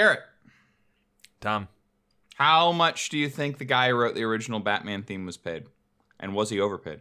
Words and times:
Garrett, 0.00 0.20
Tom, 1.42 1.68
how 2.36 2.72
much 2.72 3.10
do 3.10 3.18
you 3.18 3.28
think 3.28 3.58
the 3.58 3.66
guy 3.66 3.90
who 3.90 3.96
wrote 3.96 4.14
the 4.14 4.22
original 4.24 4.58
Batman 4.60 5.02
theme 5.02 5.26
was 5.26 5.36
paid? 5.36 5.64
And 6.18 6.34
was 6.34 6.48
he 6.48 6.58
overpaid? 6.58 7.00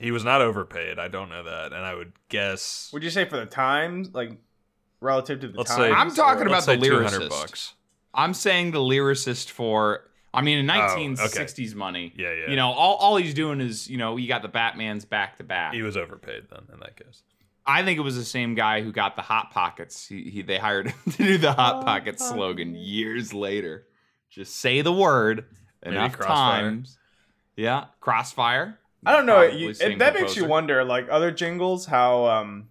he 0.00 0.10
was 0.12 0.24
not 0.24 0.40
overpaid. 0.40 0.98
I 0.98 1.06
don't 1.08 1.28
know 1.28 1.42
that, 1.44 1.66
and 1.72 1.84
I 1.84 1.94
would 1.94 2.12
guess. 2.28 2.90
Would 2.92 3.02
you 3.04 3.10
say 3.10 3.24
for 3.24 3.36
the 3.36 3.46
times, 3.46 4.14
like 4.14 4.32
relative 5.00 5.40
to 5.42 5.48
the 5.48 5.58
Let's 5.58 5.70
times? 5.74 5.80
say- 5.80 5.92
I'm 5.92 6.12
talking 6.14 6.42
or- 6.42 6.46
about 6.46 6.66
let's 6.66 6.66
the 6.66 6.80
say 6.80 6.88
200 6.88 7.20
lyricist. 7.22 7.28
bucks. 7.30 7.74
I'm 8.14 8.34
saying 8.34 8.72
the 8.72 8.78
lyricist 8.80 9.50
for. 9.50 10.08
I 10.34 10.42
mean, 10.42 10.58
in 10.58 10.68
Oh, 10.70 10.72
1960s 10.74 11.74
money. 11.76 12.12
Yeah, 12.16 12.32
yeah. 12.32 12.50
You 12.50 12.56
know, 12.56 12.70
all, 12.70 12.96
all 12.96 13.16
he's 13.16 13.32
doing 13.34 13.60
is, 13.60 13.88
you 13.88 13.96
know, 13.96 14.16
you 14.16 14.26
got 14.28 14.42
the 14.42 14.48
Batman's 14.48 15.04
back 15.04 15.36
to 15.38 15.44
back. 15.44 15.72
he 15.72 15.82
was 15.82 15.96
overpaid 15.96 16.44
then 16.50 16.64
in 16.72 16.80
that 16.80 16.96
case. 16.96 17.22
I 17.68 17.84
think 17.84 17.98
it 17.98 18.02
was 18.02 18.16
the 18.16 18.24
same 18.24 18.54
guy 18.54 18.80
who 18.80 18.90
got 18.92 19.14
the 19.14 19.22
Hot 19.22 19.50
Pockets. 19.50 20.06
He, 20.06 20.22
he 20.30 20.42
they 20.42 20.56
hired 20.58 20.88
him 20.88 20.98
to 21.12 21.16
do 21.18 21.36
the 21.38 21.52
Hot 21.52 21.84
Pockets 21.84 22.26
slogan 22.26 22.74
years 22.74 23.34
later. 23.34 23.86
Just 24.30 24.56
say 24.56 24.80
the 24.80 24.92
word 24.92 25.44
Maybe 25.84 25.96
enough 25.96 26.12
Crossfire. 26.14 26.62
times. 26.62 26.98
Yeah, 27.56 27.84
Crossfire. 28.00 28.78
I 29.04 29.12
don't 29.12 29.26
know. 29.26 29.42
You, 29.42 29.74
same 29.74 29.92
it, 29.92 29.98
that 29.98 30.14
makes 30.14 30.34
you 30.34 30.46
wonder, 30.46 30.82
like 30.82 31.08
other 31.10 31.30
jingles, 31.30 31.84
how 31.86 32.24
um 32.26 32.68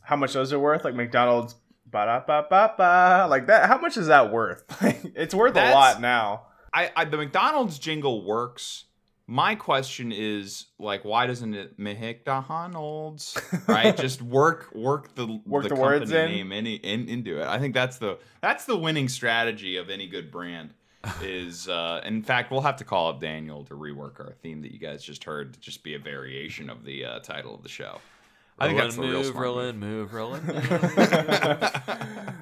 how 0.00 0.16
much 0.16 0.32
those 0.32 0.52
are 0.52 0.58
worth. 0.58 0.82
Like 0.84 0.94
McDonald's, 0.94 1.54
ba 1.86 2.06
da 2.06 2.20
ba 2.26 2.46
ba 2.48 2.74
ba, 2.76 3.26
like 3.28 3.46
that. 3.48 3.68
How 3.68 3.78
much 3.78 3.96
is 3.98 4.06
that 4.06 4.32
worth? 4.32 4.64
it's 5.14 5.34
worth 5.34 5.54
That's- 5.54 5.72
a 5.72 5.76
lot 5.76 6.00
now. 6.00 6.46
I, 6.72 6.90
I 6.96 7.04
the 7.04 7.16
McDonald's 7.16 7.78
jingle 7.78 8.24
works. 8.24 8.84
My 9.30 9.54
question 9.56 10.10
is 10.10 10.64
like, 10.78 11.04
why 11.04 11.26
doesn't 11.26 11.52
it 11.52 11.78
McDonald's 11.78 13.36
right? 13.68 13.94
Just 13.94 14.22
work 14.22 14.74
work 14.74 15.14
the 15.14 15.26
Work 15.44 15.64
the 15.64 15.68
company 15.68 15.86
words 15.86 16.10
in? 16.10 16.30
name 16.30 16.50
any 16.50 16.76
in, 16.76 17.08
into 17.10 17.38
it. 17.40 17.46
I 17.46 17.58
think 17.58 17.74
that's 17.74 17.98
the 17.98 18.18
that's 18.40 18.64
the 18.64 18.76
winning 18.76 19.08
strategy 19.08 19.76
of 19.76 19.90
any 19.90 20.06
good 20.06 20.30
brand. 20.30 20.72
Is 21.22 21.68
uh, 21.68 22.00
in 22.04 22.22
fact 22.22 22.50
we'll 22.50 22.62
have 22.62 22.76
to 22.76 22.84
call 22.84 23.10
up 23.10 23.20
Daniel 23.20 23.64
to 23.66 23.74
rework 23.74 24.18
our 24.18 24.32
theme 24.42 24.62
that 24.62 24.72
you 24.72 24.78
guys 24.78 25.02
just 25.04 25.24
heard 25.24 25.52
to 25.54 25.60
just 25.60 25.82
be 25.84 25.94
a 25.94 25.98
variation 25.98 26.70
of 26.70 26.84
the 26.84 27.04
uh, 27.04 27.18
title 27.20 27.54
of 27.54 27.62
the 27.62 27.68
show. 27.68 28.00
I 28.58 28.66
think 28.66 28.80
that's 28.80 28.96
the 28.96 29.02
Rollin', 29.02 29.10
real 29.12 29.22
move, 29.22 29.30
smart 29.30 29.44
rolling, 29.44 29.78
move, 29.78 30.14
rolling. 30.14 30.42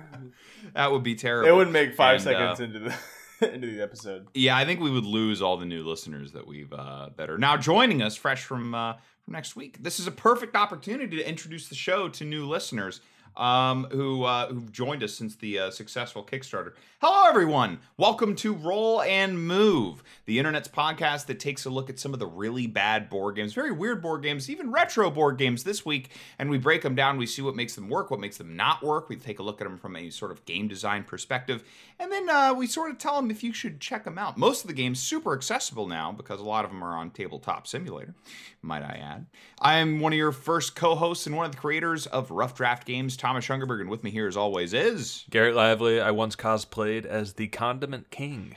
That 0.74 0.92
would 0.92 1.02
be 1.02 1.14
terrible. 1.14 1.48
It 1.48 1.54
would 1.54 1.70
make 1.70 1.94
five 1.94 2.20
And, 2.26 2.28
uh, 2.34 2.54
seconds 2.54 2.60
into 2.60 2.78
the 2.80 2.94
into 3.52 3.66
the 3.66 3.82
episode. 3.82 4.28
Yeah, 4.34 4.56
I 4.56 4.64
think 4.64 4.80
we 4.80 4.90
would 4.90 5.04
lose 5.04 5.42
all 5.42 5.56
the 5.56 5.66
new 5.66 5.84
listeners 5.84 6.32
that 6.32 6.46
we've 6.46 6.72
uh, 6.72 7.10
that 7.16 7.30
are 7.30 7.38
now 7.38 7.56
joining 7.56 8.02
us 8.02 8.16
fresh 8.16 8.44
from 8.44 8.74
uh, 8.74 8.94
from 9.24 9.32
next 9.34 9.56
week. 9.56 9.82
This 9.82 10.00
is 10.00 10.06
a 10.06 10.12
perfect 10.12 10.56
opportunity 10.56 11.16
to 11.16 11.28
introduce 11.28 11.68
the 11.68 11.74
show 11.74 12.08
to 12.08 12.24
new 12.24 12.46
listeners 12.46 13.00
um, 13.36 13.86
who 13.90 14.24
uh, 14.24 14.48
who've 14.48 14.72
joined 14.72 15.02
us 15.02 15.14
since 15.14 15.36
the 15.36 15.58
uh, 15.58 15.70
successful 15.70 16.24
Kickstarter. 16.24 16.72
Hello, 17.00 17.28
everyone. 17.28 17.78
Welcome 17.98 18.34
to 18.36 18.54
Roll 18.54 19.02
and 19.02 19.46
Move, 19.46 20.02
the 20.24 20.38
internet's 20.38 20.68
podcast 20.68 21.26
that 21.26 21.38
takes 21.38 21.66
a 21.66 21.70
look 21.70 21.90
at 21.90 21.98
some 21.98 22.14
of 22.14 22.18
the 22.18 22.26
really 22.26 22.66
bad 22.66 23.10
board 23.10 23.36
games, 23.36 23.52
very 23.52 23.70
weird 23.70 24.00
board 24.00 24.22
games, 24.22 24.48
even 24.48 24.70
retro 24.70 25.10
board 25.10 25.36
games 25.36 25.62
this 25.62 25.84
week, 25.84 26.10
and 26.38 26.48
we 26.48 26.56
break 26.56 26.80
them 26.80 26.94
down. 26.94 27.19
We 27.19 27.26
see 27.26 27.42
what 27.42 27.54
makes 27.54 27.75
them 27.75 27.91
work, 27.91 28.10
what 28.10 28.20
makes 28.20 28.38
them 28.38 28.56
not 28.56 28.82
work. 28.82 29.10
We 29.10 29.16
take 29.16 29.38
a 29.38 29.42
look 29.42 29.60
at 29.60 29.64
them 29.64 29.76
from 29.76 29.94
a 29.96 30.08
sort 30.08 30.30
of 30.30 30.44
game 30.46 30.69
design 30.69 31.04
perspective, 31.04 31.64
and 31.98 32.10
then 32.10 32.30
uh, 32.30 32.54
we 32.54 32.66
sort 32.66 32.91
of 32.91 32.98
tell 32.98 33.16
them 33.16 33.30
if 33.30 33.44
you 33.44 33.52
should 33.52 33.78
check 33.80 34.04
them 34.04 34.16
out. 34.19 34.38
Most 34.38 34.62
of 34.62 34.69
the 34.69 34.75
games 34.75 34.98
super 34.98 35.34
accessible 35.34 35.86
now 35.86 36.12
because 36.12 36.41
a 36.41 36.44
lot 36.44 36.64
of 36.64 36.70
them 36.70 36.82
are 36.82 36.96
on 36.96 37.10
Tabletop 37.10 37.66
Simulator, 37.66 38.14
might 38.62 38.82
I 38.82 38.98
add. 39.02 39.26
I 39.60 39.76
am 39.78 40.00
one 40.00 40.12
of 40.12 40.19
your 40.19 40.32
first 40.32 40.75
co-hosts 40.75 41.26
and 41.26 41.36
one 41.36 41.44
of 41.46 41.52
the 41.52 41.58
creators 41.58 42.06
of 42.06 42.30
Rough 42.30 42.54
Draft 42.54 42.86
Games, 42.86 43.16
Thomas 43.26 43.44
Schungerberg, 43.44 43.81
and 43.81 43.91
with 43.91 44.04
me 44.04 44.10
here 44.12 44.28
as 44.28 44.37
always 44.37 44.72
is 44.72 45.25
Garrett 45.31 45.56
Lively, 45.56 46.00
I 46.00 46.12
once 46.12 46.37
cosplayed 46.37 47.04
as 47.04 47.32
the 47.32 47.48
Condiment 47.48 48.09
King. 48.12 48.54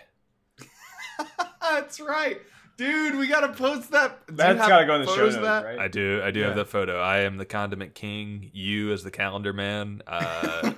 That's 1.60 2.00
right. 2.00 2.40
Dude, 2.78 3.16
we 3.16 3.28
gotta 3.28 3.52
post 3.52 3.90
that. 3.92 4.28
Do 4.28 4.34
you 4.34 4.38
That's 4.38 4.60
got 4.68 4.80
to 4.82 4.86
go 4.86 4.94
in 4.96 5.02
the 5.06 5.08
show 5.16 5.24
notes, 5.26 5.38
that? 5.38 5.66
right? 5.66 5.80
I 5.80 5.88
do. 5.88 6.22
I 6.24 6.30
do 6.30 6.40
Yeah. 6.42 6.46
have 6.48 6.56
that 6.58 6.68
photo. 6.70 7.02
I 7.02 7.22
am 7.22 7.38
the 7.38 7.46
Condiment 7.48 7.96
King. 7.96 8.52
You 8.54 8.94
as 8.94 9.04
the 9.04 9.10
Calendar 9.10 9.54
Man. 9.54 10.04
Uh, 10.06 10.72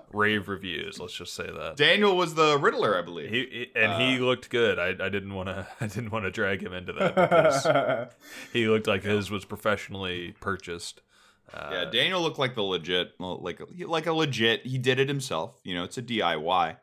rave 0.12 0.48
reviews. 0.48 1.00
Let's 1.00 1.12
just 1.12 1.34
say 1.34 1.50
that. 1.50 1.74
Daniel 1.76 2.16
was 2.16 2.34
the 2.36 2.56
Riddler, 2.56 2.96
I 2.96 3.02
believe. 3.02 3.28
He, 3.30 3.40
he- 3.40 3.70
and 3.74 3.92
Uh, 3.94 3.98
he 3.98 4.18
looked 4.20 4.48
good. 4.48 4.78
I, 4.78 4.90
I 4.90 5.08
didn't 5.08 5.34
want 5.34 5.48
to. 5.48 5.66
I 5.80 5.88
didn't 5.88 6.10
want 6.12 6.24
to 6.24 6.30
drag 6.30 6.62
him 6.62 6.72
into 6.72 6.92
that 6.94 7.14
because 7.16 8.08
he 8.52 8.68
looked 8.68 8.86
like 8.86 9.02
his 9.02 9.28
was 9.30 9.44
professionally 9.44 10.34
purchased. 10.40 11.02
Uh, 11.52 11.68
yeah, 11.72 11.84
Daniel 11.90 12.20
looked 12.20 12.38
like 12.38 12.54
the 12.54 12.62
legit, 12.62 13.12
like 13.20 13.60
like 13.86 14.06
a 14.06 14.12
legit. 14.12 14.66
He 14.66 14.78
did 14.78 14.98
it 14.98 15.08
himself. 15.08 15.60
You 15.64 15.74
know, 15.74 15.84
it's 15.84 15.96
a 15.98 16.02
DIY, 16.02 16.76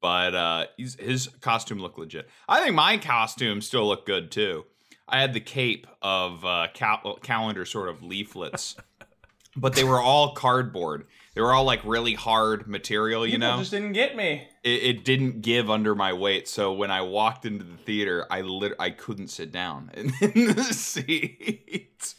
but 0.00 0.34
uh, 0.34 0.66
his 0.76 1.28
costume 1.40 1.78
looked 1.78 1.98
legit. 1.98 2.28
I 2.48 2.60
think 2.62 2.74
my 2.74 2.98
costume 2.98 3.60
still 3.62 3.86
looked 3.86 4.06
good 4.06 4.30
too. 4.30 4.64
I 5.08 5.20
had 5.20 5.32
the 5.34 5.40
cape 5.40 5.86
of 6.00 6.44
uh, 6.44 6.68
cal- 6.74 7.18
calendar 7.22 7.64
sort 7.64 7.88
of 7.88 8.02
leaflets, 8.02 8.76
but 9.56 9.74
they 9.74 9.84
were 9.84 10.00
all 10.00 10.34
cardboard. 10.34 11.06
They 11.34 11.40
were 11.40 11.52
all 11.54 11.64
like 11.64 11.82
really 11.84 12.12
hard 12.14 12.66
material. 12.68 13.24
You 13.26 13.32
People 13.32 13.48
know, 13.52 13.58
just 13.58 13.70
didn't 13.70 13.92
get 13.94 14.14
me. 14.14 14.46
it, 14.62 14.82
it 14.82 15.04
didn't 15.04 15.40
give 15.40 15.70
under 15.70 15.94
my 15.94 16.12
weight. 16.12 16.46
So 16.48 16.74
when 16.74 16.90
I 16.90 17.00
walked 17.00 17.46
into 17.46 17.64
the 17.64 17.78
theater, 17.78 18.26
I 18.30 18.42
lit- 18.42 18.74
I 18.78 18.90
couldn't 18.90 19.28
sit 19.28 19.50
down 19.50 19.90
in, 19.94 20.12
in 20.20 20.54
the 20.54 20.62
seat. 20.64 22.14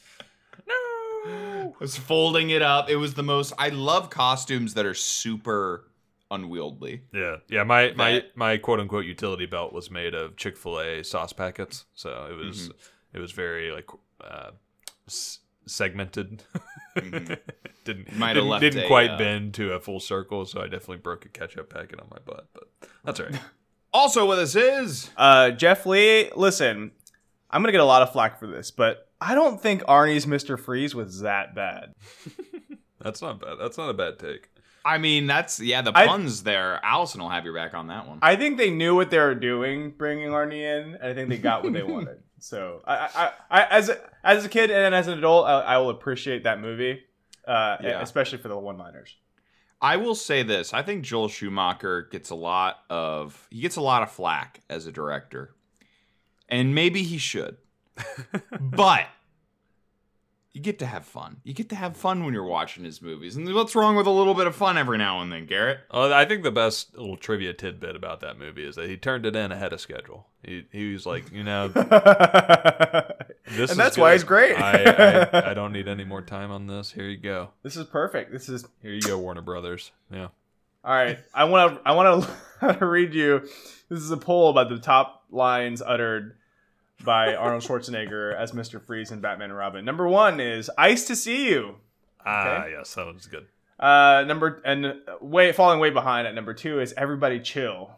I 1.25 1.71
was 1.79 1.95
folding 1.97 2.49
it 2.49 2.61
up. 2.61 2.89
It 2.89 2.97
was 2.97 3.13
the 3.13 3.23
most. 3.23 3.53
I 3.57 3.69
love 3.69 4.09
costumes 4.09 4.73
that 4.75 4.85
are 4.85 4.93
super 4.93 5.85
unwieldy. 6.31 7.01
Yeah, 7.13 7.37
yeah. 7.49 7.63
My 7.63 7.93
my 7.95 8.13
That- 8.13 8.37
my 8.37 8.57
quote 8.57 8.79
unquote 8.79 9.05
utility 9.05 9.45
belt 9.45 9.73
was 9.73 9.89
made 9.91 10.13
of 10.13 10.35
Chick 10.35 10.57
Fil 10.57 10.79
A 10.79 11.03
sauce 11.03 11.33
packets, 11.33 11.85
so 11.93 12.27
it 12.29 12.35
was 12.35 12.69
Mm-hmm. 12.69 13.17
it 13.17 13.19
was 13.19 13.31
very 13.31 13.71
like 13.71 13.89
uh, 14.21 14.51
s- 15.07 15.39
segmented. 15.65 16.43
Mhm. 16.95 17.37
didn't 17.85 18.15
Might 18.17 18.33
didn't, 18.33 18.49
left 18.49 18.61
didn't 18.61 18.83
a, 18.85 18.87
quite 18.87 19.11
uh, 19.11 19.17
bend 19.17 19.53
to 19.55 19.73
a 19.73 19.79
full 19.79 19.99
circle, 19.99 20.45
so 20.45 20.59
I 20.61 20.65
definitely 20.65 20.97
broke 20.97 21.25
a 21.25 21.29
ketchup 21.29 21.69
packet 21.73 21.99
on 21.99 22.07
my 22.09 22.19
butt. 22.25 22.47
But 22.53 22.69
that's 23.03 23.19
all 23.19 23.27
right. 23.27 23.39
Also 23.95 24.25
with 24.27 24.39
us 24.39 24.55
is 24.55 25.11
Uh, 25.15 25.51
Jeff 25.51 25.85
Lee, 25.85 26.31
listen, 26.35 26.93
I'm 27.53 27.61
gonna 27.61 27.71
get 27.71 27.81
a 27.81 27.85
lot 27.85 28.01
of 28.01 28.11
flack 28.11 28.39
for 28.39 28.47
this, 28.47 28.71
but 28.71 29.07
I 29.21 29.35
don't 29.35 29.61
think 29.61 29.83
Arnie's 29.83 30.25
Mr. 30.25 30.59
Freeze 30.59 30.93
was 30.95 31.21
that 31.21 31.55
bad. 31.55 31.93
that's 32.99 33.21
not 33.21 33.39
bad. 33.39 33.57
That's 33.59 33.77
not 33.77 33.89
a 33.89 33.93
bad 33.93 34.19
take. 34.19 34.49
I 34.85 34.97
mean, 34.97 35.27
that's 35.27 35.59
yeah, 35.61 35.81
the 35.81 35.93
I- 35.95 36.07
puns 36.07 36.43
there. 36.43 36.79
Allison 36.83 37.21
will 37.21 37.29
have 37.29 37.45
your 37.45 37.53
back 37.53 37.73
on 37.73 37.87
that 37.87 38.07
one. 38.07 38.19
I 38.21 38.35
think 38.35 38.57
they 38.57 38.69
knew 38.69 38.95
what 38.95 39.11
they 39.11 39.19
were 39.19 39.35
doing 39.35 39.91
bringing 39.91 40.29
Arnie 40.29 40.61
in, 40.61 40.95
and 40.95 41.03
I 41.03 41.13
think 41.13 41.29
they 41.29 41.37
got 41.37 41.63
what 41.63 41.71
they 41.73 41.83
wanted. 41.95 42.17
So, 42.39 42.81
I, 42.85 43.31
I, 43.49 43.61
I, 43.61 43.63
as 43.69 43.87
a, 43.87 43.97
as 44.21 44.43
a 44.43 44.49
kid 44.49 44.69
and 44.69 44.93
as 44.93 45.07
an 45.07 45.17
adult, 45.17 45.47
I, 45.47 45.61
I 45.61 45.77
will 45.77 45.91
appreciate 45.91 46.43
that 46.43 46.59
movie, 46.59 46.99
uh, 47.47 47.77
Yeah. 47.81 48.01
especially 48.01 48.39
for 48.39 48.49
the 48.49 48.57
one-liners. 48.57 49.15
I 49.81 49.95
will 49.95 50.15
say 50.15 50.43
this: 50.43 50.73
I 50.73 50.81
think 50.81 51.05
Joel 51.05 51.29
Schumacher 51.29 52.09
gets 52.11 52.29
a 52.31 52.35
lot 52.35 52.79
of 52.89 53.47
he 53.49 53.61
gets 53.61 53.77
a 53.77 53.81
lot 53.81 54.01
of 54.03 54.11
flack 54.11 54.59
as 54.69 54.85
a 54.87 54.91
director, 54.91 55.55
and 56.49 56.73
maybe 56.75 57.03
he 57.03 57.17
should, 57.17 57.57
but. 58.59 59.07
You 60.55 60.61
get 60.61 60.77
to 60.79 60.85
have 60.85 61.03
fun. 61.03 61.37
You 61.43 61.55
get 61.55 61.69
to 61.69 61.75
have 61.75 61.97
fun 61.97 62.23
when 62.23 62.31
you're 62.35 62.43
watching 62.45 62.83
his 62.83 63.01
movies. 63.01 63.35
And 63.35 63.51
what's 63.55 63.75
wrong 63.75 63.95
with 63.95 64.05
a 64.05 64.11
little 64.11 64.35
bit 64.35 64.45
of 64.45 64.55
fun 64.55 64.77
every 64.77 64.99
now 64.99 65.19
and 65.19 65.31
then, 65.31 65.47
Garrett? 65.47 65.79
Oh, 65.89 66.13
I 66.13 66.25
think 66.25 66.43
the 66.43 66.51
best 66.51 66.95
little 66.95 67.17
trivia 67.17 67.53
tidbit 67.53 67.95
about 67.95 68.19
that 68.19 68.37
movie 68.37 68.63
is 68.63 68.75
that 68.75 68.87
he 68.87 68.95
turned 68.95 69.25
it 69.25 69.35
in 69.35 69.51
ahead 69.51 69.73
of 69.73 69.81
schedule. 69.81 70.27
He, 70.43 70.67
he 70.71 70.93
was 70.93 71.07
like, 71.07 71.31
you 71.31 71.43
know, 71.43 71.69
this 73.47 73.71
is 73.71 73.71
and 73.71 73.79
that's 73.79 73.97
why 73.97 74.09
good. 74.09 74.13
he's 74.13 74.23
great. 74.23 74.55
I, 74.55 74.83
I 75.31 75.51
I 75.51 75.53
don't 75.55 75.73
need 75.73 75.87
any 75.87 76.03
more 76.03 76.21
time 76.21 76.51
on 76.51 76.67
this. 76.67 76.91
Here 76.91 77.07
you 77.07 77.17
go. 77.17 77.49
this 77.63 77.75
is 77.75 77.85
perfect. 77.87 78.31
This 78.31 78.47
is 78.47 78.63
Here 78.83 78.93
you 78.93 79.01
go, 79.01 79.17
Warner 79.17 79.41
Brothers. 79.41 79.91
Yeah. 80.11 80.27
All 80.85 80.93
right, 80.93 81.17
I 81.33 81.45
want 81.45 81.75
to 81.75 81.81
I 81.89 81.93
want 81.93 82.29
to 82.79 82.85
read 82.85 83.13
you. 83.15 83.39
This 83.89 83.99
is 83.99 84.11
a 84.11 84.17
poll 84.17 84.49
about 84.49 84.69
the 84.69 84.79
top 84.79 85.22
lines 85.33 85.81
uttered 85.85 86.37
by 87.03 87.35
Arnold 87.35 87.63
Schwarzenegger 87.63 88.35
as 88.35 88.51
Mr. 88.53 88.81
Freeze 88.81 89.11
in 89.11 89.19
Batman 89.19 89.49
and 89.49 89.57
Robin. 89.57 89.83
Number 89.83 90.07
one 90.07 90.39
is 90.39 90.69
"Ice 90.77 91.05
to 91.07 91.15
see 91.15 91.49
you." 91.49 91.75
Ah, 92.25 92.59
Okay. 92.63 92.71
yes, 92.71 92.93
that 92.95 93.05
one's 93.05 93.25
good. 93.27 93.47
Uh, 93.79 94.23
number 94.27 94.61
and 94.63 94.85
uh, 94.85 94.93
way 95.19 95.51
falling 95.51 95.79
way 95.79 95.89
behind 95.89 96.27
at 96.27 96.35
number 96.35 96.53
two 96.53 96.79
is 96.79 96.93
"Everybody 96.95 97.39
Chill," 97.39 97.91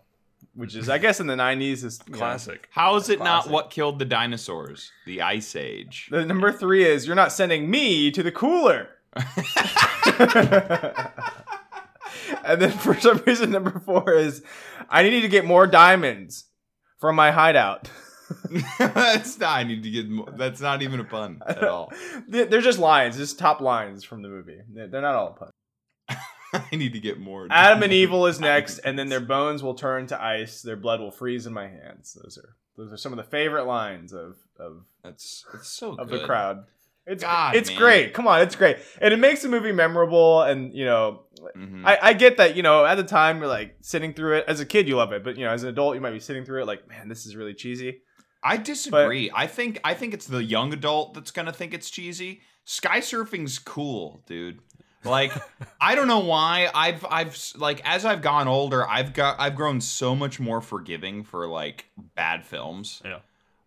which 0.56 0.74
is 0.76 0.90
I 0.90 0.98
guess 0.98 1.20
in 1.20 1.28
the 1.28 1.36
'90s 1.36 1.84
is 1.84 2.00
you 2.08 2.14
know. 2.14 2.18
Classic. 2.18 2.68
How 2.72 2.96
is 2.96 3.10
it 3.10 3.20
not 3.20 3.50
what 3.50 3.70
killed 3.70 4.00
the 4.00 4.06
dinosaurs? 4.06 4.92
The 5.06 5.22
Ice 5.22 5.56
Age. 5.56 6.08
The 6.10 6.26
number 6.26 6.52
three 6.52 6.86
is 6.86 7.06
"You're 7.06 7.16
not 7.16 7.32
sending 7.32 7.70
me 7.70 8.10
to 8.12 8.24
the 8.24 8.32
cooler." 8.32 8.90
and 12.44 12.62
then 12.62 12.72
for 12.72 13.00
some 13.00 13.22
reason, 13.26 13.52
number 13.52 13.80
four 13.80 14.14
is 14.14 14.42
"I 14.90 15.04
need 15.04 15.22
to 15.22 15.28
get 15.28 15.46
more 15.46 15.68
diamonds 15.68 16.46
from 17.00 17.16
my 17.16 17.32
hideout." 17.32 17.90
that's 18.80 19.38
not. 19.40 19.60
I 19.60 19.64
need 19.64 19.84
to 19.84 19.92
get. 19.92 20.10
More, 20.10 20.28
that's 20.36 20.60
not 20.60 20.82
even 20.82 21.00
a 21.00 21.04
pun 21.04 21.42
at 21.46 21.64
all. 21.64 21.94
They- 22.28 22.46
They're 22.46 22.62
just 22.62 22.80
lines, 22.80 23.18
just 23.18 23.38
top 23.38 23.62
lines 23.62 24.04
from 24.04 24.22
the 24.24 24.30
movie. 24.30 24.60
They're 24.68 24.88
not 25.02 25.16
all 25.16 25.28
a 25.30 25.34
pun. 25.34 25.52
I 26.54 26.76
need 26.76 26.94
to 26.94 27.00
get 27.00 27.20
more. 27.20 27.48
Adam 27.52 27.84
and 27.84 27.92
Evil 27.92 28.28
is 28.28 28.40
next, 28.40 28.80
and 28.80 28.98
then 28.98 29.10
their 29.10 29.20
bones 29.20 29.62
will 29.62 29.74
turn 29.76 30.08
to 30.08 30.22
ice. 30.24 30.62
Their 30.62 30.78
blood 30.78 31.02
will 31.02 31.12
freeze 31.12 31.46
in 31.46 31.54
my 31.54 31.68
hands. 31.68 32.18
Those 32.22 32.38
are 32.38 32.56
those 32.78 32.94
are 32.94 32.98
some 32.98 33.12
of 33.12 33.18
the 33.18 33.24
favorite 33.30 33.66
lines 33.66 34.14
of 34.14 34.38
of, 34.58 34.86
That's 35.04 35.44
it's 35.54 35.68
so 35.70 35.96
of 36.00 36.08
good. 36.10 36.22
the 36.22 36.26
crowd. 36.26 36.64
It's 37.07 37.24
God, 37.24 37.56
it's 37.56 37.69
man. 37.69 37.78
great. 37.80 38.13
Come 38.13 38.28
on, 38.28 38.42
it's 38.42 38.56
great, 38.56 38.78
and 39.00 39.13
it 39.13 39.18
makes 39.18 39.42
the 39.44 39.50
movie 39.50 39.72
memorable. 39.72 40.42
And 40.42 40.74
you 40.74 40.86
know, 40.86 41.22
Mhm. 41.56 41.86
I, 41.86 42.00
I 42.02 42.13
get 42.13 42.38
that. 42.38 42.56
You 42.56 42.63
know, 42.63 42.84
at 42.86 42.96
the 42.96 43.04
time 43.04 43.38
you're 43.40 43.48
like 43.48 43.75
sitting 43.81 44.13
through 44.13 44.38
it. 44.38 44.46
As 44.48 44.60
a 44.60 44.66
kid, 44.66 44.88
you 44.88 44.96
love 44.96 45.12
it, 45.13 45.24
but 45.24 45.38
you 45.38 45.46
know, 45.46 45.52
as 45.52 45.63
an 45.63 45.69
adult, 45.69 45.94
you 45.96 46.02
might 46.02 46.12
be 46.12 46.19
sitting 46.19 46.44
through 46.46 46.63
it 46.63 46.66
like, 46.66 46.88
man, 46.90 47.07
this 47.07 47.25
is 47.25 47.36
really 47.36 47.54
cheesy. 47.54 48.02
I 48.44 48.57
disagree. 48.57 49.31
I 49.34 49.48
think 49.48 49.80
I 49.84 49.94
think 49.94 50.13
it's 50.13 50.25
the 50.28 50.44
young 50.44 50.74
adult 50.74 51.13
that's 51.13 51.31
gonna 51.31 51.54
think 51.54 51.74
it's 51.74 51.90
cheesy. 51.90 52.42
Sky 52.63 53.00
surfing's 53.00 53.60
cool, 53.60 54.24
dude. 54.25 54.60
Like 55.04 55.31
I 55.81 55.94
don't 55.94 56.08
know 56.08 56.19
why 56.19 56.69
I've 56.74 57.06
I've 57.10 57.38
like 57.56 57.81
as 57.86 58.06
I've 58.06 58.22
gone 58.24 58.48
older, 58.48 58.88
I've 58.88 59.13
got 59.13 59.40
I've 59.40 59.56
grown 59.56 59.80
so 59.81 60.16
much 60.16 60.40
more 60.40 60.62
forgiving 60.62 61.24
for 61.24 61.48
like 61.48 61.86
bad 62.16 62.46
films. 62.46 63.01
Yeah. 63.06 63.19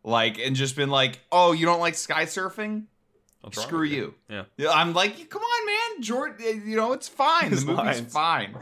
Like 0.05 0.39
and 0.39 0.57
just 0.57 0.75
been 0.77 0.91
like, 0.91 1.21
"Oh, 1.31 1.53
you 1.53 1.67
don't 1.67 1.81
like 1.81 1.95
sky 1.95 2.25
surfing? 2.25 2.85
What's 3.57 3.63
Screw 3.63 3.81
with 3.81 3.91
you." 3.93 4.15
Yeah. 4.29 4.45
Yeah, 4.57 4.71
I'm 4.71 4.93
like, 4.95 5.29
"Come 5.31 5.43
on, 5.43 5.67
man. 5.67 6.03
Jordan, 6.03 6.63
you 6.67 6.77
know, 6.77 6.93
it's 6.93 7.09
fine. 7.09 7.51
His 7.51 7.65
the 7.65 7.73
movie's 7.73 8.01
lines. 8.01 8.13
fine." 8.13 8.57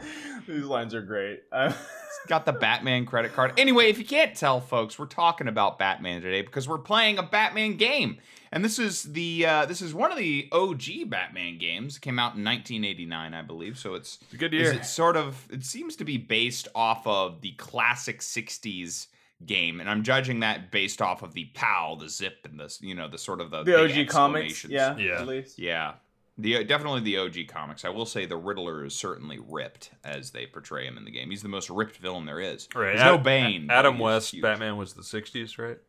These 0.47 0.63
lines 0.63 0.93
are 0.93 1.01
great. 1.01 1.41
Got 2.27 2.45
the 2.45 2.53
Batman 2.53 3.05
credit 3.05 3.33
card. 3.33 3.53
Anyway, 3.57 3.89
if 3.89 3.97
you 3.97 4.05
can't 4.05 4.35
tell, 4.35 4.59
folks, 4.59 4.97
we're 4.99 5.05
talking 5.05 5.47
about 5.47 5.79
Batman 5.79 6.21
today 6.21 6.41
because 6.41 6.67
we're 6.67 6.77
playing 6.77 7.17
a 7.19 7.23
Batman 7.23 7.77
game, 7.77 8.17
and 8.51 8.65
this 8.65 8.79
is 8.79 9.03
the 9.03 9.45
uh, 9.45 9.65
this 9.65 9.81
is 9.81 9.93
one 9.93 10.11
of 10.11 10.17
the 10.17 10.49
OG 10.51 11.09
Batman 11.09 11.57
games. 11.57 11.97
It 11.97 12.01
came 12.01 12.19
out 12.19 12.35
in 12.35 12.43
1989, 12.43 13.33
I 13.33 13.41
believe. 13.43 13.77
So 13.77 13.93
it's 13.93 14.17
It's 14.23 14.33
a 14.33 14.37
good 14.37 14.53
is 14.53 14.61
year. 14.61 14.73
it 14.73 14.85
sort 14.85 15.15
of 15.15 15.47
it 15.49 15.63
seems 15.63 15.95
to 15.97 16.03
be 16.05 16.17
based 16.17 16.67
off 16.75 17.05
of 17.07 17.39
the 17.41 17.51
classic 17.53 18.19
60s 18.19 19.07
game, 19.45 19.79
and 19.79 19.89
I'm 19.89 20.03
judging 20.03 20.39
that 20.41 20.71
based 20.71 21.01
off 21.01 21.21
of 21.21 21.33
the 21.33 21.45
POW, 21.53 21.97
the 21.99 22.09
zip, 22.09 22.39
and 22.49 22.59
the 22.59 22.75
you 22.81 22.95
know 22.95 23.07
the 23.07 23.17
sort 23.17 23.39
of 23.41 23.51
the 23.51 23.63
the 23.63 23.83
OG 24.01 24.07
comics, 24.09 24.65
yeah, 24.65 24.95
Yeah. 24.97 25.21
at 25.21 25.27
least. 25.27 25.59
Yeah. 25.59 25.93
The 26.39 26.63
definitely 26.63 27.01
the 27.01 27.17
OG 27.17 27.47
comics. 27.47 27.83
I 27.83 27.89
will 27.89 28.05
say 28.05 28.27
the 28.27 28.37
Riddler 28.37 28.85
is 28.85 28.93
certainly 28.95 29.39
ripped 29.43 29.89
as 30.03 30.29
they 30.31 30.45
portray 30.45 30.85
him 30.85 30.95
in 30.95 31.03
the 31.03 31.09
game. 31.09 31.31
He's 31.31 31.41
the 31.41 31.49
most 31.49 31.67
ripped 31.69 31.97
villain 31.97 32.25
there 32.27 32.39
is. 32.39 32.67
Right. 32.75 32.95
There's 32.95 33.01
no 33.03 33.17
Bane. 33.17 33.65
but 33.67 33.73
Adam 33.73 33.97
West 33.97 34.33
huge. 34.33 34.43
Batman 34.43 34.77
was 34.77 34.93
the 34.93 35.01
'60s, 35.01 35.57
right? 35.57 35.79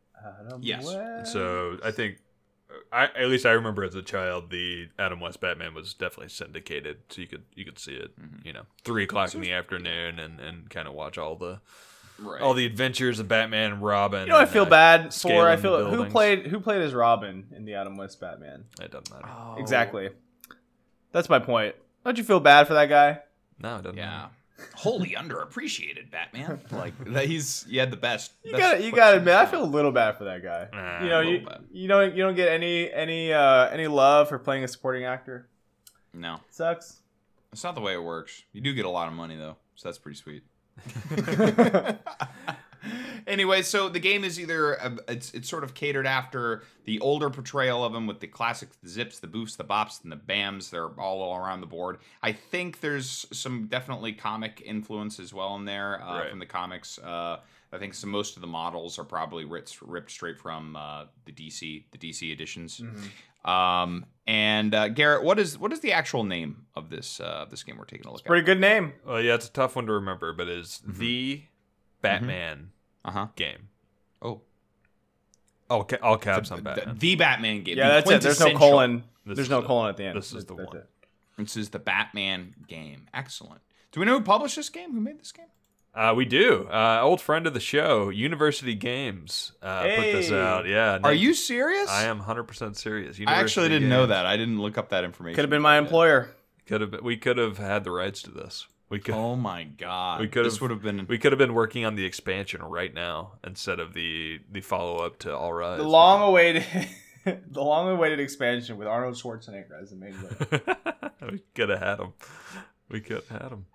Adam 0.47 0.61
Yes. 0.63 0.87
West. 0.87 1.33
So 1.35 1.79
I 1.85 1.91
think, 1.91 2.17
I 2.91 3.05
at 3.05 3.29
least 3.29 3.45
I 3.45 3.51
remember 3.51 3.85
as 3.85 3.95
a 3.95 4.01
child, 4.03 4.49
the 4.51 4.89
Adam 4.99 5.21
West 5.21 5.39
Batman 5.41 5.75
was 5.75 5.93
definitely 5.93 6.31
syndicated, 6.31 6.99
so 7.11 7.21
you 7.21 7.27
could 7.27 7.45
you 7.55 7.67
could 7.67 7.79
see 7.79 7.93
it, 7.93 8.19
Mhm. 8.19 8.45
you 8.47 8.53
know, 8.55 8.63
three 8.85 9.05
o'clock 9.05 9.35
in 9.35 9.43
the 9.43 9.53
afternoon, 9.53 10.19
and 10.19 10.41
and 10.41 10.71
kind 10.71 10.89
of 10.89 10.95
watch 10.95 11.19
all 11.19 11.37
the 11.37 11.61
Right. 12.21 12.41
all 12.43 12.55
the 12.55 12.67
adventures 12.67 13.21
of 13.21 13.29
Batman 13.29 13.73
and 13.73 13.83
Robin. 13.83 14.23
You 14.27 14.33
know, 14.33 14.39
I 14.39 14.47
feel 14.47 14.65
uh, 14.65 14.71
bad 14.71 15.15
for. 15.15 15.49
I 15.49 15.57
the 15.57 15.63
feel 15.63 15.89
who 15.91 16.05
played 16.07 16.47
who 16.49 16.59
played 16.61 16.83
as 16.83 16.93
Robin 16.95 17.47
in 17.55 17.65
the 17.65 17.75
Adam 17.75 17.97
West 17.97 18.21
Batman. 18.21 18.65
It 18.81 18.91
doesn't 18.91 19.11
matter. 19.13 19.29
Oh, 19.29 19.57
Exactly. 19.59 20.11
That's 21.13 21.29
my 21.29 21.39
point. 21.39 21.75
Don't 22.05 22.19
you 22.19 22.25
feel 22.25 22.41
bad 22.41 22.67
for 22.67 22.75
that 22.75 22.89
guy? 22.89 23.21
No, 23.61 23.77
it 23.77 23.83
doesn't. 23.83 23.97
Yeah. 23.97 24.07
matter. 24.11 24.31
Wholly 24.75 25.11
underappreciated 25.11 26.11
Batman. 26.11 26.61
Like 26.73 26.93
that 27.13 27.27
he's 27.27 27.65
he 27.69 27.77
had 27.77 27.91
the 27.91 27.97
best. 27.97 28.33
You 28.43 28.53
best 28.53 28.63
got 28.63 28.83
you 28.83 28.91
got 28.91 29.11
to 29.11 29.11
sense 29.13 29.19
admit, 29.21 29.35
I 29.37 29.47
feel 29.47 29.63
a 29.63 29.67
little 29.67 29.93
bad 29.93 30.19
for 30.19 30.25
that 30.25 30.43
guy. 30.43 30.69
Nah, 30.73 31.03
you 31.03 31.09
know, 31.09 31.21
you, 31.21 31.47
bad. 31.47 31.65
you 31.71 31.89
don't 31.89 32.15
you 32.17 32.23
don't 32.25 32.35
get 32.35 32.49
any 32.49 32.93
any 32.93 33.33
uh 33.33 33.69
any 33.69 33.87
love 33.87 34.29
for 34.29 34.39
playing 34.39 34.65
a 34.65 34.69
supporting 34.69 35.05
actor. 35.05 35.49
No. 36.13 36.41
Sucks. 36.51 37.01
It's 37.53 37.63
not 37.65 37.75
the 37.77 37.81
way 37.81 37.95
it 37.95 38.03
works. 38.03 38.43
You 38.53 38.61
do 38.61 38.75
get 38.75 38.85
a 38.85 38.91
lot 38.91 39.09
of 39.09 39.15
money 39.15 39.37
though, 39.37 39.57
so 39.77 39.89
that's 39.89 39.99
pretty 39.99 40.17
sweet. 40.19 40.43
anyway, 43.27 43.63
so 43.63 43.89
the 43.89 44.01
game 44.01 44.25
is 44.25 44.39
either 44.41 44.81
uh, 44.83 44.97
it's 45.09 45.33
it's 45.33 45.49
sort 45.49 45.65
of 45.65 45.75
catered 45.75 46.07
after 46.07 46.63
the 46.85 46.99
older 47.01 47.31
portrayal 47.31 47.85
of 47.85 47.95
him 47.95 48.07
with 48.07 48.21
the 48.21 48.27
classic 48.27 48.69
zips, 48.87 49.19
the 49.19 49.27
boofs, 49.27 49.57
the 49.57 49.65
bops, 49.65 50.03
and 50.03 50.13
the 50.13 50.17
bams. 50.17 50.71
They're 50.71 50.89
all 51.01 51.37
around 51.37 51.61
the 51.61 51.67
board. 51.67 51.99
I 52.23 52.33
think 52.33 52.81
there's 52.81 53.27
some 53.33 53.67
definitely 53.67 54.13
comic 54.13 54.63
influence 54.65 55.21
as 55.21 55.33
well 55.35 55.57
in 55.57 55.65
there 55.65 56.03
uh, 56.03 56.19
Right. 56.21 56.31
from 56.31 56.39
the 56.39 56.47
comics. 56.47 56.99
Uh, 56.99 57.39
I 57.71 57.77
think 57.77 57.93
some 57.93 58.09
most 58.11 58.37
of 58.37 58.41
the 58.41 58.49
models 58.49 58.99
are 58.99 59.05
probably 59.05 59.45
ripped 59.45 59.83
ripped 59.83 60.11
straight 60.11 60.39
from 60.39 60.75
uh, 60.77 61.05
the 61.27 61.33
DC 61.33 61.85
the 61.91 61.99
DC 61.99 62.33
editions. 62.33 62.81
Um, 63.45 64.07
and 64.27 64.75
uh, 64.75 64.89
Garrett, 64.89 65.25
what 65.25 65.39
is 65.39 65.59
what 65.59 65.73
is 65.73 65.81
the 65.81 65.93
actual 65.93 66.25
name 66.25 66.67
of 66.75 66.91
this 66.91 67.19
uh, 67.21 67.47
this 67.51 67.63
game 67.63 67.79
we're 67.79 67.85
taking 67.87 68.07
a 68.07 68.13
look 68.13 68.25
Pretty 68.25 68.41
at? 68.43 68.45
Pretty 68.45 68.47
good 68.47 68.61
name. 68.61 68.93
Well, 69.07 69.21
yeah, 69.21 69.35
it's 69.35 69.49
a 69.49 69.53
tough 69.53 69.77
one 69.77 69.87
to 69.87 69.93
remember, 69.93 70.33
but 70.33 70.49
it's 70.49 70.81
Mm-hmm. 70.81 70.99
the 71.01 71.43
Batman 72.03 72.71
Uh 73.05 73.11
huh. 73.11 73.27
game. 73.37 73.69
Oh, 74.21 74.43
All, 75.71 75.85
ca- 75.85 75.99
all 76.03 76.17
caps 76.19 76.51
on 76.51 76.63
Batman. 76.63 76.97
the 76.99 77.15
Batman 77.17 77.63
game. 77.63 77.77
Yeah, 77.79 77.89
the 77.89 77.95
that's 77.95 78.11
it. 78.11 78.21
There's 78.23 78.41
no 78.41 78.55
colon. 78.59 79.05
This 79.25 79.37
There's 79.37 79.51
no 79.51 79.61
the- 79.61 79.67
colon 79.67 79.89
at 79.91 79.97
the 79.97 80.05
end. 80.05 80.17
this 80.19 80.33
is 80.33 80.45
the 80.47 80.55
That's 80.55 80.67
one. 80.69 80.77
it. 80.79 80.89
This 81.39 81.57
is 81.57 81.69
the 81.71 81.79
Batman 81.79 82.55
game. 82.67 83.07
Excellent. 83.15 83.61
Do 83.93 84.01
we 84.01 84.07
know 84.07 84.19
who 84.19 84.25
published 84.25 84.57
this 84.57 84.69
game? 84.69 84.93
Who 84.93 85.01
made 85.01 85.19
this 85.21 85.33
game? 85.33 85.47
Uh, 85.99 86.15
we 86.15 86.25
do. 86.25 86.69
Uh, 86.71 87.01
old 87.03 87.21
friend 87.21 87.45
of 87.49 87.55
the 87.55 87.61
show, 87.61 88.09
University 88.09 88.77
Games, 88.77 89.51
uh, 89.61 89.83
put 89.83 90.13
this 90.13 90.31
out. 90.31 90.67
Yeah. 90.69 91.01
Are 91.03 91.13
you 91.13 91.35
serious? 91.35 91.91
I 91.91 92.05
am 92.05 92.21
100% 92.21 92.77
serious. 92.77 93.19
I 93.27 93.35
actually 93.35 93.69
didn't 93.69 93.89
know 93.89 94.07
that. 94.07 94.25
I 94.25 94.37
didn't 94.37 94.61
look 94.61 94.79
up 94.79 94.91
that 94.91 95.03
information. 95.03 95.35
Could 95.35 95.43
have 95.43 95.51
been 95.51 95.61
my 95.63 95.75
Yeah. 95.75 95.81
employer. 95.83 96.31
Could 96.67 96.83
have. 96.83 97.01
We 97.03 97.17
could 97.17 97.37
have 97.37 97.59
had 97.59 97.83
the 97.83 97.91
rights 97.91 98.23
to 98.23 98.31
this. 98.31 98.69
We 98.91 99.01
could. 99.01 99.15
Oh 99.15 99.35
my 99.35 99.65
god. 99.65 100.21
We 100.21 100.29
could 100.29 100.45
This 100.47 100.55
have- 100.55 100.63
would 100.63 100.71
have 100.71 100.83
been. 100.83 101.05
We 101.09 101.19
could 101.19 101.33
have 101.33 101.39
been 101.39 101.55
working 101.55 101.85
on 101.85 101.97
the 101.97 102.05
expansion 102.05 102.63
right 102.63 102.95
now 102.95 103.33
instead 103.45 103.81
of 103.81 103.93
the 103.95 104.39
the 104.53 104.61
follow 104.61 104.99
up 105.05 105.19
to 105.21 105.37
All 105.37 105.53
Rise. 105.53 105.79
The 105.79 105.89
long-awaited, 105.89 106.65
the 107.25 107.63
long-awaited 107.65 108.21
expansion 108.21 108.77
with 108.77 108.87
Arnold 108.87 109.15
Schwarzenegger 109.17 109.83
as 109.83 109.91
the 109.91 109.97
main 109.97 110.13
villain. 110.13 110.63
we 111.33 111.43
could 111.55 111.71
have 111.71 111.81
had 111.81 111.99
him. 112.01 112.13
We 112.89 113.01
could 113.01 113.25
have 113.29 113.43
had 113.43 113.51
him. 113.53 113.67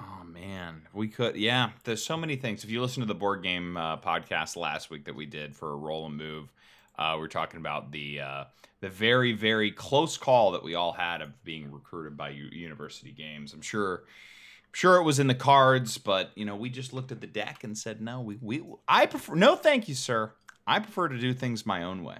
Oh 0.00 0.24
man, 0.24 0.82
we 0.92 1.08
could. 1.08 1.36
Yeah, 1.36 1.70
there's 1.84 2.02
so 2.04 2.16
many 2.16 2.36
things. 2.36 2.64
If 2.64 2.70
you 2.70 2.80
listen 2.80 3.00
to 3.00 3.06
the 3.06 3.14
board 3.14 3.42
game 3.42 3.76
uh, 3.76 3.98
podcast 3.98 4.56
last 4.56 4.90
week 4.90 5.04
that 5.04 5.14
we 5.14 5.26
did 5.26 5.54
for 5.54 5.76
Roll 5.76 6.06
and 6.06 6.16
Move, 6.16 6.52
uh, 6.98 7.12
we 7.14 7.20
were 7.20 7.28
talking 7.28 7.60
about 7.60 7.92
the 7.92 8.20
uh, 8.20 8.44
the 8.80 8.88
very 8.88 9.32
very 9.32 9.70
close 9.70 10.16
call 10.16 10.52
that 10.52 10.62
we 10.64 10.74
all 10.74 10.92
had 10.92 11.20
of 11.20 11.44
being 11.44 11.70
recruited 11.70 12.16
by 12.16 12.30
U- 12.30 12.48
University 12.52 13.12
Games. 13.12 13.52
I'm 13.52 13.62
sure. 13.62 13.98
I'm 13.98 14.72
Sure, 14.72 14.98
it 14.98 15.02
was 15.02 15.18
in 15.18 15.26
the 15.26 15.34
cards, 15.34 15.98
but 15.98 16.30
you 16.36 16.44
know, 16.44 16.54
we 16.54 16.70
just 16.70 16.92
looked 16.92 17.10
at 17.10 17.20
the 17.20 17.26
deck 17.26 17.64
and 17.64 17.76
said, 17.76 18.00
"No, 18.00 18.20
we, 18.20 18.38
we, 18.40 18.62
I 18.86 19.06
prefer, 19.06 19.34
no, 19.34 19.56
thank 19.56 19.88
you, 19.88 19.96
sir. 19.96 20.32
I 20.64 20.78
prefer 20.78 21.08
to 21.08 21.18
do 21.18 21.34
things 21.34 21.66
my 21.66 21.82
own 21.82 22.04
way." 22.04 22.18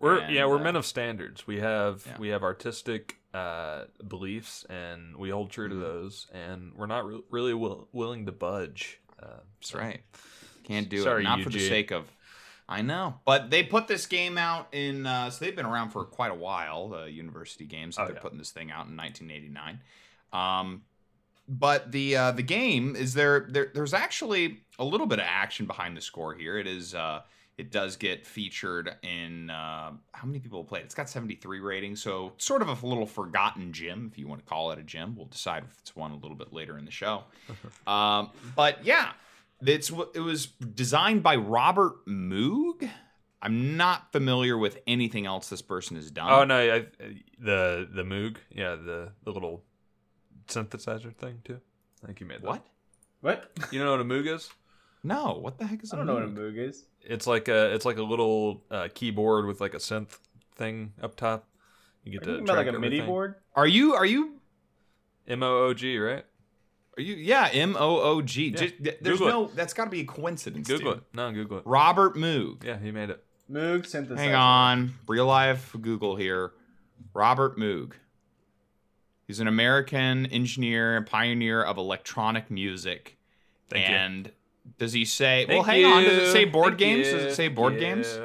We're 0.00 0.18
And, 0.18 0.34
yeah, 0.34 0.46
we're 0.46 0.56
uh, 0.58 0.62
men 0.62 0.76
of 0.76 0.86
standards. 0.86 1.46
We 1.46 1.58
have 1.60 2.04
yeah. 2.06 2.18
we 2.18 2.28
have 2.28 2.42
artistic 2.42 3.16
uh, 3.34 3.84
beliefs, 4.06 4.64
and 4.70 5.16
we 5.16 5.30
hold 5.30 5.50
true 5.50 5.68
to 5.68 5.74
Mhm. 5.74 5.80
those. 5.80 6.26
And 6.32 6.72
we're 6.74 6.86
not 6.86 7.06
re- 7.06 7.22
really 7.30 7.54
will- 7.54 7.88
willing 7.92 8.26
to 8.26 8.32
budge. 8.32 9.00
Uh, 9.22 9.40
That's 9.60 9.74
right. 9.74 10.00
Can't 10.64 10.88
do 10.88 11.02
Sorry, 11.02 11.22
it. 11.22 11.24
Not 11.24 11.42
for 11.42 11.50
the 11.50 11.58
sake 11.60 11.90
of. 11.90 12.10
I 12.70 12.82
know, 12.82 13.20
but 13.24 13.48
they 13.50 13.62
put 13.62 13.88
this 13.88 14.06
game 14.06 14.36
out 14.36 14.68
in. 14.72 15.06
Uh, 15.06 15.30
so 15.30 15.42
they've 15.44 15.56
been 15.56 15.66
around 15.66 15.90
for 15.90 16.04
quite 16.04 16.30
a 16.30 16.34
while. 16.34 16.88
The 16.90 17.10
University 17.10 17.64
Games. 17.64 17.96
Oh, 17.98 18.04
they're 18.04 18.14
yeah. 18.14 18.20
putting 18.20 18.38
this 18.38 18.50
thing 18.50 18.70
out 18.70 18.86
in 18.86 18.96
1989. 18.96 19.80
Um, 20.32 20.82
but 21.48 21.90
the 21.92 22.14
uh, 22.16 22.30
the 22.32 22.42
game 22.42 22.94
is 22.94 23.14
there, 23.14 23.46
there. 23.50 23.70
There's 23.74 23.94
actually 23.94 24.60
a 24.78 24.84
little 24.84 25.06
bit 25.06 25.18
of 25.18 25.24
action 25.26 25.64
behind 25.66 25.96
the 25.96 26.02
score 26.02 26.34
here. 26.34 26.58
It 26.58 26.66
is. 26.66 26.94
Uh, 26.94 27.22
it 27.58 27.72
does 27.72 27.96
get 27.96 28.24
featured 28.24 28.94
in 29.02 29.50
uh, 29.50 29.90
how 30.12 30.26
many 30.26 30.38
people 30.38 30.62
played? 30.64 30.82
it? 30.82 30.84
It's 30.86 30.94
got 30.94 31.10
73 31.10 31.58
ratings, 31.60 32.00
so 32.00 32.32
sort 32.38 32.62
of 32.62 32.68
a 32.68 32.86
little 32.86 33.04
forgotten 33.06 33.72
gym, 33.72 34.08
if 34.10 34.16
you 34.18 34.28
want 34.28 34.40
to 34.40 34.46
call 34.48 34.70
it 34.70 34.78
a 34.78 34.82
gym. 34.82 35.16
We'll 35.16 35.26
decide 35.26 35.64
if 35.64 35.76
it's 35.80 35.96
one 35.96 36.12
a 36.12 36.16
little 36.16 36.36
bit 36.36 36.52
later 36.52 36.78
in 36.78 36.84
the 36.84 36.92
show. 36.92 37.24
um, 37.86 38.30
but 38.54 38.84
yeah, 38.84 39.10
it's 39.60 39.90
it 40.14 40.20
was 40.20 40.46
designed 40.46 41.22
by 41.24 41.36
Robert 41.36 42.06
Moog. 42.06 42.88
I'm 43.42 43.76
not 43.76 44.10
familiar 44.12 44.56
with 44.56 44.78
anything 44.86 45.26
else 45.26 45.48
this 45.48 45.62
person 45.62 45.96
has 45.96 46.10
done. 46.10 46.30
oh 46.30 46.44
no, 46.44 46.58
I, 46.58 46.86
the 47.38 47.88
the 47.92 48.02
Moog, 48.04 48.36
yeah, 48.54 48.76
the 48.76 49.12
the 49.24 49.32
little 49.32 49.64
synthesizer 50.46 51.14
thing 51.14 51.40
too. 51.44 51.60
I 52.02 52.06
think 52.06 52.20
you 52.20 52.26
made 52.26 52.42
that. 52.42 52.46
What? 52.46 52.66
What? 53.20 53.50
You 53.72 53.84
know 53.84 53.90
what 53.90 54.00
a 54.00 54.04
Moog 54.04 54.32
is? 54.32 54.48
No, 55.04 55.38
what 55.40 55.58
the 55.58 55.66
heck 55.66 55.82
is 55.82 55.92
I 55.92 55.96
a 55.96 55.98
don't 55.98 56.06
know 56.06 56.14
what 56.14 56.22
a 56.22 56.26
Moog? 56.26 56.54
Moog 56.54 56.68
is. 56.68 56.84
It's 57.08 57.26
like 57.26 57.48
a 57.48 57.74
it's 57.74 57.84
like 57.84 57.96
a 57.96 58.02
little 58.02 58.62
uh, 58.70 58.88
keyboard 58.94 59.46
with 59.46 59.60
like 59.60 59.74
a 59.74 59.78
synth 59.78 60.18
thing 60.54 60.92
up 61.02 61.16
top. 61.16 61.48
You 62.04 62.12
get 62.12 62.26
you 62.26 62.32
to 62.34 62.38
talking 62.38 62.44
about 62.44 62.56
like 62.58 62.66
track 62.66 62.76
a 62.76 62.78
MIDI 62.78 63.00
board? 63.00 63.34
Are 63.54 63.66
you 63.66 63.94
are 63.94 64.06
you 64.06 64.34
M 65.26 65.42
O 65.42 65.64
O 65.64 65.74
G, 65.74 65.98
right? 65.98 66.24
are 66.96 67.00
you 67.02 67.14
yeah 67.16 67.48
M 67.52 67.76
O 67.78 68.00
O 68.00 68.22
G? 68.22 68.48
Yeah. 68.48 68.56
Just- 68.56 68.74
There's 69.02 69.18
Google 69.18 69.28
it. 69.28 69.30
no 69.30 69.46
that's 69.54 69.72
got 69.72 69.84
to 69.84 69.90
be 69.90 70.00
a 70.00 70.04
coincidence. 70.04 70.68
Google 70.68 70.92
dude. 70.94 71.00
it. 71.02 71.04
No, 71.14 71.32
Google 71.32 71.58
it. 71.58 71.62
Robert 71.66 72.14
Moog. 72.14 72.64
Yeah, 72.64 72.78
he 72.78 72.90
made 72.90 73.10
it. 73.10 73.24
Moog 73.50 73.82
synthesizer. 73.86 74.18
Hang 74.18 74.34
on, 74.34 74.94
real 75.06 75.26
life 75.26 75.74
Google 75.80 76.16
here. 76.16 76.52
Robert 77.14 77.56
Moog. 77.58 77.92
He's 79.26 79.40
an 79.40 79.48
American 79.48 80.26
engineer 80.26 80.96
and 80.96 81.06
pioneer 81.06 81.62
of 81.62 81.76
electronic 81.78 82.50
music. 82.50 83.16
Thank 83.68 83.88
you. 83.88 84.32
And 84.68 84.78
does 84.78 84.92
he 84.92 85.04
say? 85.04 85.46
well, 85.48 85.62
Thank 85.62 85.84
hang 85.84 85.92
on. 85.92 86.04
Does 86.04 86.28
it 86.28 86.32
say 86.32 86.44
board 86.44 86.70
Thank 86.70 86.78
games? 86.78 87.06
you. 87.06 87.12
Does 87.14 87.22
it 87.24 87.34
say 87.34 87.48
board 87.48 87.78
games? 87.78 88.18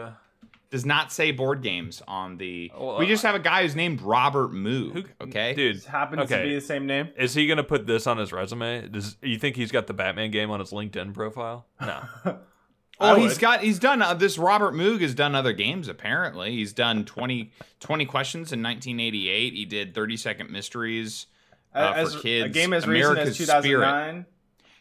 Does 0.69 0.85
not 0.87 1.11
say 1.11 1.31
board 1.31 1.61
games 1.61 2.01
on 2.07 2.37
the. 2.37 2.71
Well, 2.75 2.97
we 2.97 3.05
just 3.05 3.23
uh, 3.23 3.27
have 3.27 3.35
a 3.35 3.43
guy 3.43 3.61
who's 3.61 3.75
named 3.75 4.01
Robert 4.01 4.51
Moog. 4.51 4.93
Who, 4.93 5.25
okay, 5.25 5.53
dude? 5.53 5.75
This 5.75 5.85
happens 5.85 6.23
okay. 6.23 6.39
to 6.39 6.49
be 6.49 6.55
the 6.55 6.61
same 6.61 6.87
name. 6.87 7.09
Is 7.15 7.35
he 7.35 7.45
gonna 7.45 7.63
put 7.63 7.85
this 7.85 8.07
on 8.07 8.17
his 8.17 8.33
resume? 8.33 8.87
Does 8.87 9.17
you 9.21 9.37
think 9.37 9.55
he's 9.55 9.71
got 9.71 9.85
the 9.85 9.93
Batman 9.93 10.31
game 10.31 10.49
on 10.49 10.59
his 10.59 10.71
LinkedIn 10.71 11.13
profile? 11.13 11.67
No. 11.79 12.03
Oh, 12.99 13.15
I 13.15 13.19
he's 13.19 13.31
would. 13.31 13.39
got 13.39 13.61
he's 13.61 13.79
done 13.79 14.03
uh, 14.03 14.13
this. 14.13 14.37
Robert 14.37 14.75
Moog 14.75 15.01
has 15.01 15.15
done 15.15 15.33
other 15.33 15.51
games. 15.51 15.87
Apparently, 15.87 16.51
he's 16.51 16.73
done 16.73 17.05
20, 17.05 17.51
20 17.79 18.05
questions 18.05 18.53
in 18.53 18.61
nineteen 18.61 18.99
eighty 18.99 19.29
eight. 19.29 19.53
He 19.53 19.65
did 19.65 19.95
thirty 19.95 20.15
second 20.15 20.51
mysteries 20.51 21.25
uh, 21.73 21.93
as, 21.95 22.13
for 22.13 22.21
kids. 22.21 22.45
a 22.45 22.49
game 22.49 22.71
as 22.71 22.87
recent 22.87 23.17
as 23.17 23.37
2009. 23.37 24.25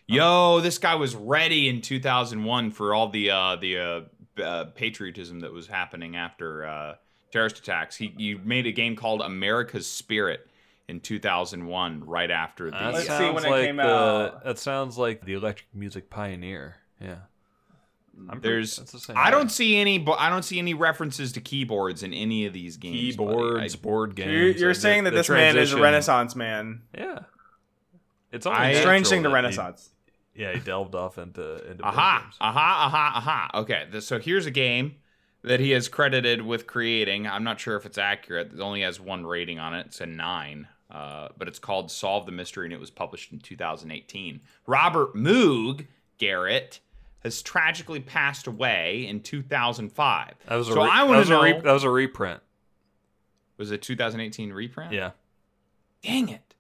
Yo, 0.07 0.61
this 0.61 0.79
guy 0.79 0.95
was 0.95 1.15
ready 1.15 1.69
in 1.69 1.81
two 1.81 2.01
thousand 2.01 2.45
one 2.45 2.71
for 2.71 2.95
all 2.95 3.09
the 3.09 3.31
uh, 3.31 3.57
the 3.57 3.79
uh, 3.79 4.01
uh, 4.43 4.65
patriotism 4.75 5.41
that 5.41 5.53
was 5.53 5.67
happening 5.67 6.17
after 6.17 6.67
uh, 6.67 6.95
terrorist 7.31 7.59
attacks. 7.59 7.97
He 7.97 8.13
you 8.17 8.39
made 8.45 8.67
a 8.67 8.73
game 8.73 8.97
called 8.97 9.23
America's 9.23 9.87
Spirit 9.87 10.47
in 10.89 11.01
two 11.01 11.19
thousand 11.19 11.67
one, 11.67 12.05
right 12.05 12.31
after 12.31 12.67
the. 12.67 12.77
That 12.77 12.93
Let's 12.95 13.01
see 13.03 13.07
sounds 13.09 13.35
when 13.37 13.45
it 13.45 13.51
like 13.51 13.65
came 13.65 13.77
the, 13.77 13.83
out. 13.85 14.45
That 14.45 14.59
sounds 14.59 14.99
like 14.99 15.25
the 15.25 15.35
Electric 15.35 15.69
Music 15.75 16.11
Pioneer. 16.11 16.77
Yeah. 17.01 17.17
I'm 18.29 18.41
There's, 18.43 18.77
that's 18.77 18.93
the 18.93 18.99
same 18.99 19.17
I 19.17 19.25
guy. 19.25 19.31
don't 19.31 19.51
see 19.51 19.77
any, 19.79 19.97
but 19.99 20.21
I 20.21 20.29
don't 20.29 20.43
see 20.43 20.59
any 20.59 20.75
references 20.75 21.33
to 21.33 21.41
keyboards 21.41 22.03
in 22.03 22.13
any 22.13 22.45
of 22.45 22.53
these 22.53 22.77
games. 22.77 22.95
keyboards, 22.95 23.75
I- 23.75 23.79
board 23.79 24.15
games. 24.15 24.31
you're, 24.31 24.49
you're 24.51 24.71
uh, 24.73 24.75
saying 24.75 25.05
the- 25.05 25.11
that 25.11 25.15
the 25.17 25.21
this 25.21 25.29
man 25.31 25.57
is 25.57 25.73
a 25.73 25.81
Renaissance 25.81 26.37
man. 26.37 26.83
Yeah. 26.97 27.21
It's 28.31 28.45
only 28.45 28.59
I- 28.59 28.75
Strange 28.75 29.09
thing 29.09 29.23
to 29.23 29.31
that 29.31 29.31
he- 29.31 29.35
Renaissance. 29.35 29.92
Yeah, 30.35 30.53
he 30.53 30.61
delved 30.61 30.95
off 30.95 31.19
into 31.19 31.71
into 31.71 31.83
Aha, 31.85 32.31
aha, 32.41 32.87
aha, 32.87 33.13
aha. 33.17 33.51
Okay, 33.63 33.87
th- 33.91 34.03
so 34.05 34.19
here's 34.19 34.47
a 34.47 34.51
game 34.51 34.97
that 35.43 35.61
he 35.61 35.73
is 35.73 35.89
credited 35.89 36.43
with 36.43 36.67
creating. 36.67 37.27
I'm 37.27 37.45
not 37.45 37.59
sure 37.61 37.77
if 37.77 37.85
it's 37.87 37.99
accurate. 37.99 38.53
It 38.53 38.61
only 38.61 38.83
has 38.83 39.01
one 39.01 39.27
rating 39.27 39.59
on 39.59 39.75
it. 39.75 39.87
It's 39.87 40.01
a 40.01 40.07
nine. 40.07 40.69
Uh, 40.91 41.29
but 41.39 41.49
it's 41.49 41.59
called 41.59 41.91
Solve 41.91 42.27
the 42.27 42.33
Mystery, 42.33 42.67
and 42.67 42.73
it 42.75 42.79
was 42.79 42.91
published 42.91 43.33
in 43.33 43.39
2018. 43.39 44.41
Robert 44.67 45.15
Moog 45.15 45.87
Garrett 46.19 46.81
has 47.21 47.41
tragically 47.41 47.99
passed 48.01 48.47
away 48.47 49.07
in 49.09 49.21
2005. 49.21 50.35
That 50.47 50.55
was 50.57 50.69
a 50.69 50.73
so 50.73 50.83
re- 50.83 50.91
I 50.91 50.99
that 50.99 51.07
want 51.07 51.19
was 51.19 51.29
to 51.29 51.35
a 51.35 51.37
know. 51.37 51.43
re- 51.43 51.61
that 51.63 51.73
was 51.73 51.85
a 51.85 51.91
reprint. 51.91 52.41
was 53.57 53.71
it 53.71 53.81
2018 53.81 54.53
reprint? 54.53 54.93
Yeah. 54.93 55.13
Dang 56.03 56.29
it. 56.29 56.52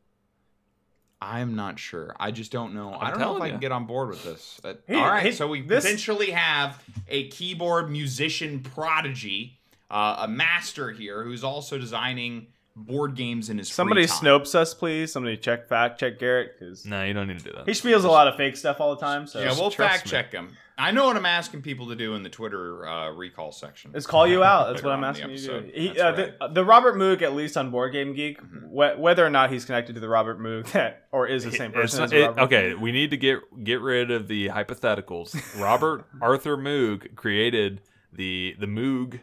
I'm 1.24 1.54
not 1.54 1.78
sure. 1.78 2.14
I 2.18 2.32
just 2.32 2.50
don't 2.50 2.74
know. 2.74 2.90
I 2.92 3.06
I'm 3.06 3.10
don't 3.12 3.20
know 3.20 3.24
if 3.32 3.36
telling 3.38 3.42
I 3.42 3.50
can 3.50 3.60
get 3.60 3.70
on 3.72 3.86
board 3.86 4.08
with 4.08 4.24
this. 4.24 4.60
Uh, 4.64 4.74
Hey, 4.86 4.96
all 4.96 5.06
right, 5.08 5.22
hey, 5.22 5.32
so 5.32 5.46
we 5.46 5.60
this- 5.62 5.84
potentially 5.84 6.32
have 6.32 6.82
a 7.08 7.28
keyboard 7.28 7.90
musician 7.90 8.60
prodigy, 8.60 9.58
uh, 9.90 10.16
a 10.20 10.28
master 10.28 10.90
here 10.90 11.22
who's 11.22 11.44
also 11.44 11.78
designing 11.78 12.48
board 12.74 13.14
games 13.14 13.50
in 13.50 13.58
his 13.58 13.68
free 13.68 13.74
Somebody 13.74 14.06
time. 14.06 14.18
Snopes 14.24 14.54
us, 14.54 14.72
please. 14.74 15.12
Somebody 15.12 15.36
check 15.36 15.68
fact 15.68 16.00
check 16.00 16.18
Garrett 16.18 16.58
because 16.58 16.86
No, 16.86 17.04
you 17.04 17.12
don't 17.12 17.28
need 17.28 17.38
to 17.38 17.44
do 17.44 17.52
that. 17.56 17.66
he 17.66 17.72
spiels 17.72 18.04
a 18.04 18.08
lot 18.10 18.28
of 18.28 18.36
fake 18.36 18.56
stuff 18.56 18.80
all 18.80 18.94
the 18.94 19.00
time. 19.00 19.26
So 19.26 19.40
Yeah, 19.40 19.52
we'll 19.58 19.70
Trust 19.70 19.76
fact 19.92 20.04
me. 20.06 20.10
check 20.10 20.32
him. 20.32 20.56
I 20.78 20.90
know 20.90 21.04
what 21.04 21.16
I'm 21.18 21.26
asking 21.26 21.60
people 21.62 21.88
to 21.90 21.94
do 21.94 22.14
in 22.14 22.22
the 22.22 22.30
Twitter 22.30 22.88
uh, 22.88 23.10
recall 23.10 23.52
section. 23.52 23.90
Let's 23.92 24.06
call 24.06 24.26
you 24.26 24.42
out. 24.42 24.68
That's 24.72 24.82
what 24.84 24.92
I'm 24.92 25.04
on 25.04 25.14
in 25.16 25.20
the 25.20 25.22
asking 25.22 25.30
you 25.30 25.60
to 25.60 25.60
do. 25.60 25.70
He, 25.92 26.00
uh, 26.00 26.12
right. 26.16 26.38
the, 26.40 26.48
the 26.48 26.64
Robert 26.64 26.96
Moog, 26.96 27.20
at 27.20 27.34
least 27.34 27.58
on 27.58 27.70
Board 27.70 27.92
Game 27.92 28.14
Geek, 28.14 28.40
Mhm. 28.42 28.68
wh- 28.70 28.98
whether 28.98 29.24
or 29.24 29.28
not 29.30 29.52
he's 29.52 29.66
connected 29.66 29.92
to 29.94 30.00
the 30.00 30.08
Robert 30.08 30.40
Moog 30.40 30.72
that 30.72 31.06
or 31.12 31.26
is 31.28 31.44
the 31.44 31.52
same 31.52 31.72
person 31.72 31.98
not- 31.98 32.04
as 32.06 32.10
the 32.10 32.22
it- 32.22 32.26
Robert 32.28 32.40
okay, 32.44 32.74
we 32.74 32.90
need 32.90 33.10
to 33.10 33.18
get 33.18 33.40
get 33.62 33.82
rid 33.82 34.10
of 34.10 34.28
the 34.28 34.48
hypotheticals. 34.48 35.60
Robert 35.60 36.06
Arthur 36.22 36.56
Moog 36.56 37.14
created 37.16 37.82
the 38.10 38.56
the 38.58 38.66
Moog 38.66 39.20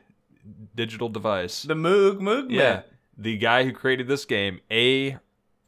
digital 0.76 1.10
device. 1.10 1.64
The 1.64 1.74
Moog 1.74 2.20
Moog 2.20 2.52
yeah, 2.52 2.58
man. 2.74 2.84
The 3.20 3.38
guy 3.38 3.64
who 3.66 3.72
created 3.74 4.08
this 4.08 4.26
game, 4.26 4.60
a 4.72 5.18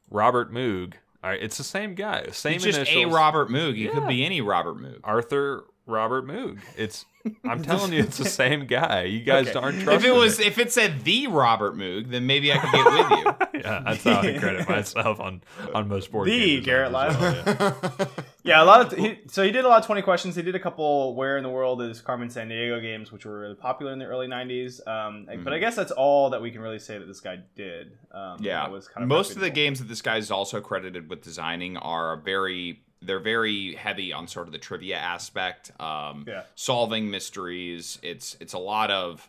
Robert 0.09 0.51
Moog. 0.53 0.93
All 1.23 1.29
right, 1.29 1.41
it's 1.41 1.57
the 1.57 1.63
same 1.63 1.93
guy, 1.93 2.27
same 2.31 2.53
He's 2.53 2.63
just 2.63 2.89
a. 2.91 3.05
Robert 3.05 3.49
Moog. 3.49 3.75
He 3.75 3.87
could 3.87 4.07
be 4.07 4.25
any 4.25 4.41
Robert 4.41 4.77
Moog. 4.77 4.99
Arthur 5.03 5.65
Robert 5.85 6.25
Moog. 6.25 6.59
It's 6.77 7.05
I'm 7.43 7.61
telling 7.63 7.93
you, 7.93 7.99
it's 7.99 8.17
the 8.17 8.25
same 8.25 8.65
guy. 8.65 9.03
You 9.03 9.19
guys 9.21 9.49
Okay. 9.49 9.59
aren't 9.59 9.83
If 9.87 10.03
it 10.03 10.15
was, 10.15 10.39
me. 10.39 10.45
if 10.45 10.57
it 10.57 10.71
said 10.71 11.03
the 11.03 11.27
Robert 11.27 11.75
Moog, 11.75 12.09
then 12.09 12.25
maybe 12.25 12.51
I 12.51 12.57
could 12.57 12.71
get 12.71 12.85
with 12.85 13.19
you. 13.53 13.59
yeah, 13.61 13.83
that's 13.85 14.03
how 14.03 14.21
I 14.21 14.37
credit 14.39 14.67
myself 14.69 15.19
on 15.19 15.43
on 15.75 15.87
most 15.87 16.11
board 16.11 16.27
The 16.27 16.39
games. 16.55 16.65
Garrett 16.65 16.95
as 16.95 17.17
well, 17.17 17.43
yeah. 17.45 18.05
Yeah, 18.43 18.63
a 18.63 18.65
lot 18.65 18.81
of 18.93 18.97
he, 18.97 19.19
so 19.27 19.43
he 19.43 19.51
did 19.51 19.65
a 19.65 19.67
lot 19.67 19.79
of 19.79 19.85
twenty 19.85 20.01
questions. 20.01 20.35
He 20.35 20.41
did 20.41 20.55
a 20.55 20.59
couple 20.59 21.13
"Where 21.15 21.37
in 21.37 21.43
the 21.43 21.49
World 21.49 21.81
is 21.81 22.01
Carmen 22.01 22.29
Sandiego" 22.29 22.81
games, 22.81 23.11
which 23.11 23.25
were 23.25 23.39
really 23.39 23.55
popular 23.55 23.93
in 23.93 23.99
the 23.99 24.05
early 24.05 24.27
'90s. 24.27 24.85
Um, 24.87 25.27
But 25.43 25.53
I 25.53 25.59
guess 25.59 25.75
that's 25.75 25.91
all 25.91 26.31
that 26.31 26.41
we 26.41 26.51
can 26.51 26.61
really 26.61 26.79
say 26.79 26.97
that 26.97 27.05
this 27.05 27.19
guy 27.19 27.39
did. 27.55 27.97
Um, 28.11 28.37
Yeah, 28.41 28.67
was 28.67 28.87
kind 28.87 29.03
of 29.03 29.09
most 29.09 29.35
of 29.35 29.41
the 29.41 29.49
games 29.49 29.79
that 29.79 29.87
this 29.87 30.01
guy 30.01 30.17
is 30.17 30.31
also 30.31 30.59
credited 30.61 31.09
with 31.09 31.21
designing 31.21 31.77
are 31.77 32.17
very 32.17 32.81
they're 33.03 33.19
very 33.19 33.73
heavy 33.75 34.13
on 34.13 34.27
sort 34.27 34.47
of 34.47 34.51
the 34.51 34.59
trivia 34.59 34.95
aspect 34.95 35.71
um 35.81 36.23
Yeah. 36.27 36.43
solving 36.53 37.09
mysteries 37.09 37.97
it's 38.03 38.37
it's 38.39 38.53
a 38.53 38.59
lot 38.59 38.91
of 38.91 39.27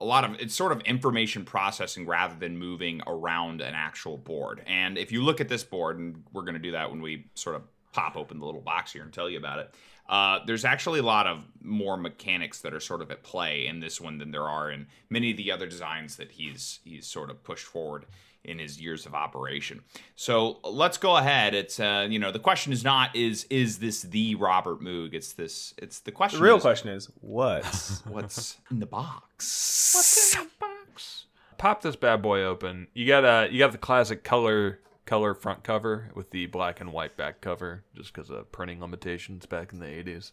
a 0.00 0.04
lot 0.04 0.24
of 0.24 0.40
it's 0.40 0.56
sort 0.56 0.72
of 0.72 0.80
information 0.80 1.44
processing 1.44 2.04
rather 2.04 2.34
than 2.34 2.58
moving 2.58 3.02
around 3.06 3.60
an 3.60 3.74
actual 3.74 4.18
board 4.18 4.60
and 4.66 4.98
if 4.98 5.12
you 5.12 5.22
look 5.22 5.40
at 5.40 5.48
this 5.48 5.62
board 5.62 5.98
and 6.00 6.24
we're 6.32 6.42
going 6.42 6.54
to 6.54 6.60
do 6.60 6.72
that 6.72 6.90
when 6.90 7.00
we 7.00 7.26
sort 7.34 7.54
of 7.54 7.62
pop 7.96 8.16
open 8.16 8.38
the 8.38 8.46
little 8.46 8.60
box 8.60 8.92
here 8.92 9.02
and 9.02 9.12
tell 9.12 9.28
you 9.28 9.38
about 9.38 9.58
it 9.58 9.74
uh, 10.08 10.38
there's 10.46 10.64
actually 10.64 11.00
a 11.00 11.04
lot 11.04 11.26
of 11.26 11.42
more 11.62 11.96
mechanics 11.96 12.60
that 12.60 12.72
are 12.72 12.80
sort 12.80 13.02
of 13.02 13.10
at 13.10 13.22
play 13.22 13.66
in 13.66 13.80
this 13.80 14.00
one 14.00 14.18
than 14.18 14.30
there 14.30 14.48
are 14.48 14.70
in 14.70 14.86
many 15.10 15.32
of 15.32 15.36
the 15.36 15.50
other 15.50 15.66
designs 15.66 16.16
that 16.16 16.30
he's 16.32 16.78
he's 16.84 17.06
sort 17.06 17.30
of 17.30 17.42
pushed 17.42 17.66
forward 17.66 18.06
in 18.44 18.60
his 18.60 18.80
years 18.80 19.06
of 19.06 19.14
operation. 19.14 19.80
So 20.14 20.60
let's 20.62 20.96
go 20.96 21.16
ahead. 21.16 21.54
It's 21.54 21.80
uh, 21.80 22.06
you 22.08 22.18
know 22.18 22.30
the 22.30 22.38
question 22.38 22.72
is 22.72 22.84
not 22.84 23.14
is 23.16 23.46
is 23.50 23.78
this 23.78 24.02
the 24.02 24.36
Robert 24.36 24.80
Moog? 24.80 25.12
It's 25.12 25.32
this. 25.32 25.74
It's 25.78 25.98
the 26.00 26.12
question. 26.12 26.38
The 26.38 26.44
real 26.44 26.56
is, 26.56 26.62
question 26.62 26.90
is 26.90 27.10
what? 27.20 27.64
What's 28.06 28.58
in 28.70 28.78
the 28.78 28.86
box? 28.86 29.92
What's 29.94 30.36
in 30.36 30.44
the 30.44 30.50
box. 30.60 31.26
Pop 31.58 31.82
this 31.82 31.96
bad 31.96 32.22
boy 32.22 32.42
open. 32.42 32.86
You 32.94 33.08
got 33.08 33.24
uh, 33.24 33.48
you 33.50 33.58
got 33.58 33.72
the 33.72 33.78
classic 33.78 34.22
color 34.22 34.78
color 35.06 35.34
front 35.34 35.62
cover 35.62 36.10
with 36.14 36.30
the 36.30 36.46
black 36.46 36.80
and 36.80 36.92
white 36.92 37.16
back 37.16 37.40
cover, 37.40 37.84
just 37.94 38.12
because 38.12 38.30
of 38.30 38.50
printing 38.52 38.80
limitations 38.80 39.46
back 39.46 39.72
in 39.72 39.78
the 39.78 39.86
eighties. 39.86 40.32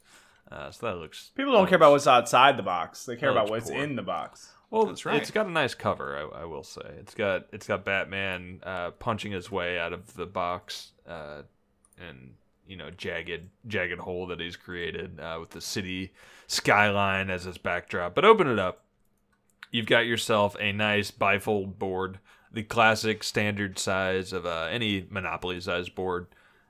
Uh, 0.52 0.70
so 0.72 0.88
that 0.88 0.98
looks. 0.98 1.32
People 1.36 1.54
don't 1.54 1.68
care 1.68 1.78
about 1.78 1.92
what's 1.92 2.08
outside 2.08 2.58
the 2.58 2.64
box. 2.64 3.06
They 3.06 3.16
care 3.16 3.30
about 3.30 3.50
what's 3.50 3.70
poor. 3.70 3.82
in 3.82 3.96
the 3.96 4.02
box. 4.02 4.52
Well, 4.70 4.88
That's 4.88 5.06
right. 5.06 5.22
It's 5.22 5.30
got 5.30 5.46
a 5.46 5.52
nice 5.52 5.76
cover, 5.76 6.18
I, 6.34 6.42
I 6.42 6.46
will 6.46 6.64
say. 6.64 6.82
It's 7.00 7.14
got 7.14 7.46
it's 7.52 7.68
got 7.68 7.86
Batman 7.86 8.60
uh, 8.64 8.92
punching 8.92 9.32
his 9.32 9.52
way 9.52 9.78
out 9.78 9.94
of 9.94 10.16
the 10.16 10.26
box, 10.26 10.94
uh, 11.08 11.44
and 12.00 12.34
you 12.68 12.76
know 12.76 12.90
jagged 12.90 13.50
jagged 13.68 14.00
hole 14.00 14.26
that 14.28 14.40
he's 14.40 14.56
created 14.56 15.20
uh, 15.20 15.38
with 15.40 15.52
the 15.52 15.62
city 15.62 16.12
skyline 16.48 17.30
as 17.30 17.44
his 17.44 17.60
backdrop. 17.60 18.16
But 18.16 18.26
open 18.26 18.48
it 18.48 18.58
up, 18.58 18.84
you've 19.72 19.86
got 19.86 20.08
yourself 20.08 20.56
a 20.60 20.72
nice 20.72 21.12
bifold 21.12 21.78
board, 21.78 22.18
the 22.54 22.64
classic 22.64 23.24
standard 23.24 23.80
size 23.80 24.32
of 24.32 24.46
uh, 24.46 24.68
any 24.72 25.08
Monopoly 25.10 25.60
size 25.60 25.90
board. 25.90 26.28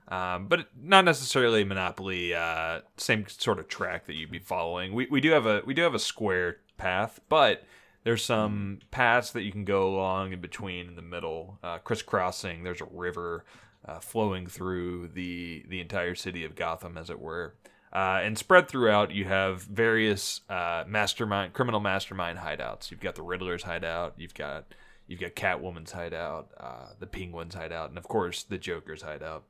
Um, 0.08 0.48
but 0.48 0.68
not 0.80 1.04
necessarily 1.04 1.64
Monopoly, 1.64 2.34
uh, 2.34 2.80
same 2.96 3.26
sort 3.28 3.58
of 3.58 3.68
track 3.68 4.06
that 4.06 4.14
you'd 4.14 4.30
be 4.30 4.38
following. 4.38 4.92
We, 4.92 5.06
we 5.06 5.20
do 5.20 5.30
have 5.30 5.46
a 5.46 5.62
we 5.64 5.72
do 5.72 5.82
have 5.82 5.94
a 5.94 5.98
square 5.98 6.58
path, 6.76 7.20
but 7.28 7.62
there's 8.04 8.22
some 8.22 8.80
paths 8.90 9.30
that 9.30 9.42
you 9.42 9.52
can 9.52 9.64
go 9.64 9.88
along 9.88 10.32
in 10.32 10.40
between 10.40 10.88
in 10.88 10.96
the 10.96 11.02
middle, 11.02 11.58
uh, 11.62 11.78
crisscrossing. 11.78 12.62
There's 12.62 12.82
a 12.82 12.88
river 12.90 13.46
uh, 13.86 13.98
flowing 14.00 14.46
through 14.46 15.08
the 15.08 15.64
the 15.68 15.80
entire 15.80 16.14
city 16.14 16.44
of 16.44 16.54
Gotham, 16.54 16.98
as 16.98 17.08
it 17.08 17.20
were. 17.20 17.54
Uh, 17.94 18.20
and 18.24 18.36
spread 18.36 18.68
throughout, 18.68 19.12
you 19.12 19.24
have 19.24 19.62
various 19.62 20.40
uh, 20.50 20.82
mastermind, 20.86 21.52
criminal 21.52 21.78
mastermind 21.78 22.40
hideouts. 22.40 22.90
You've 22.90 23.00
got 23.00 23.14
the 23.14 23.22
Riddler's 23.22 23.62
hideout. 23.62 24.14
You've 24.18 24.34
got 24.34 24.74
you've 25.06 25.20
got 25.20 25.34
Catwoman's 25.34 25.92
hideout, 25.92 26.50
uh, 26.58 26.88
the 26.98 27.06
Penguin's 27.06 27.54
hideout, 27.54 27.88
and 27.88 27.98
of 27.98 28.08
course 28.08 28.42
the 28.42 28.58
Joker's 28.58 29.02
hideout. 29.02 29.44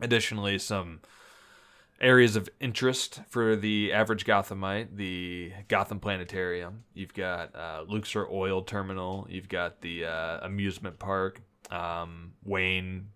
Additionally, 0.00 0.58
some 0.58 1.00
areas 2.00 2.36
of 2.36 2.48
interest 2.60 3.20
for 3.28 3.56
the 3.56 3.92
average 3.92 4.24
Gothamite, 4.26 4.96
the 4.96 5.52
Gotham 5.68 6.00
Planetarium. 6.00 6.84
You've 6.92 7.14
got 7.14 7.54
uh, 7.54 7.84
Luxor 7.86 8.28
Oil 8.30 8.62
Terminal. 8.62 9.26
You've 9.30 9.48
got 9.48 9.80
the 9.80 10.04
uh, 10.06 10.40
amusement 10.42 10.98
park, 10.98 11.40
um, 11.70 12.32
Wayne. 12.42 13.08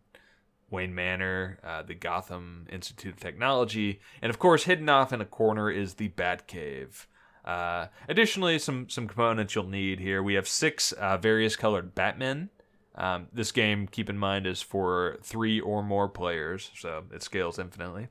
Wayne 0.70 0.94
Manor, 0.94 1.58
uh, 1.64 1.80
the 1.80 1.94
Gotham 1.94 2.66
Institute 2.70 3.14
of 3.14 3.20
Technology, 3.20 4.00
and 4.20 4.28
of 4.28 4.38
course, 4.38 4.64
hidden 4.64 4.90
off 4.90 5.14
in 5.14 5.22
a 5.22 5.24
corner 5.24 5.70
is 5.70 5.94
the 5.94 6.10
Batcave. 6.10 7.06
Uh, 7.44 7.86
additionally, 8.08 8.58
some 8.58 8.88
some 8.88 9.06
components 9.06 9.54
you'll 9.54 9.68
need 9.68 10.00
here. 10.00 10.22
We 10.22 10.34
have 10.34 10.48
six 10.48 10.92
uh, 10.92 11.16
various 11.16 11.56
colored 11.56 11.94
Batmen. 11.94 12.50
Um, 12.94 13.28
this 13.32 13.52
game, 13.52 13.86
keep 13.86 14.10
in 14.10 14.18
mind, 14.18 14.46
is 14.46 14.60
for 14.60 15.18
three 15.22 15.60
or 15.60 15.82
more 15.84 16.08
players, 16.08 16.72
so 16.74 17.04
it 17.12 17.22
scales 17.22 17.58
infinitely. 17.58 18.08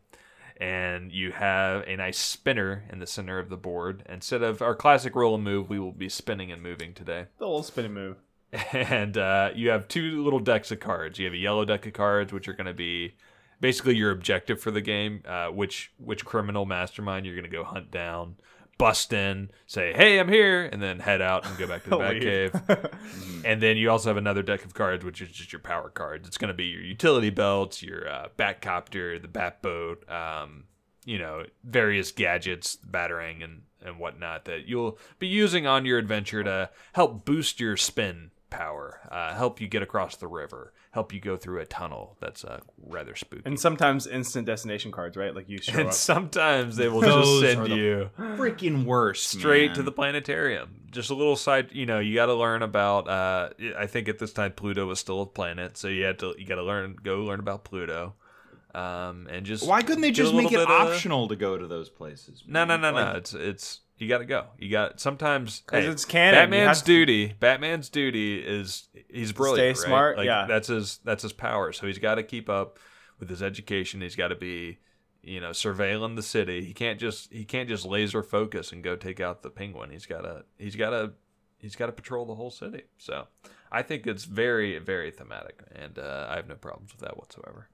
And 0.59 1.11
you 1.11 1.33
have 1.33 1.83
a 1.85 1.97
nice 1.97 2.17
spinner 2.17 2.85
in 2.89 2.99
the 2.99 3.05
center 3.05 3.37
of 3.37 3.49
the 3.49 3.57
board. 3.57 4.03
Instead 4.09 4.41
of 4.41 4.61
our 4.61 4.73
classic 4.73 5.13
roll 5.13 5.35
and 5.35 5.43
move, 5.43 5.69
we 5.69 5.77
will 5.77 5.91
be 5.91 6.09
spinning 6.09 6.51
and 6.51 6.63
moving 6.63 6.93
today. 6.93 7.25
The 7.37 7.45
little 7.45 7.63
spinning 7.63 7.93
move. 7.93 8.17
And 8.71 9.17
uh, 9.17 9.51
you 9.53 9.69
have 9.69 9.89
two 9.89 10.23
little 10.23 10.39
decks 10.39 10.71
of 10.71 10.79
cards. 10.79 11.19
You 11.19 11.25
have 11.25 11.33
a 11.33 11.37
yellow 11.37 11.65
deck 11.65 11.85
of 11.85 11.91
cards, 11.91 12.31
which 12.31 12.47
are 12.47 12.53
going 12.53 12.67
to 12.67 12.73
be 12.73 13.15
basically 13.59 13.95
your 13.95 14.11
objective 14.11 14.61
for 14.61 14.71
the 14.71 14.81
game. 14.81 15.21
Uh, 15.25 15.47
which 15.47 15.91
which 15.97 16.23
criminal 16.23 16.65
mastermind 16.65 17.25
you're 17.25 17.35
going 17.35 17.43
to 17.43 17.55
go 17.55 17.65
hunt 17.65 17.91
down, 17.91 18.37
bust 18.77 19.13
in, 19.13 19.49
say, 19.65 19.93
"Hey, 19.93 20.19
I'm 20.19 20.29
here," 20.29 20.65
and 20.65 20.81
then 20.81 20.99
head 20.99 21.21
out 21.21 21.45
and 21.45 21.57
go 21.57 21.67
back 21.67 21.83
to 21.83 21.89
the. 21.89 21.97
Batcave. 21.97 22.93
And 23.45 23.61
then 23.61 23.77
you 23.77 23.89
also 23.89 24.09
have 24.09 24.17
another 24.17 24.41
deck 24.41 24.65
of 24.65 24.73
cards, 24.73 25.05
which 25.05 25.21
is 25.21 25.29
just 25.29 25.53
your 25.53 25.61
power 25.61 25.89
cards. 25.89 26.27
It's 26.27 26.37
going 26.37 26.49
to 26.49 26.53
be 26.53 26.65
your 26.65 26.81
utility 26.81 27.29
belts, 27.29 27.81
your 27.81 28.09
uh, 28.09 28.27
Batcopter, 28.37 29.21
the 29.21 29.27
Batboat, 29.29 30.11
um, 30.11 30.65
you 31.05 31.17
know, 31.17 31.45
various 31.63 32.11
gadgets, 32.11 32.77
Batarang, 32.77 33.43
and, 33.43 33.61
and 33.81 33.99
whatnot 33.99 34.45
that 34.45 34.67
you'll 34.67 34.97
be 35.19 35.27
using 35.27 35.65
on 35.65 35.85
your 35.85 35.97
adventure 35.97 36.43
to 36.43 36.69
help 36.91 37.23
boost 37.23 37.61
your 37.61 37.77
spin 37.77 38.31
power, 38.49 38.99
uh, 39.09 39.33
help 39.33 39.61
you 39.61 39.67
get 39.67 39.81
across 39.81 40.17
the 40.17 40.27
river, 40.27 40.73
help 40.97 41.13
you 41.13 41.19
go 41.19 41.37
through 41.37 41.59
a 41.59 41.65
tunnel 41.65 42.17
that's 42.19 42.43
uh, 42.43 42.59
rather 42.87 43.15
spooky. 43.15 43.43
And 43.45 43.59
sometimes 43.59 44.07
instant 44.07 44.47
destination 44.47 44.91
cards, 44.91 45.15
right? 45.15 45.35
Like 45.35 45.47
you 45.47 45.59
show 45.61 45.77
And 45.77 45.89
up. 45.89 45.93
sometimes 45.93 46.75
they 46.75 46.87
will 46.89 47.01
Those 47.09 47.41
just 47.41 47.43
are 47.43 47.55
send 47.65 47.71
the 47.71 47.75
you 47.77 48.09
Freaking 48.17 48.83
worst. 48.85 49.27
straight 49.29 49.73
to 49.75 49.81
man. 49.81 49.85
the 49.85 49.91
planetarium. 49.91 50.81
Just 50.89 51.11
a 51.11 51.13
little 51.13 51.35
side, 51.35 51.69
you 51.71 51.85
know, 51.85 51.99
you 51.99 52.15
got 52.15 52.25
to 52.27 52.33
learn 52.33 52.63
about. 52.63 53.07
Uh, 53.07 53.49
I 53.77 53.85
think 53.85 54.09
at 54.09 54.17
this 54.17 54.33
time 54.33 54.53
Pluto 54.53 54.87
was 54.87 54.99
still 54.99 55.21
a 55.21 55.25
planet, 55.27 55.77
so 55.77 55.87
you 55.87 56.03
had 56.05 56.17
to 56.19 56.33
you 56.37 56.45
got 56.47 56.55
to 56.55 56.63
learn 56.63 56.95
go 57.03 57.19
learn 57.23 57.39
about 57.39 57.63
Pluto, 57.63 58.15
um, 58.73 59.27
and 59.29 59.45
just 59.45 59.67
Why 59.67 59.81
couldn't 59.81 60.01
they 60.01 60.11
get 60.11 60.21
a 60.21 60.23
just 60.23 60.33
make 60.35 60.47
it 60.51 60.57
little 60.57 60.65
bit 60.65 60.75
of- 60.81 60.87
optional 60.93 61.27
to 61.27 61.35
go 61.35 61.57
to 61.57 61.67
those 61.67 61.89
places? 61.89 62.43
No, 62.47 62.65
no, 62.65 62.77
no, 62.77 62.91
no. 62.91 62.97
Like, 63.03 63.15
It's 63.17 63.33
it's 63.33 63.79
you 63.97 64.07
got 64.07 64.19
to 64.19 64.25
go. 64.25 64.47
You 64.59 64.69
got 64.69 64.99
sometimes 64.99 65.63
'Cause 65.65 65.83
hey, 65.83 65.89
it's 65.89 66.05
canon. 66.05 66.35
Batman's 66.49 66.81
duty. 66.81 67.33
Batman's 67.39 67.89
duty 67.89 68.39
is 68.39 68.89
he's 69.09 69.31
brilliant. 69.31 69.77
Stay 69.77 69.81
right? 69.81 69.87
smart, 69.87 70.17
Like, 70.17 70.25
yeah. 70.25 70.45
that's 70.47 70.67
his 70.67 70.99
that's 71.03 71.23
his 71.23 71.33
power. 71.33 71.71
So 71.73 71.87
he's 71.87 71.99
got 71.99 72.15
to 72.15 72.23
keep 72.23 72.49
up 72.49 72.79
with 73.19 73.29
his 73.29 73.41
education. 73.41 74.01
He's 74.01 74.15
got 74.15 74.27
to 74.29 74.35
be 74.35 74.79
you 75.23 75.41
know 75.41 75.49
surveilling 75.49 76.15
the 76.15 76.23
city. 76.23 76.63
He 76.63 76.73
can't 76.73 76.99
just 76.99 77.31
he 77.33 77.43
can't 77.43 77.67
just 77.67 77.85
laser 77.85 78.23
focus 78.23 78.71
and 78.71 78.83
go 78.83 78.95
take 78.95 79.19
out 79.19 79.41
the 79.41 79.49
penguin. 79.49 79.89
He's 79.89 80.05
got 80.05 80.21
to 80.21 80.45
he's 80.57 80.75
got 80.75 80.91
to 80.91 81.13
he's 81.57 81.75
got 81.75 81.87
to 81.87 81.91
patrol 81.91 82.25
the 82.25 82.35
whole 82.35 82.51
city. 82.51 82.83
So 82.97 83.27
I 83.71 83.81
think 83.81 84.05
it's 84.07 84.25
very 84.25 84.77
very 84.79 85.11
thematic, 85.11 85.59
and 85.75 85.97
uh, 85.97 86.27
I 86.29 86.35
have 86.35 86.47
no 86.47 86.55
problems 86.55 86.91
with 86.93 87.01
that 87.01 87.17
whatsoever. 87.17 87.67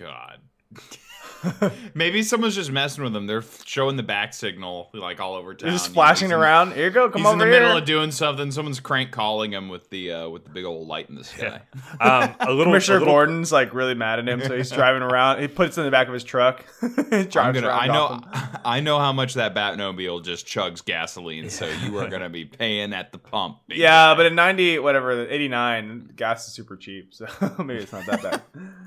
God. 0.00 0.40
Maybe 1.94 2.22
someone's 2.22 2.54
just 2.56 2.72
messing 2.72 3.04
with 3.04 3.12
them. 3.12 3.26
They're 3.26 3.44
showing 3.64 3.96
the 3.96 4.02
back 4.02 4.32
signal 4.34 4.88
like 4.94 5.20
all 5.20 5.34
over 5.34 5.54
town. 5.54 5.66
They're 5.68 5.72
just 5.76 5.88
you 5.88 5.90
know, 5.90 5.94
flashing 5.94 6.26
he's 6.28 6.32
in- 6.34 6.40
around. 6.40 6.72
Here 6.72 6.86
you 6.86 6.90
go. 6.90 7.08
Come 7.08 7.20
He's 7.22 7.26
over 7.26 7.34
in 7.34 7.38
the 7.38 7.44
here. 7.54 7.62
middle 7.62 7.76
of 7.76 7.84
doing 7.84 8.10
something. 8.10 8.50
Someone's 8.50 8.80
crank 8.80 9.12
calling 9.12 9.52
him 9.52 9.68
with 9.68 9.88
the 9.90 10.12
uh, 10.12 10.28
with 10.28 10.44
the 10.44 10.50
big 10.50 10.64
old 10.64 10.88
light 10.88 11.08
in 11.08 11.14
the 11.14 11.24
sky. 11.24 11.62
Um, 12.00 12.34
a 12.40 12.48
little 12.50 12.64
Commissioner 12.64 12.96
a 12.96 13.00
little- 13.00 13.14
Gordon's 13.14 13.52
like 13.52 13.72
really 13.72 13.94
mad 13.94 14.18
at 14.18 14.28
him, 14.28 14.40
so 14.42 14.56
he's 14.56 14.70
driving 14.72 15.02
around. 15.02 15.40
He 15.40 15.48
puts 15.48 15.76
it 15.78 15.82
in 15.82 15.84
the 15.86 15.90
back 15.90 16.08
of 16.08 16.14
his 16.14 16.24
truck. 16.24 16.64
I'm 16.82 17.28
gonna. 17.30 17.68
I 17.68 17.86
know. 17.86 18.20
I 18.64 18.80
know 18.80 18.98
how 18.98 19.12
much 19.12 19.34
that 19.34 19.54
Batmobile 19.54 20.24
just 20.24 20.46
chugs 20.46 20.84
gasoline. 20.84 21.48
So 21.50 21.66
you 21.84 21.96
are 21.98 22.08
gonna 22.08 22.28
be 22.28 22.44
paying 22.44 22.92
at 22.92 23.12
the 23.12 23.18
pump. 23.18 23.58
big 23.68 23.78
Yeah, 23.78 24.14
but 24.14 24.26
in 24.26 24.34
ninety, 24.34 24.78
whatever, 24.78 25.26
eighty 25.28 25.48
nine, 25.48 26.10
gas 26.16 26.48
is 26.48 26.54
super 26.54 26.76
cheap, 26.76 27.14
so 27.14 27.26
maybe 27.58 27.82
it's 27.82 27.92
not 27.92 28.06
that 28.06 28.22
bad. 28.22 28.42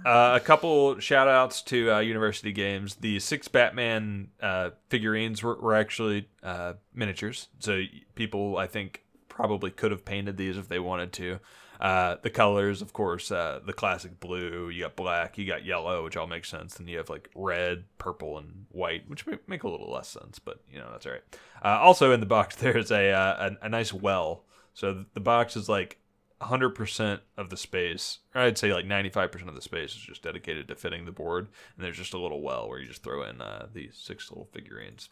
Uh, 0.06 0.36
a 0.36 0.40
couple 0.40 1.00
shout 1.00 1.28
outs 1.28 1.62
to 1.70 1.92
uh, 1.92 2.00
University 2.00 2.52
Games. 2.52 2.96
The 2.96 3.20
six 3.20 3.48
Batman 3.48 4.30
uh, 4.42 4.72
figurines 4.90 5.44
were, 5.44 5.56
were 5.56 5.76
actually 5.76 6.28
uh, 6.44 6.74
miniatures. 6.94 7.48
So 7.60 7.84
people, 8.16 8.58
I 8.58 8.68
think, 8.68 9.04
probably 9.28 9.72
could 9.72 9.92
have 9.92 10.04
painted 10.04 10.36
these 10.36 10.58
if 10.58 10.68
they 10.68 10.80
wanted 10.80 11.14
to. 11.14 11.40
Uh, 11.80 12.18
the 12.24 12.30
colors, 12.30 12.82
of 12.82 12.92
course, 12.92 13.32
uh, 13.32 13.60
the 13.66 13.72
classic 13.72 14.20
blue. 14.20 14.70
You 14.70 14.84
got 14.84 14.96
black, 14.96 15.38
you 15.38 15.46
got 15.46 15.64
yellow, 15.64 16.04
which 16.04 16.18
all 16.18 16.28
makes 16.28 16.50
sense. 16.50 16.74
Then 16.74 16.88
you 16.88 16.98
have 16.98 17.10
like 17.10 17.30
red, 17.36 17.86
purple, 18.00 18.38
and 18.38 18.66
white, 18.70 19.08
which 19.08 19.26
make 19.48 19.64
a 19.64 19.70
little 19.70 19.90
less 19.90 20.10
sense, 20.10 20.40
but 20.40 20.62
you 20.70 20.78
know 20.78 20.90
that's 20.92 21.06
all 21.06 21.14
right. 21.14 21.24
Uh, 21.64 21.80
also 21.80 22.12
in 22.12 22.20
the 22.20 22.26
box, 22.26 22.56
there's 22.58 22.92
a, 22.92 23.10
a 23.12 23.58
a 23.62 23.70
nice 23.70 23.94
well. 23.94 24.44
So 24.74 25.06
the 25.14 25.22
box 25.22 25.56
is 25.56 25.70
like 25.70 26.00
100% 26.42 27.20
of 27.38 27.50
the 27.50 27.58
space, 27.58 28.20
or 28.34 28.42
I'd 28.42 28.58
say 28.58 28.74
like 28.74 28.86
95% 28.86 29.48
of 29.48 29.56
the 29.56 29.62
space 29.62 29.92
is 29.92 29.98
just 30.02 30.24
dedicated 30.24 30.68
to 30.70 30.76
fitting 30.76 31.06
the 31.06 31.12
board. 31.12 31.48
And 31.76 31.86
there's 31.86 31.98
just 31.98 32.14
a 32.14 32.18
little 32.20 32.42
well 32.42 32.68
where 32.70 32.80
you 32.80 32.88
just 32.88 33.04
throw 33.04 33.24
in 33.24 33.42
uh, 33.42 33.68
these 33.74 34.00
six 34.02 34.32
little 34.32 34.48
figurines. 34.54 35.10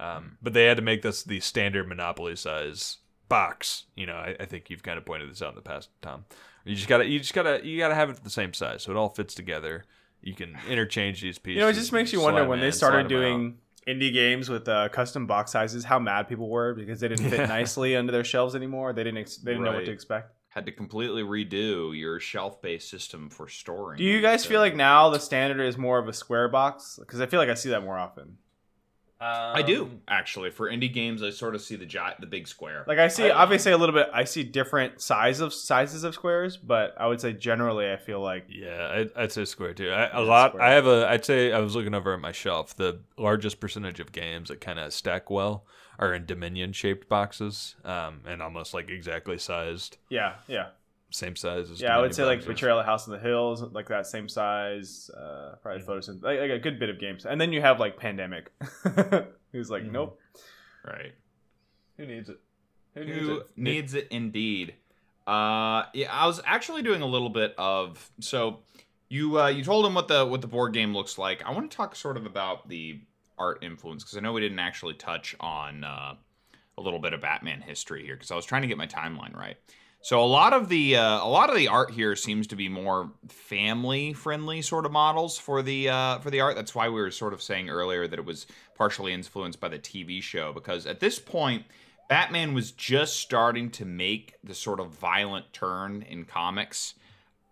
Um, 0.00 0.38
but 0.42 0.52
they 0.52 0.64
had 0.64 0.76
to 0.76 0.82
make 0.82 1.02
this 1.02 1.22
the 1.22 1.38
standard 1.40 1.86
Monopoly 1.88 2.34
size 2.36 2.98
box. 3.28 3.84
You 3.94 4.06
know, 4.06 4.16
I, 4.16 4.34
I 4.40 4.44
think 4.46 4.68
you've 4.68 4.82
kind 4.82 4.98
of 4.98 5.06
pointed 5.06 5.30
this 5.30 5.42
out 5.42 5.50
in 5.50 5.54
the 5.54 5.62
past, 5.62 5.88
Tom. 6.02 6.24
You 6.64 6.74
just 6.74 6.88
gotta, 6.88 7.06
you 7.06 7.18
just 7.20 7.34
gotta, 7.34 7.64
you 7.64 7.78
gotta 7.78 7.94
have 7.94 8.10
it 8.10 8.24
the 8.24 8.30
same 8.30 8.52
size 8.54 8.82
so 8.82 8.90
it 8.90 8.96
all 8.96 9.10
fits 9.10 9.34
together. 9.34 9.84
You 10.22 10.34
can 10.34 10.56
interchange 10.68 11.20
these 11.20 11.38
pieces. 11.38 11.56
You 11.56 11.60
know, 11.62 11.68
it 11.68 11.74
just 11.74 11.92
makes 11.92 12.12
you 12.12 12.20
wonder 12.20 12.46
when 12.48 12.58
they 12.60 12.70
started 12.70 12.96
slide 12.96 13.00
'em 13.00 13.04
out. 13.04 13.08
doing 13.08 13.58
indie 13.86 14.12
games 14.12 14.48
with 14.48 14.66
uh, 14.66 14.88
custom 14.88 15.26
box 15.26 15.52
sizes, 15.52 15.84
how 15.84 15.98
mad 15.98 16.26
people 16.26 16.48
were 16.48 16.72
because 16.74 17.00
they 17.00 17.08
didn't 17.08 17.28
fit 17.28 17.38
Yeah. 17.40 17.46
nicely 17.46 17.94
under 17.94 18.10
their 18.10 18.24
shelves 18.24 18.54
anymore. 18.54 18.94
They 18.94 19.04
didn't, 19.04 19.18
ex- 19.18 19.36
they 19.36 19.52
didn't 19.52 19.64
know 19.64 19.72
what 19.74 19.84
to 19.84 19.90
expect. 19.92 20.32
Had 20.54 20.66
to 20.66 20.72
completely 20.72 21.24
redo 21.24 21.98
your 21.98 22.20
shelf-based 22.20 22.88
system 22.88 23.28
for 23.28 23.48
storing. 23.48 23.98
Do 23.98 24.04
you 24.04 24.22
guys 24.22 24.46
uh, 24.46 24.48
feel 24.48 24.60
like 24.60 24.76
now 24.76 25.10
the 25.10 25.18
standard 25.18 25.64
is 25.64 25.76
more 25.76 25.98
of 25.98 26.06
a 26.06 26.12
square 26.12 26.48
box? 26.48 26.96
Because 27.00 27.20
I 27.20 27.26
feel 27.26 27.40
like 27.40 27.48
I 27.48 27.54
see 27.54 27.70
that 27.70 27.82
more 27.82 27.98
often. 27.98 28.38
I 29.24 29.62
do 29.62 29.84
Um, 29.84 30.00
actually 30.08 30.50
for 30.50 30.68
indie 30.70 30.92
games. 30.92 31.22
I 31.22 31.30
sort 31.30 31.54
of 31.54 31.60
see 31.62 31.76
the 31.76 31.86
gi- 31.86 31.98
the 32.20 32.26
big 32.26 32.46
square. 32.48 32.84
Like 32.86 32.98
I 32.98 33.08
see, 33.08 33.30
I- 33.30 33.42
obviously 33.42 33.72
a 33.72 33.76
little 33.78 33.94
bit. 33.94 34.08
I 34.12 34.24
see 34.24 34.42
different 34.44 35.00
size 35.00 35.40
of 35.40 35.52
sizes 35.54 36.04
of 36.04 36.14
squares, 36.14 36.56
but 36.56 36.94
I 36.98 37.06
would 37.06 37.20
say 37.20 37.32
generally, 37.32 37.90
I 37.90 37.96
feel 37.96 38.20
like 38.20 38.44
Yeah, 38.48 38.88
I'd, 38.92 39.10
I'd 39.16 39.32
say 39.32 39.44
square 39.44 39.74
too. 39.74 39.90
I, 39.90 40.08
a 40.18 40.20
lot. 40.22 40.50
square. 40.52 40.62
I 40.62 40.72
have 40.72 40.86
a. 40.86 41.08
I'd 41.08 41.24
say 41.24 41.52
I 41.52 41.58
was 41.60 41.74
looking 41.74 41.94
over 41.94 42.12
at 42.14 42.20
my 42.20 42.32
shelf. 42.32 42.76
The 42.76 43.00
largest 43.16 43.60
percentage 43.60 44.00
of 44.00 44.12
games 44.12 44.48
that 44.48 44.60
kind 44.60 44.78
of 44.78 44.92
stack 44.92 45.30
well 45.30 45.64
are 45.98 46.12
in 46.12 46.26
Dominion 46.26 46.72
shaped 46.72 47.08
boxes, 47.08 47.76
um, 47.84 48.20
and 48.26 48.42
almost 48.42 48.74
like 48.74 48.90
exactly 48.90 49.38
sized, 49.38 49.96
yeah, 50.08 50.34
yeah, 50.48 50.66
same 51.14 51.36
size 51.36 51.70
as. 51.70 51.80
yeah. 51.80 51.96
I 51.96 52.00
would 52.00 52.10
Dominion 52.10 52.40
say 52.40 52.46
like. 52.46 52.46
Betrayal 52.46 52.80
at 52.80 52.86
House 52.86 53.06
in 53.06 53.12
the 53.12 53.18
Hills, 53.18 53.62
like 53.72 53.88
that 53.88 54.06
same 54.06 54.28
size. 54.28 55.10
Uh, 55.16 55.54
probably 55.62 55.82
Photosynth, 55.82 56.22
like, 56.22 56.40
like 56.40 56.50
a 56.50 56.58
good 56.58 56.78
bit 56.78 56.90
of 56.90 56.98
games, 56.98 57.24
and 57.24 57.40
then 57.40 57.52
you 57.52 57.60
have 57.60 57.78
like 57.80 57.96
Pandemic, 57.96 58.50
who's 59.52 59.70
like, 59.70 59.84
Mhm. 59.84 59.92
nope. 59.92 60.18
right. 60.84 61.12
Who 61.96 62.06
needs 62.06 62.28
it? 62.28 62.40
Who 62.94 63.42
needs 63.56 63.94
it 63.94 64.08
indeed? 64.10 64.74
Uh, 65.26 65.84
yeah, 65.94 66.12
I 66.12 66.26
was 66.26 66.40
actually 66.44 66.82
doing 66.82 67.00
a 67.02 67.06
little 67.06 67.30
bit 67.30 67.54
of 67.56 68.10
so 68.20 68.60
you 69.08 69.40
uh, 69.40 69.48
you 69.48 69.62
told 69.64 69.86
him 69.86 69.94
what 69.94 70.08
the 70.08 70.26
what 70.26 70.40
the 70.40 70.46
board 70.48 70.72
game 70.74 70.92
looks 70.94 71.16
like. 71.18 71.42
I 71.44 71.52
want 71.52 71.70
to 71.70 71.76
talk 71.76 71.94
sort 71.96 72.16
of 72.16 72.26
about 72.26 72.68
the 72.68 73.00
art 73.38 73.62
influence 73.64 74.02
because 74.04 74.16
I 74.16 74.20
know 74.20 74.32
we 74.32 74.40
didn't 74.40 74.58
actually 74.58 74.94
touch 74.94 75.34
on 75.40 75.82
uh, 75.84 76.14
a 76.76 76.80
little 76.80 76.98
bit 77.00 77.12
of 77.14 77.20
Batman 77.20 77.62
history 77.62 78.04
here 78.04 78.14
because 78.16 78.30
I 78.30 78.36
was 78.36 78.44
trying 78.44 78.62
to 78.62 78.68
get 78.68 78.76
my 78.78 78.86
timeline 78.86 79.34
right. 79.36 79.56
So 80.04 80.22
a 80.22 80.26
lot 80.26 80.52
of 80.52 80.68
the 80.68 80.96
uh, 80.96 81.24
a 81.24 81.30
lot 81.30 81.48
of 81.48 81.56
the 81.56 81.68
art 81.68 81.90
here 81.90 82.14
seems 82.14 82.46
to 82.48 82.56
be 82.56 82.68
more 82.68 83.10
family 83.26 84.12
friendly 84.12 84.60
sort 84.60 84.84
of 84.84 84.92
models 84.92 85.38
for 85.38 85.62
the 85.62 85.88
uh, 85.88 86.18
for 86.18 86.28
the 86.28 86.42
art. 86.42 86.56
That's 86.56 86.74
why 86.74 86.90
we 86.90 87.00
were 87.00 87.10
sort 87.10 87.32
of 87.32 87.40
saying 87.40 87.70
earlier 87.70 88.06
that 88.06 88.18
it 88.18 88.24
was 88.26 88.46
partially 88.74 89.14
influenced 89.14 89.60
by 89.60 89.68
the 89.68 89.78
TV 89.78 90.22
show 90.22 90.52
because 90.52 90.84
at 90.84 91.00
this 91.00 91.18
point 91.18 91.64
Batman 92.10 92.52
was 92.52 92.70
just 92.72 93.16
starting 93.16 93.70
to 93.70 93.86
make 93.86 94.34
the 94.44 94.54
sort 94.54 94.78
of 94.78 94.90
violent 94.90 95.50
turn 95.54 96.02
in 96.02 96.26
comics, 96.26 96.92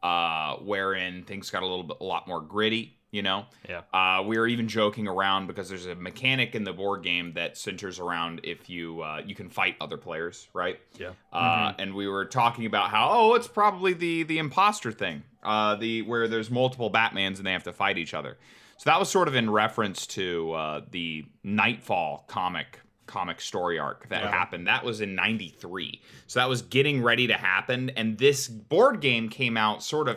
uh, 0.03 0.57
wherein 0.57 1.25
things 1.25 1.49
got 1.49 1.62
a 1.62 1.67
little 1.67 1.85
bit 1.85 1.97
a 2.03 2.05
lot 2.05 2.29
more 2.29 2.43
gritty. 2.43 2.99
You 3.12 3.20
know, 3.20 3.44
Yeah. 3.68 3.83
uh, 3.92 4.22
we 4.22 4.38
were 4.38 4.46
even 4.46 4.68
joking 4.68 5.07
around 5.07 5.46
because 5.46 5.68
there's 5.68 5.85
a 5.85 5.94
mechanic 5.94 6.55
in 6.55 6.64
the 6.64 6.72
board 6.72 7.03
game 7.03 7.35
that 7.35 7.59
centers 7.59 7.98
around 8.01 8.40
if 8.42 8.70
you 8.70 9.03
uh, 9.03 9.20
you 9.25 9.35
can 9.35 9.51
fight 9.51 9.77
other 9.83 9.98
players, 9.98 10.48
right? 10.55 10.81
Yeah. 10.98 11.11
Uh, 11.31 11.75
And 11.79 11.94
we 11.94 12.09
were 12.09 12.25
talking 12.25 12.64
about 12.64 12.88
how 12.88 13.11
oh, 13.12 13.35
it's 13.35 13.46
probably 13.46 13.92
the 13.92 14.22
the 14.22 14.38
imposter 14.38 14.90
thing, 14.90 15.25
uh, 15.42 15.77
the 15.77 16.01
where 16.03 16.27
there's 16.27 16.51
multiple 16.51 16.90
Batmans 16.90 17.37
and 17.37 17.46
they 17.46 17.53
have 17.53 17.64
to 17.64 17.72
fight 17.75 17.98
each 17.98 18.14
other. 18.14 18.38
So 18.79 18.88
that 18.88 18.98
was 18.98 19.11
sort 19.11 19.29
of 19.29 19.35
in 19.35 19.51
reference 19.51 20.07
to 20.09 20.53
uh, 20.55 20.81
the 20.90 21.27
Knightfall 21.44 22.25
comic 22.29 22.81
comic 23.05 23.42
story 23.42 23.79
arc 23.79 24.09
that 24.09 24.22
Yeah. 24.22 24.31
happened. 24.31 24.66
That 24.68 24.85
was 24.85 25.03
in 25.03 25.14
'93. 25.14 26.01
So 26.29 26.40
that 26.40 26.48
was 26.48 26.62
getting 26.62 27.03
ready 27.03 27.27
to 27.27 27.35
happen, 27.35 27.90
and 27.90 28.16
this 28.16 28.48
board 28.48 29.03
game 29.03 29.29
came 29.29 29.59
out 29.59 29.83
sort 29.83 30.09
of. 30.09 30.16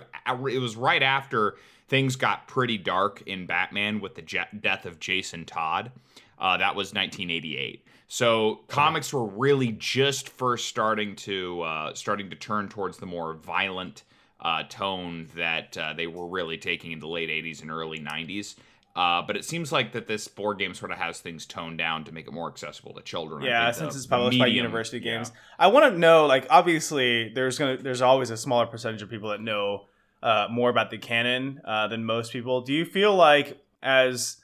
It 0.50 0.60
was 0.62 0.78
right 0.78 1.04
after 1.04 1.58
things 1.88 2.16
got 2.16 2.48
pretty 2.48 2.78
dark 2.78 3.24
in 3.26 3.46
Batman 3.46 4.00
with 4.00 4.16
the 4.16 4.22
je- 4.22 4.60
death 4.60 4.86
of 4.86 5.00
Jason 5.00 5.46
Todd. 5.46 5.92
Uh, 6.38 6.58
that 6.58 6.76
was 6.76 6.94
1988. 6.94 7.86
So 8.08 8.62
comics 8.68 9.14
were 9.14 9.26
really 9.26 9.72
just 9.72 10.30
first 10.30 10.68
starting 10.68 11.16
to 11.18 11.62
uh, 11.62 11.94
starting 11.94 12.30
to 12.30 12.36
turn 12.36 12.70
towards 12.70 12.98
the 12.98 13.06
more 13.06 13.34
violent 13.34 14.04
uh, 14.40 14.64
tone 14.70 15.28
that 15.36 15.78
uh, 15.78 15.94
they 15.94 16.08
were 16.08 16.28
really 16.28 16.58
taking 16.58 16.92
in 16.92 17.00
the 17.00 17.08
late 17.08 17.30
80s 17.30 17.62
and 17.62 17.72
early 17.72 18.00
90s. 18.00 18.56
Uh, 18.96 19.22
but 19.22 19.36
it 19.36 19.44
seems 19.44 19.74
like 19.74 19.92
that 19.92 20.08
this 20.08 20.28
board 20.28 20.58
game 20.58 20.74
sort 20.74 20.90
of 20.90 20.98
has 20.98 21.20
things 21.20 21.46
toned 21.46 21.78
down 21.78 22.06
to 22.06 22.14
make 22.14 22.28
it 22.28 22.34
more 22.34 22.48
accessible 22.48 22.94
to 22.94 23.02
children. 23.02 23.44
Yeah, 23.44 23.72
since 23.72 23.94
it's 23.96 24.06
published 24.06 24.40
by 24.40 24.46
medium- 24.46 24.64
University 24.64 25.00
yeah. 25.00 25.18
Games. 25.18 25.34
I 25.60 25.68
want 25.68 25.92
to 25.94 26.00
know, 26.00 26.28
like, 26.28 26.48
obviously, 26.50 27.30
there's 27.30 27.58
gonna 27.58 27.76
there's 27.76 28.02
always 28.02 28.30
a 28.30 28.38
smaller 28.38 28.66
percentage 28.68 29.02
of 29.02 29.10
people 29.10 29.32
that 29.32 29.42
know 29.42 29.88
uh, 30.26 30.48
more 30.50 30.72
about 30.72 30.90
the 30.90 30.98
canon 30.98 31.62
uh, 31.64 31.88
than 31.88 32.04
most 32.04 32.34
people. 32.34 32.62
Do 32.62 32.74
you 32.74 32.84
feel 32.84 33.16
like 33.16 33.62
as 33.84 34.38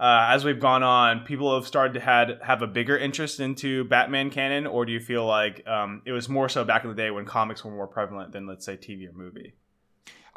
uh, 0.00 0.26
as 0.30 0.44
we've 0.44 0.58
gone 0.58 0.82
on, 0.82 1.20
people 1.20 1.54
have 1.54 1.66
started 1.66 1.94
to 1.94 2.00
had 2.00 2.40
have 2.42 2.62
a 2.62 2.66
bigger 2.66 2.98
interest 2.98 3.38
into 3.38 3.84
Batman 3.84 4.30
canon, 4.30 4.66
or 4.66 4.84
do 4.84 4.92
you 4.92 4.98
feel 4.98 5.24
like 5.24 5.64
um, 5.68 6.02
it 6.04 6.12
was 6.12 6.28
more 6.28 6.48
so 6.48 6.64
back 6.64 6.82
in 6.82 6.90
the 6.90 6.96
day 6.96 7.10
when 7.12 7.26
comics 7.26 7.64
were 7.64 7.70
more 7.70 7.86
prevalent 7.86 8.32
than, 8.32 8.46
let's 8.46 8.66
say, 8.66 8.76
TV 8.76 9.08
or 9.08 9.12
movie? 9.12 9.54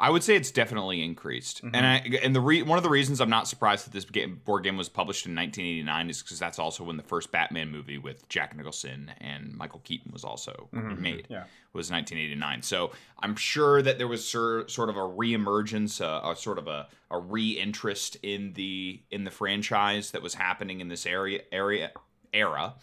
I 0.00 0.10
would 0.10 0.22
say 0.24 0.34
it's 0.34 0.50
definitely 0.50 1.02
increased, 1.02 1.62
Mhm. 1.64 1.70
and 1.74 1.86
I 1.86 1.96
and 2.22 2.34
the 2.34 2.40
re- 2.40 2.62
one 2.62 2.78
of 2.78 2.82
the 2.82 2.90
reasons 2.90 3.20
I'm 3.20 3.30
not 3.30 3.46
surprised 3.46 3.86
that 3.86 3.92
this 3.92 4.04
game, 4.04 4.40
board 4.44 4.64
game 4.64 4.76
was 4.76 4.88
published 4.88 5.24
in 5.26 5.34
1989 5.34 6.10
is 6.10 6.22
because 6.22 6.38
that's 6.38 6.58
also 6.58 6.82
when 6.84 6.96
the 6.96 7.02
first 7.04 7.30
Batman 7.30 7.70
movie 7.70 7.96
with 7.98 8.28
Jack 8.28 8.56
Nicholson 8.56 9.12
and 9.18 9.54
Michael 9.56 9.80
Keaton 9.84 10.10
was 10.12 10.24
also 10.24 10.68
Mhm. 10.74 10.98
made. 10.98 11.26
Yeah. 11.30 11.44
was 11.72 11.90
1989. 11.90 12.62
So 12.62 12.92
I'm 13.20 13.34
sure 13.34 13.82
that 13.82 13.98
there 13.98 14.06
was 14.06 14.24
sur- 14.28 14.68
sort 14.68 14.88
of 14.90 14.96
a 14.96 15.00
reemergence, 15.00 16.00
uh, 16.00 16.30
a 16.30 16.36
sort 16.36 16.56
of 16.58 16.68
a, 16.68 16.86
a 17.10 17.18
re-interest 17.18 18.16
in 18.22 18.52
the 18.52 19.00
in 19.10 19.24
the 19.24 19.30
franchise 19.32 20.12
that 20.12 20.22
was 20.22 20.34
happening 20.34 20.80
in 20.80 20.86
this 20.86 21.04
area 21.04 21.42
area 21.50 21.90
era. 22.32 22.74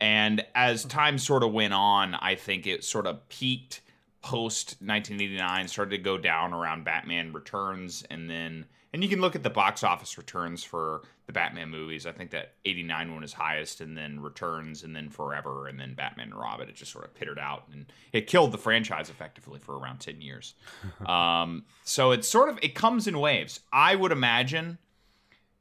And 0.00 0.44
as 0.54 0.84
time 0.84 1.18
sort 1.18 1.42
of 1.42 1.52
went 1.52 1.72
on, 1.72 2.14
I 2.16 2.34
think 2.34 2.66
it 2.66 2.84
sort 2.84 3.06
of 3.06 3.26
peaked 3.30 3.80
post 4.24 4.76
1989, 4.80 5.68
started 5.68 5.90
to 5.90 5.98
go 5.98 6.16
down 6.16 6.54
around 6.54 6.82
Batman 6.82 7.30
Returns, 7.34 8.04
and 8.10 8.28
then 8.28 8.64
and 8.94 9.02
you 9.02 9.08
can 9.08 9.20
look 9.20 9.34
at 9.34 9.42
the 9.42 9.50
box 9.50 9.82
office 9.82 10.16
returns 10.16 10.62
for 10.62 11.02
the 11.26 11.32
Batman 11.32 11.68
movies. 11.68 12.06
I 12.06 12.12
think 12.12 12.30
that 12.30 12.52
89 12.64 13.12
one 13.12 13.24
is 13.24 13.34
highest, 13.34 13.82
and 13.82 13.98
then 13.98 14.20
Returns, 14.20 14.82
and 14.82 14.96
then 14.96 15.10
Forever, 15.10 15.66
and 15.66 15.78
then 15.78 15.94
Batman 15.94 16.28
and 16.28 16.40
Robin. 16.40 16.68
It 16.68 16.76
just 16.76 16.92
sort 16.92 17.04
of 17.04 17.12
pittered 17.12 17.38
out, 17.38 17.64
and 17.70 17.86
it 18.12 18.26
killed 18.26 18.52
the 18.52 18.58
franchise 18.58 19.10
effectively 19.10 19.58
for 19.58 19.76
around 19.76 19.98
10 19.98 20.22
years. 20.22 20.54
um, 21.06 21.64
so 21.84 22.12
it's 22.12 22.28
sort 22.28 22.48
of 22.48 22.58
it 22.62 22.74
comes 22.74 23.06
in 23.06 23.18
waves. 23.18 23.60
I 23.72 23.94
would 23.94 24.12
imagine 24.12 24.78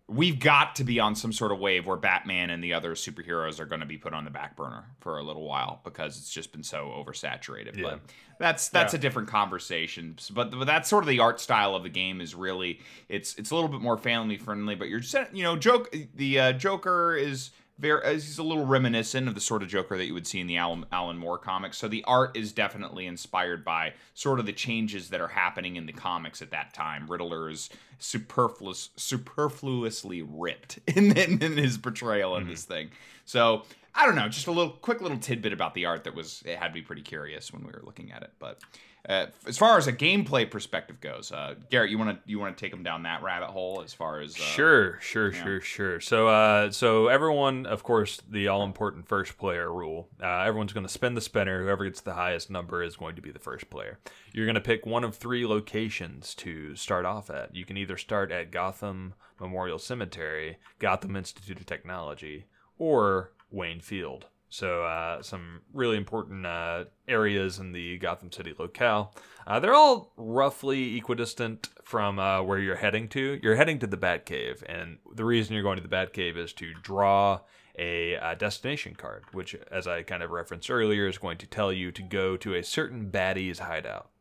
we've 0.10 0.40
got 0.40 0.76
to 0.76 0.84
be 0.84 1.00
on 1.00 1.16
some 1.16 1.32
sort 1.32 1.52
of 1.52 1.60
wave 1.60 1.86
where 1.86 1.96
Batman 1.96 2.50
and 2.50 2.62
the 2.64 2.74
other 2.74 2.94
superheroes 2.94 3.60
are 3.60 3.66
going 3.66 3.80
to 3.80 3.86
be 3.88 3.98
put 3.98 4.14
on 4.14 4.26
the 4.26 4.30
back 4.30 4.56
burner 4.58 4.84
for 5.00 5.18
a 5.18 5.24
little 5.24 5.46
while 5.48 5.80
because 5.86 6.18
it's 6.18 6.30
just 6.30 6.52
been 6.52 6.64
so 6.64 6.88
oversaturated. 7.04 7.78
Yeah. 7.78 7.84
But 7.84 8.00
that's 8.38 8.68
that's 8.70 8.94
Yeah. 8.94 8.98
a 8.98 9.02
different 9.02 9.30
conversation. 9.30 10.18
But, 10.34 10.52
but 10.52 10.66
that's 10.66 10.90
sort 10.90 11.04
of 11.04 11.08
the 11.08 11.20
art 11.20 11.40
style 11.40 11.74
of 11.76 11.84
the 11.84 11.90
game 11.90 12.20
is 12.20 12.36
really 12.36 12.80
it's 13.08 13.36
it's 13.36 13.52
a 13.52 13.56
little 13.56 13.70
bit 13.70 13.80
more 13.82 13.98
family 13.98 14.38
friendly. 14.38 14.76
But 14.76 14.90
you're 14.90 15.00
just 15.00 15.16
you 15.34 15.44
know 15.44 15.56
joke 15.56 15.96
the 16.16 16.40
uh, 16.40 16.54
Joker 16.54 17.16
is. 17.16 17.52
Very, 17.84 18.02
uh, 18.02 18.14
he's 18.14 18.38
a 18.38 18.44
little 18.44 18.66
reminiscent 18.66 19.28
of 19.28 19.36
the 19.36 19.42
sort 19.42 19.62
of 19.62 19.68
Joker 19.68 19.98
that 19.98 20.06
you 20.06 20.14
would 20.14 20.26
see 20.26 20.40
in 20.40 20.48
the 20.48 20.56
Alan, 20.56 20.86
Alan 20.90 21.18
Moore 21.18 21.38
comics. 21.38 21.78
So 21.78 21.90
the 21.90 22.02
art 22.06 22.38
is 22.38 22.54
definitely 22.54 23.06
inspired 23.06 23.66
by 23.66 23.92
sort 24.14 24.40
of 24.40 24.46
the 24.46 24.54
changes 24.54 25.10
that 25.10 25.20
are 25.20 25.28
happening 25.28 25.76
in 25.76 25.86
the 25.86 25.92
comics 25.92 26.42
at 26.42 26.52
that 26.52 26.74
time. 26.74 27.08
Riddler 27.08 27.50
is 27.50 27.70
superfluous, 28.00 28.92
superfluously 28.96 30.22
ripped 30.22 30.80
in, 30.88 31.18
in, 31.18 31.44
in 31.44 31.58
his 31.58 31.78
portrayal 31.78 32.34
of 32.34 32.48
this 32.48 32.64
thing. 32.64 32.90
So 33.26 33.64
I 33.94 34.06
don't 34.06 34.16
know, 34.16 34.30
just 34.30 34.48
a 34.48 34.52
little 34.52 34.72
quick 34.72 35.02
little 35.02 35.18
tidbit 35.18 35.52
about 35.52 35.74
the 35.74 35.86
art 35.86 36.06
that 36.06 36.16
was 36.16 36.42
it 36.46 36.58
had 36.58 36.74
me 36.74 36.80
pretty 36.80 37.02
curious 37.02 37.52
when 37.52 37.64
we 37.66 37.72
were 37.74 37.82
looking 37.84 38.14
at 38.14 38.24
it. 38.24 38.32
But 38.40 38.62
uh, 39.10 39.26
as 39.46 39.58
far 39.58 39.78
as 39.78 39.88
a 39.88 39.92
gameplay 39.92 40.50
perspective 40.50 41.02
goes, 41.02 41.32
uh, 41.32 41.56
Garrett, 41.70 41.92
you 41.92 41.98
want 41.98 42.12
to 42.12 42.30
you 42.30 42.40
want 42.40 42.56
to 42.56 42.62
take 42.62 42.72
them 42.72 42.84
down 42.84 43.04
that 43.04 43.22
rabbit 43.22 43.50
hole 43.50 43.82
as 43.84 43.94
far 43.94 44.22
as 44.22 44.34
uh, 44.36 44.40
Sure, 44.40 45.00
sure, 45.02 45.34
sure, 45.34 45.60
sure. 45.60 46.00
So, 46.00 46.30
uh, 46.30 46.72
so 46.72 47.08
everyone, 47.08 47.66
of 47.66 47.84
course, 47.84 48.22
the 48.30 48.48
all-important 48.48 49.08
first 49.08 49.38
player 49.38 49.72
rule. 49.72 50.08
Uh, 50.22 50.44
everyone's 50.44 50.72
going 50.72 50.86
to 50.86 50.92
spin 50.92 51.16
the 51.16 51.22
spinner. 51.22 51.62
Whoever 51.64 51.84
gets 51.84 52.00
the 52.00 52.14
highest 52.14 52.50
number 52.50 52.82
is 52.82 52.96
going 52.96 53.16
to 53.18 53.22
be 53.22 53.32
the 53.32 53.40
first 53.40 53.70
player. 53.70 54.00
You're 54.32 54.46
going 54.46 54.56
to 54.56 54.62
pick 54.62 54.86
one 54.86 55.04
of 55.04 55.16
three 55.16 55.46
locations 55.46 56.34
to 56.36 56.76
start 56.78 57.06
off 57.06 57.30
at. 57.30 57.54
You 57.54 57.66
can 57.66 57.76
either 57.76 57.98
start 57.98 58.32
at 58.32 58.52
Gotham 58.52 59.16
Memorial 59.40 59.80
Cemetery, 59.80 60.60
Gotham 60.80 61.18
Institute 61.18 61.60
of 61.60 61.66
Technology, 61.66 62.46
or 62.78 63.34
Wayne 63.52 63.82
Field. 63.82 64.28
So, 64.54 64.84
uh, 64.84 65.24
some 65.24 65.62
really 65.74 65.98
important 65.98 66.46
uh, 66.46 66.84
areas 67.08 67.58
in 67.58 67.72
the 67.72 67.98
Gotham 67.98 68.32
City 68.32 68.54
locale. 68.60 69.12
Uh, 69.48 69.60
they're 69.60 69.74
all 69.74 70.14
roughly 70.16 70.96
equidistant 70.96 71.70
from 71.84 72.20
uh, 72.20 72.44
where 72.44 72.60
you're 72.60 72.76
heading 72.76 73.08
to. 73.10 73.40
You're 73.42 73.56
heading 73.56 73.80
to 73.80 73.88
the 73.88 73.98
Batcave, 73.98 74.62
and 74.68 75.00
the 75.12 75.26
reason 75.26 75.56
you're 75.56 75.64
going 75.64 75.78
to 75.78 75.82
the 75.82 75.90
Batcave 75.90 76.38
is 76.38 76.54
to 76.54 76.72
draw 76.84 77.40
a 77.80 78.16
uh, 78.18 78.36
destination 78.36 78.94
card, 78.94 79.24
which, 79.32 79.56
as 79.72 79.88
I 79.88 80.04
kind 80.04 80.22
of 80.22 80.30
referenced 80.30 80.70
earlier, 80.70 81.08
is 81.08 81.18
going 81.18 81.40
to 81.40 81.48
tell 81.48 81.74
you 81.74 81.92
to 81.92 82.04
go 82.04 82.38
to 82.38 82.54
a 82.54 82.64
certain 82.64 83.10
baddie's 83.10 83.58
hideout. 83.58 84.12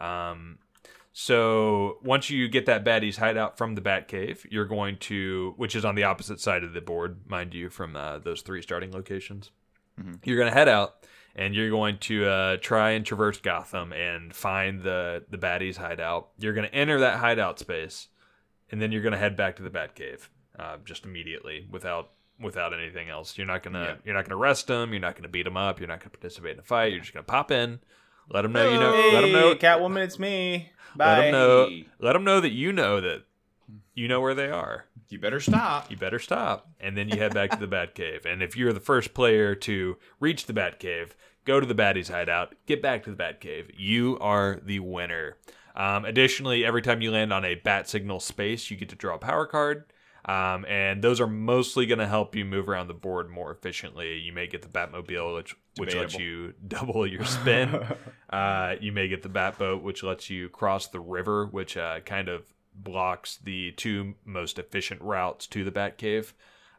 Um, 0.00 0.56
so 1.12 1.98
once 2.02 2.30
you 2.30 2.48
get 2.48 2.66
that 2.66 2.84
baddie's 2.84 3.16
hideout 3.16 3.58
from 3.58 3.74
the 3.74 3.80
Batcave, 3.80 4.46
you're 4.50 4.64
going 4.66 4.96
to, 4.98 5.54
which 5.56 5.74
is 5.74 5.84
on 5.84 5.94
the 5.94 6.04
opposite 6.04 6.40
side 6.40 6.62
of 6.62 6.72
the 6.72 6.80
board, 6.80 7.20
mind 7.28 7.52
you, 7.54 7.68
from 7.68 7.96
uh, 7.96 8.18
those 8.18 8.42
three 8.42 8.62
starting 8.62 8.92
locations. 8.92 9.50
Mhm. 10.00 10.20
You're 10.24 10.36
going 10.38 10.48
to 10.50 10.56
head 10.56 10.68
out, 10.68 11.06
and 11.34 11.54
you're 11.54 11.70
going 11.70 11.98
to 11.98 12.26
uh, 12.26 12.56
try 12.58 12.90
and 12.90 13.04
traverse 13.04 13.38
Gotham 13.40 13.92
and 13.92 14.34
find 14.34 14.82
the 14.82 15.24
the 15.30 15.38
baddie's 15.38 15.76
hideout. 15.76 16.28
You're 16.38 16.54
going 16.54 16.68
to 16.68 16.74
enter 16.74 17.00
that 17.00 17.18
hideout 17.18 17.58
space, 17.58 18.08
and 18.70 18.80
then 18.80 18.92
you're 18.92 19.02
going 19.02 19.12
to 19.12 19.18
head 19.18 19.36
back 19.36 19.56
to 19.56 19.62
the 19.62 19.70
Batcave 19.70 20.28
uh, 20.58 20.76
just 20.84 21.04
immediately 21.04 21.66
without 21.70 22.10
without 22.40 22.72
anything 22.72 23.10
else. 23.10 23.36
You're 23.36 23.46
not 23.46 23.62
gonna 23.62 23.82
Yeah. 23.82 23.94
you're 24.04 24.14
not 24.14 24.26
gonna 24.26 24.40
arrest 24.40 24.66
them. 24.68 24.92
You're 24.92 25.00
not 25.00 25.14
gonna 25.14 25.28
beat 25.28 25.42
them 25.42 25.58
up. 25.58 25.78
You're 25.78 25.88
not 25.88 26.00
gonna 26.00 26.08
participate 26.10 26.52
in 26.54 26.60
a 26.60 26.62
fight. 26.62 26.90
You're 26.92 27.02
just 27.02 27.12
gonna 27.12 27.22
pop 27.22 27.50
in, 27.50 27.80
let 28.30 28.42
them 28.42 28.52
know 28.52 28.70
you 28.70 28.78
know. 28.78 28.92
Hey, 28.92 29.12
let 29.12 29.20
them 29.22 29.32
know. 29.32 29.54
Catwoman, 29.54 30.04
it's 30.04 30.18
me. 30.18 30.70
Bye. 30.96 31.06
Let 31.06 31.22
them 31.22 31.32
know. 31.32 31.68
Let 31.98 32.12
them 32.14 32.24
know 32.24 32.40
that 32.40 32.52
you 32.52 32.72
know 32.72 33.00
that 33.00 33.24
you 33.94 34.08
know 34.08 34.20
where 34.20 34.34
they 34.34 34.50
are. 34.50 34.86
You 35.08 35.18
better 35.18 35.40
stop. 35.40 35.90
You 35.90 35.96
better 35.96 36.20
stop, 36.20 36.70
and 36.78 36.96
then 36.96 37.08
you 37.08 37.18
head 37.18 37.34
back 37.34 37.50
to 37.50 37.58
the 37.58 37.66
Batcave. 37.66 38.24
And 38.24 38.42
if 38.42 38.56
you're 38.56 38.72
the 38.72 38.80
first 38.80 39.12
player 39.12 39.56
to 39.56 39.96
reach 40.20 40.46
the 40.46 40.52
Batcave, 40.52 41.10
go 41.44 41.58
to 41.58 41.66
the 41.66 41.74
Baddie's 41.74 42.08
hideout, 42.08 42.54
get 42.66 42.80
back 42.80 43.02
to 43.04 43.10
the 43.10 43.16
Batcave. 43.16 43.72
You 43.76 44.18
are 44.20 44.60
the 44.62 44.78
winner. 44.78 45.36
Um, 45.74 46.04
additionally, 46.04 46.64
every 46.64 46.82
time 46.82 47.00
you 47.00 47.10
land 47.10 47.32
on 47.32 47.44
a 47.44 47.56
Bat 47.56 47.88
Signal 47.88 48.20
space, 48.20 48.70
you 48.70 48.76
get 48.76 48.88
to 48.90 48.96
draw 48.96 49.16
a 49.16 49.18
power 49.18 49.46
card. 49.46 49.84
Um, 50.24 50.64
and 50.66 51.02
those 51.02 51.20
are 51.20 51.26
mostly 51.26 51.86
going 51.86 51.98
to 51.98 52.06
help 52.06 52.36
you 52.36 52.44
move 52.44 52.68
around 52.68 52.88
the 52.88 52.94
board 52.94 53.30
more 53.30 53.50
efficiently. 53.50 54.18
You 54.18 54.32
may 54.32 54.46
get 54.46 54.62
the 54.62 54.68
Batmobile, 54.68 55.36
which, 55.36 55.56
which 55.76 55.94
lets 55.94 56.18
you 56.18 56.54
double 56.68 57.06
your 57.06 57.24
spin. 57.26 57.74
Uh, 58.28 58.74
you 58.80 58.92
may 58.92 59.08
get 59.08 59.22
the 59.22 59.28
Batboat, 59.28 59.82
which 59.82 60.02
lets 60.02 60.28
you 60.28 60.48
cross 60.48 60.88
the 60.88 61.00
river, 61.00 61.46
which 61.46 61.76
uh, 61.76 62.00
kind 62.00 62.28
of 62.28 62.44
blocks 62.74 63.38
the 63.42 63.72
two 63.72 64.14
most 64.24 64.58
efficient 64.58 65.00
routes 65.02 65.46
to 65.48 65.64
the 65.64 65.72
Batcave. 65.72 66.32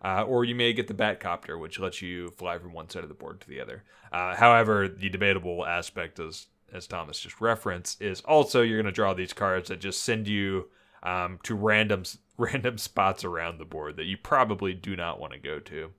Uh, 0.04 0.24
or 0.24 0.44
you 0.44 0.56
may 0.56 0.74
get 0.74 0.88
the 0.88 0.94
Batcopter, 0.94 1.60
which 1.60 1.80
lets 1.80 2.02
you 2.02 2.30
fly 2.32 2.58
from 2.58 2.74
one 2.74 2.90
side 2.90 3.04
of 3.04 3.10
the 3.10 3.16
board 3.16 3.40
to 3.40 3.48
the 3.48 3.62
other. 3.62 3.84
Uh, 4.12 4.36
however, 4.36 4.88
the 4.88 5.10
debatable 5.10 5.66
aspect, 5.66 6.20
as 6.20 6.48
as 6.74 6.88
Thomas 6.88 7.20
just 7.20 7.42
referenced, 7.42 8.02
is 8.02 8.22
also 8.22 8.62
you're 8.62 8.78
going 8.78 8.86
to 8.86 8.92
draw 8.94 9.14
these 9.14 9.34
cards 9.34 9.70
that 9.70 9.82
just 9.82 10.04
send 10.04 10.28
you 10.28 10.70
um, 11.04 11.40
to 11.44 11.54
random 11.54 12.04
random 12.42 12.78
spots 12.78 13.24
around 13.24 13.60
the 13.60 13.66
board 13.66 13.98
that 13.98 14.06
you 14.06 14.18
probably 14.18 14.74
do 14.74 14.96
not 14.96 15.20
want 15.20 15.34
to 15.34 15.40
go 15.40 15.60
to. 15.60 15.92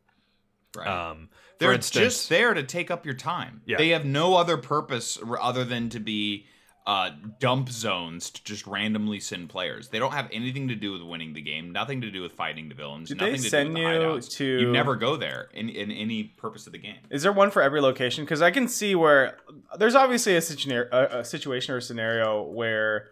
Right. 0.76 0.87
Um, 0.87 1.28
They're 1.59 1.72
instance, 1.72 2.14
just 2.14 2.28
there 2.28 2.55
to 2.55 2.62
take 2.62 2.90
up 2.90 3.05
your 3.05 3.14
time. 3.14 3.61
Yeah. 3.66 3.76
They 3.76 3.90
have 3.90 4.05
no 4.07 4.35
other 4.37 4.57
purpose 4.57 5.18
other 5.40 5.64
than 5.64 5.90
to 5.90 6.00
be 6.00 6.46
uh, 6.87 7.11
dump 7.38 7.68
zones 7.68 8.31
to 8.31 8.42
just 8.42 8.66
randomly 8.66 9.20
send 9.20 9.48
players. 9.50 9.88
They 9.90 9.98
don't 10.00 10.14
have 10.14 10.28
anything 10.33 10.66
to 10.68 10.74
do 10.74 10.90
with 10.92 11.02
winning 11.02 11.35
the 11.35 11.42
game, 11.42 11.70
nothing 11.70 12.00
to 12.00 12.11
do 12.11 12.22
with 12.22 12.33
fighting 12.33 12.68
the 12.70 12.74
villains, 12.74 13.11
Did 13.11 13.18
nothing 13.18 13.33
they 13.35 13.38
to 13.38 13.48
send 13.50 13.74
do 13.76 13.83
with 13.85 13.85
the 13.85 13.92
you 13.92 14.00
hideouts. 14.00 14.37
to- 14.38 14.61
You 14.62 14.72
never 14.72 14.96
go 14.96 15.16
there 15.16 15.48
in, 15.55 15.68
in 15.68 15.90
any 15.92 16.24
purpose 16.24 16.66
of 16.66 16.72
the 16.72 16.78
game. 16.78 16.96
Is 17.11 17.22
there 17.22 17.33
one 17.33 17.50
for 17.52 17.62
every 17.62 17.81
location? 17.81 18.24
Because 18.24 18.42
I 18.42 18.50
can 18.50 18.66
see 18.66 18.94
where 18.96 19.37
there's 19.78 19.94
obviously 19.94 20.35
a, 20.35 20.40
situa- 20.40 20.88
a, 20.90 21.18
a 21.20 21.24
situation 21.24 21.72
or 21.74 21.76
a 21.78 21.83
scenario 21.83 22.42
where, 22.42 23.11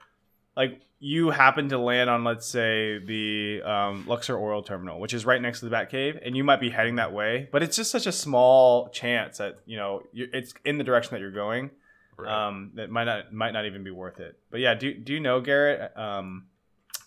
like, 0.57 0.81
you 1.03 1.31
happen 1.31 1.71
to 1.71 1.79
land 1.79 2.11
on, 2.11 2.25
let's 2.25 2.47
say, 2.47 2.99
the 2.99 3.63
um, 3.63 4.05
Luxor 4.07 4.39
Oil 4.39 4.63
Terminal, 4.63 5.01
which 5.01 5.15
is 5.15 5.25
right 5.25 5.41
next 5.41 5.61
to 5.61 5.69
the 5.69 5.75
Batcave, 5.75 6.21
and 6.25 6.37
you 6.37 6.45
might 6.45 6.61
be 6.61 6.69
heading 6.71 6.97
that 6.97 7.13
way, 7.13 7.49
but 7.51 7.63
it's 7.63 7.75
just 7.77 7.91
such 7.91 8.07
a 8.07 8.13
small 8.13 8.91
chance 8.91 9.39
that 9.39 9.57
you 9.65 9.77
know 9.79 10.03
it's 10.13 10.53
in 10.65 10.77
the 10.79 10.85
direction 10.85 11.13
that 11.15 11.21
you're 11.21 11.31
going. 11.31 11.71
Right. 12.19 12.49
Um, 12.49 12.73
that 12.75 12.91
might 12.91 13.05
not 13.05 13.33
might 13.33 13.53
not 13.53 13.65
even 13.65 13.83
be 13.83 13.91
worth 13.91 14.21
it. 14.21 14.39
But 14.51 14.61
yeah, 14.61 14.75
do 14.75 14.93
do 14.93 15.15
you 15.15 15.21
know 15.21 15.41
Garrett? 15.41 15.97
Um, 15.97 16.47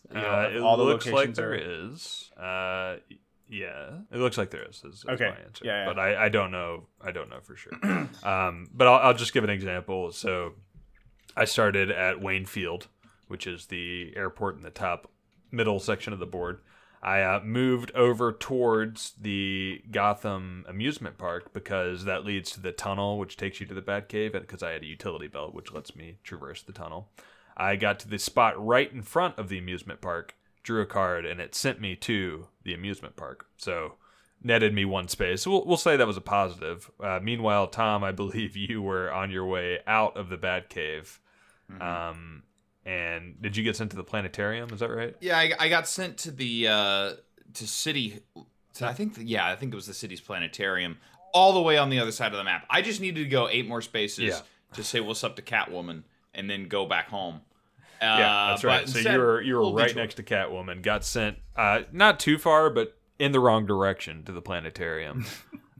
you 0.09 0.19
know, 0.19 0.27
Uh, 0.27 0.49
it 0.55 0.59
all 0.61 0.75
the 0.77 0.83
looks 0.83 1.05
like 1.07 1.35
there 1.35 1.51
are- 1.51 1.55
is. 1.55 2.31
Uh, 2.35 2.95
yeah, 3.47 3.99
it 4.11 4.17
looks 4.17 4.39
like 4.39 4.49
there 4.49 4.63
is. 4.67 4.77
Is, 4.83 4.95
is 4.95 5.05
Okay. 5.07 5.29
my 5.29 5.35
answer. 5.45 5.65
Yeah, 5.65 5.83
yeah. 5.83 5.85
But 5.85 5.99
I, 5.99 6.25
I 6.25 6.29
don't 6.29 6.49
know. 6.49 6.87
I 6.99 7.11
don't 7.11 7.29
know 7.29 7.39
for 7.43 7.55
sure. 7.55 7.73
um, 8.23 8.67
but 8.73 8.87
I'll, 8.87 9.09
I'll 9.09 9.13
just 9.13 9.33
give 9.33 9.43
an 9.43 9.51
example. 9.51 10.11
So, 10.11 10.53
I 11.37 11.45
started 11.45 11.91
at 11.91 12.19
Wayne 12.19 12.45
Field, 12.47 12.87
which 13.27 13.47
is 13.47 13.67
the 13.67 14.13
airport 14.15 14.55
in 14.55 14.61
the 14.61 14.69
top 14.69 15.09
middle 15.51 15.79
section 15.79 16.13
of 16.13 16.19
the 16.19 16.25
board. 16.25 16.59
I 17.01 17.21
uh, 17.21 17.41
moved 17.43 17.91
over 17.95 18.31
towards 18.31 19.11
the 19.19 19.81
Gotham 19.91 20.65
amusement 20.69 21.17
park 21.17 21.51
because 21.51 22.05
that 22.05 22.23
leads 22.23 22.51
to 22.51 22.61
the 22.61 22.71
tunnel, 22.71 23.17
which 23.17 23.35
takes 23.35 23.59
you 23.59 23.65
to 23.67 23.73
the 23.73 23.81
Batcave, 23.81 24.31
because 24.31 24.63
I 24.63 24.71
had 24.71 24.83
a 24.83 24.87
utility 24.87 25.27
belt, 25.27 25.53
which 25.53 25.73
lets 25.73 25.97
me 25.97 26.19
traverse 26.23 26.61
the 26.61 26.71
tunnel. 26.71 27.09
I 27.57 27.75
got 27.75 27.99
to 27.99 28.07
the 28.07 28.17
spot 28.17 28.53
right 28.63 28.91
in 28.91 29.01
front 29.01 29.37
of 29.37 29.49
the 29.49 29.57
amusement 29.57 29.99
park, 29.99 30.35
drew 30.63 30.81
a 30.81 30.85
card, 30.85 31.25
and 31.25 31.41
it 31.41 31.53
sent 31.53 31.81
me 31.81 31.97
to 31.97 32.47
the 32.63 32.73
amusement 32.73 33.17
park. 33.17 33.47
So 33.57 33.95
netted 34.41 34.73
me 34.73 34.85
one 34.85 35.09
space. 35.09 35.45
We'll, 35.45 35.65
we'll 35.65 35.77
say 35.77 35.97
that 35.97 36.07
was 36.07 36.17
a 36.17 36.21
positive. 36.21 36.89
Uh, 37.01 37.19
meanwhile, 37.21 37.67
Tom, 37.67 38.03
I 38.03 38.11
believe 38.13 38.55
you 38.55 38.81
were 38.81 39.11
on 39.11 39.29
your 39.29 39.45
way 39.45 39.79
out 39.85 40.15
of 40.15 40.29
the 40.29 40.37
Batcave. 40.37 41.19
Mm-hmm. 41.71 41.81
Um, 41.81 42.43
and 42.85 43.41
did 43.41 43.55
you 43.57 43.63
get 43.63 43.75
sent 43.75 43.91
to 43.91 43.97
the 43.97 44.03
planetarium? 44.03 44.71
Is 44.73 44.79
that 44.81 44.89
right? 44.89 45.15
Yeah, 45.21 45.37
I, 45.37 45.51
I 45.59 45.69
got 45.69 45.87
sent 45.87 46.17
to 46.19 46.31
the 46.31 46.67
uh, 46.67 47.13
to 47.55 47.67
city. 47.67 48.19
To, 48.75 48.87
I 48.87 48.93
think, 48.93 49.15
the, 49.15 49.23
yeah, 49.23 49.47
I 49.47 49.55
think 49.55 49.71
it 49.71 49.75
was 49.75 49.85
the 49.87 49.93
city's 49.93 50.19
planetarium, 50.21 50.97
all 51.33 51.53
the 51.53 51.61
way 51.61 51.77
on 51.77 51.89
the 51.91 51.99
other 51.99 52.11
side 52.11 52.31
of 52.31 52.37
the 52.39 52.43
map. 52.43 52.65
I 52.69 52.81
just 52.81 52.99
needed 53.01 53.23
to 53.23 53.29
go 53.29 53.47
eight 53.47 53.67
more 53.67 53.81
spaces 53.81 54.25
Yeah. 54.25 54.39
to 54.73 54.83
say 54.83 54.99
what's 54.99 55.23
up 55.23 55.35
to 55.35 55.41
Catwoman, 55.43 56.03
and 56.33 56.49
then 56.49 56.67
go 56.67 56.85
back 56.87 57.09
home. 57.09 57.41
Uh, 58.01 58.05
yeah, 58.05 58.47
that's 58.49 58.63
right. 58.63 58.89
So 58.89 58.97
instead, 58.97 59.13
you 59.13 59.19
were 59.19 59.41
you 59.41 59.55
were 59.57 59.71
right 59.73 59.87
detour. 59.89 60.01
next 60.03 60.15
to 60.15 60.23
Catwoman. 60.23 60.81
Got 60.81 61.05
sent 61.05 61.37
uh, 61.55 61.83
not 61.91 62.19
too 62.19 62.37
far, 62.37 62.69
but 62.69 62.97
in 63.19 63.31
the 63.31 63.39
wrong 63.39 63.65
direction 63.65 64.23
to 64.25 64.31
the 64.31 64.41
planetarium. 64.41 65.25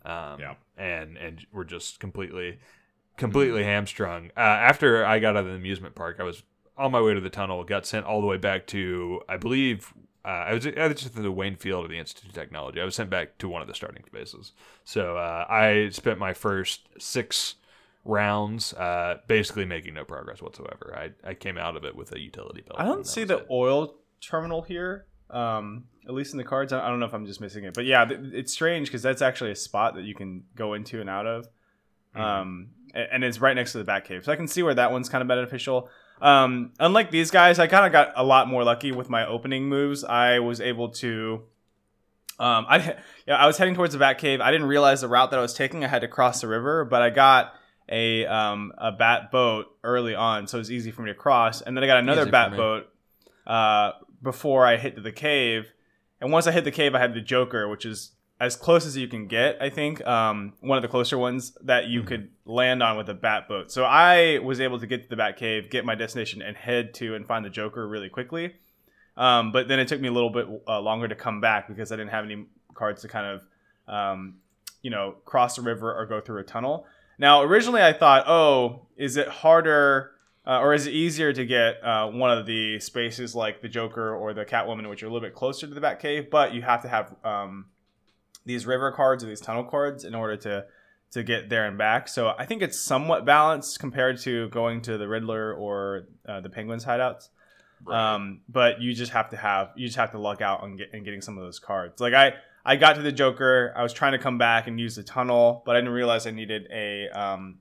Um, 0.05 0.37
Yeah. 0.41 0.55
and 0.77 1.15
and 1.17 1.47
we're 1.53 1.63
just 1.63 2.01
completely 2.01 2.59
completely 3.15 3.63
hamstrung. 3.63 4.31
Uh, 4.35 4.39
after 4.41 5.05
I 5.05 5.19
got 5.19 5.37
out 5.37 5.45
of 5.45 5.51
the 5.51 5.55
amusement 5.55 5.95
park, 5.95 6.17
I 6.19 6.23
was 6.23 6.43
on 6.77 6.91
my 6.91 7.01
way 7.01 7.13
to 7.13 7.21
the 7.21 7.29
tunnel. 7.29 7.63
Got 7.63 7.85
sent 7.85 8.05
all 8.05 8.21
the 8.21 8.27
way 8.27 8.37
back 8.37 8.67
to 8.67 9.21
I 9.27 9.37
believe. 9.37 9.93
Uh, 10.25 10.45
I 10.47 10.53
was 10.53 10.65
either 10.65 10.93
just 10.93 11.15
the 11.15 11.31
Wayne 11.31 11.57
Field 11.57 11.83
or 11.83 11.89
the 11.89 11.99
Institute 11.99 12.29
of 12.29 12.35
Technology. 12.35 12.79
I 12.79 12.85
was 12.85 12.95
sent 12.95 13.09
back 13.09 13.37
to 13.39 13.49
one 13.49 13.61
of 13.61 13.67
the 13.67 13.73
starting 13.73 14.03
spaces. 14.05 14.53
So 14.85 15.17
uh, 15.17 15.45
I 15.49 15.89
spent 15.91 16.17
my 16.17 16.33
first 16.33 16.87
six 16.97 17.55
rounds 18.05 18.73
uh, 18.73 19.17
basically 19.27 19.65
making 19.65 19.95
no 19.95 20.05
progress 20.05 20.41
whatsoever. 20.41 20.93
I, 20.97 21.29
I 21.29 21.33
came 21.33 21.57
out 21.57 21.75
of 21.75 21.83
it 21.83 21.95
with 21.95 22.13
a 22.13 22.19
utility 22.19 22.61
belt. 22.61 22.79
I 22.79 22.85
don't 22.85 23.05
see 23.05 23.25
the 23.25 23.39
it. 23.39 23.47
oil 23.51 23.95
terminal 24.21 24.61
here. 24.61 25.07
Um, 25.29 25.85
at 26.07 26.13
least 26.13 26.33
in 26.33 26.37
the 26.37 26.43
cards. 26.43 26.71
I 26.73 26.85
I 26.85 26.89
don't 26.89 26.99
know 26.99 27.05
if 27.05 27.13
I'm 27.13 27.25
just 27.25 27.41
missing 27.41 27.63
it, 27.63 27.73
but 27.73 27.85
yeah, 27.85 28.07
it's 28.09 28.53
strange 28.53 28.87
because 28.87 29.01
that's 29.01 29.21
actually 29.21 29.51
a 29.51 29.55
spot 29.55 29.95
that 29.95 30.03
you 30.03 30.13
can 30.13 30.43
go 30.55 30.73
into 30.73 31.01
and 31.01 31.09
out 31.09 31.25
of. 31.25 31.47
Mm-hmm. 32.15 32.21
Um, 32.21 32.69
and 32.93 33.23
it's 33.23 33.41
right 33.41 33.55
next 33.55 33.71
to 33.71 33.79
the 33.81 33.91
Batcave, 33.91 34.25
so 34.25 34.31
I 34.31 34.35
can 34.35 34.47
see 34.47 34.61
where 34.61 34.75
that 34.75 34.91
one's 34.91 35.09
kind 35.09 35.21
of 35.21 35.27
beneficial. 35.27 35.89
Um, 36.23 36.71
unlike 36.79 37.11
these 37.11 37.31
guys, 37.31 37.59
I 37.59 37.67
kind 37.67 37.85
of 37.85 37.91
got 37.91 38.13
a 38.15 38.23
lot 38.23 38.47
more 38.47 38.63
lucky 38.63 38.93
with 38.93 39.09
my 39.09 39.27
opening 39.27 39.67
moves. 39.67 40.05
I 40.05 40.39
was 40.39 40.61
able 40.61 40.89
to. 40.89 41.43
Um, 42.39 42.65
I 42.67 42.95
yeah, 43.27 43.35
I 43.35 43.45
was 43.45 43.57
heading 43.57 43.75
towards 43.75 43.91
the 43.91 43.99
bat 43.99 44.17
cave. 44.17 44.39
I 44.39 44.49
didn't 44.49 44.67
realize 44.67 45.01
the 45.01 45.09
route 45.09 45.31
that 45.31 45.37
I 45.37 45.41
was 45.41 45.53
taking. 45.53 45.83
I 45.83 45.89
had 45.89 46.01
to 46.01 46.07
cross 46.07 46.39
the 46.39 46.47
river, 46.47 46.85
but 46.85 47.01
I 47.01 47.09
got 47.09 47.53
a 47.89 48.25
um, 48.25 48.71
a 48.77 48.93
bat 48.93 49.31
boat 49.31 49.67
early 49.83 50.15
on, 50.15 50.47
so 50.47 50.57
it 50.57 50.61
was 50.61 50.71
easy 50.71 50.91
for 50.91 51.01
me 51.01 51.11
to 51.11 51.15
cross. 51.15 51.61
And 51.61 51.75
then 51.75 51.83
I 51.83 51.87
got 51.87 51.99
another 51.99 52.21
Easy 52.21 52.31
bat 52.31 52.55
boat 52.55 52.87
uh, 53.45 53.91
before 54.21 54.65
I 54.65 54.77
hit 54.77 55.03
the 55.03 55.11
cave. 55.11 55.73
And 56.21 56.31
once 56.31 56.47
I 56.47 56.53
hit 56.53 56.63
the 56.63 56.71
cave, 56.71 56.95
I 56.95 56.99
had 56.99 57.13
the 57.13 57.19
Joker, 57.19 57.67
which 57.67 57.85
is 57.85 58.11
as 58.43 58.57
close 58.57 58.85
as 58.85 58.97
you 58.97 59.07
can 59.07 59.27
get. 59.27 59.57
I 59.61 59.69
think 59.69 60.05
um, 60.05 60.53
one 60.59 60.77
of 60.77 60.81
the 60.81 60.89
closer 60.89 61.17
ones 61.17 61.57
that 61.63 61.87
you 61.87 62.01
Mhm. 62.01 62.07
could 62.07 62.29
land 62.45 62.83
on 62.83 62.97
with 62.97 63.07
a 63.07 63.13
bat 63.13 63.47
boat. 63.47 63.71
So 63.71 63.85
I 63.85 64.39
was 64.39 64.59
able 64.59 64.79
to 64.79 64.87
get 64.87 65.03
to 65.03 65.09
the 65.09 65.15
bat 65.15 65.37
cave, 65.37 65.69
get 65.69 65.85
my 65.85 65.95
destination, 65.95 66.41
and 66.41 66.57
head 66.57 66.93
to 66.95 67.15
and 67.15 67.25
find 67.25 67.45
the 67.45 67.49
Joker 67.49 67.87
really 67.87 68.09
quickly. 68.09 68.55
Um, 69.15 69.51
but 69.53 69.67
then 69.69 69.79
it 69.79 69.87
took 69.87 70.01
me 70.01 70.09
a 70.09 70.11
little 70.11 70.29
bit 70.29 70.45
uh, 70.67 70.81
longer 70.81 71.07
to 71.07 71.15
come 71.15 71.39
back 71.39 71.67
because 71.69 71.91
I 71.91 71.95
didn't 71.95 72.11
have 72.11 72.25
any 72.25 72.45
cards 72.73 73.01
to 73.03 73.07
kind 73.07 73.27
of, 73.27 73.41
um, 73.87 74.35
you 74.81 74.89
know, 74.89 75.15
cross 75.23 75.55
the 75.55 75.61
river 75.61 75.93
or 75.95 76.05
go 76.05 76.19
through 76.19 76.39
a 76.41 76.43
tunnel. 76.43 76.85
Now, 77.17 77.43
originally 77.43 77.81
I 77.81 77.93
thought, 77.93 78.27
oh, 78.27 78.87
is 78.97 79.15
it 79.15 79.27
harder 79.29 80.11
uh, 80.45 80.59
or 80.59 80.73
is 80.73 80.85
it 80.87 80.91
easier 80.91 81.31
to 81.31 81.45
get 81.45 81.81
uh, 81.81 82.09
one 82.09 82.37
of 82.37 82.45
the 82.45 82.77
spaces 82.79 83.33
like 83.35 83.61
the 83.61 83.69
Joker 83.69 84.13
or 84.13 84.33
the 84.33 84.43
Catwoman, 84.43 84.89
which 84.89 85.01
are 85.01 85.05
a 85.05 85.09
little 85.09 85.25
bit 85.25 85.33
closer 85.33 85.65
to 85.65 85.73
the 85.73 85.79
Batcave, 85.79 86.29
but 86.29 86.53
you 86.53 86.61
have 86.63 86.81
to 86.81 86.89
have 86.89 87.15
um, 87.23 87.67
these 88.45 88.65
river 88.65 88.91
cards 88.91 89.23
or 89.23 89.27
these 89.27 89.41
tunnel 89.41 89.63
cards 89.63 90.03
in 90.03 90.15
order 90.15 90.37
to 90.37 90.65
to 91.11 91.23
get 91.23 91.47
there 91.47 91.67
and 91.67 91.77
back. 91.77 92.07
So 92.07 92.33
I 92.37 92.45
think 92.45 92.63
it's 92.63 92.79
somewhat 92.79 93.23
balanced 93.23 93.79
compared 93.79 94.19
to 94.21 94.49
going 94.49 94.81
to 94.81 94.97
the 94.97 95.07
Riddler 95.07 95.53
or 95.53 96.07
uh, 96.27 96.41
the 96.41 96.49
Penguins 96.49 96.83
hideouts. 96.85 97.29
Right. 97.85 98.15
Um, 98.15 98.41
but 98.49 98.81
you 98.81 98.93
just 98.93 99.11
have 99.11 99.29
to 99.29 99.37
have 99.37 99.69
you 99.75 99.85
just 99.85 99.97
have 99.97 100.11
to 100.11 100.19
luck 100.19 100.41
out 100.41 100.61
on, 100.61 100.75
get, 100.75 100.89
on 100.93 101.03
getting 101.03 101.21
some 101.21 101.37
of 101.37 101.43
those 101.43 101.59
cards. 101.59 102.01
Like 102.01 102.13
I 102.13 102.33
I 102.65 102.77
got 102.77 102.95
to 102.95 103.01
the 103.01 103.11
Joker. 103.11 103.73
I 103.75 103.83
was 103.83 103.93
trying 103.93 104.13
to 104.13 104.17
come 104.17 104.37
back 104.37 104.67
and 104.67 104.79
use 104.79 104.95
the 104.95 105.03
tunnel, 105.03 105.61
but 105.65 105.75
I 105.75 105.79
didn't 105.79 105.93
realize 105.93 106.25
I 106.25 106.31
needed 106.31 106.67
a 106.71 107.09
um, 107.09 107.59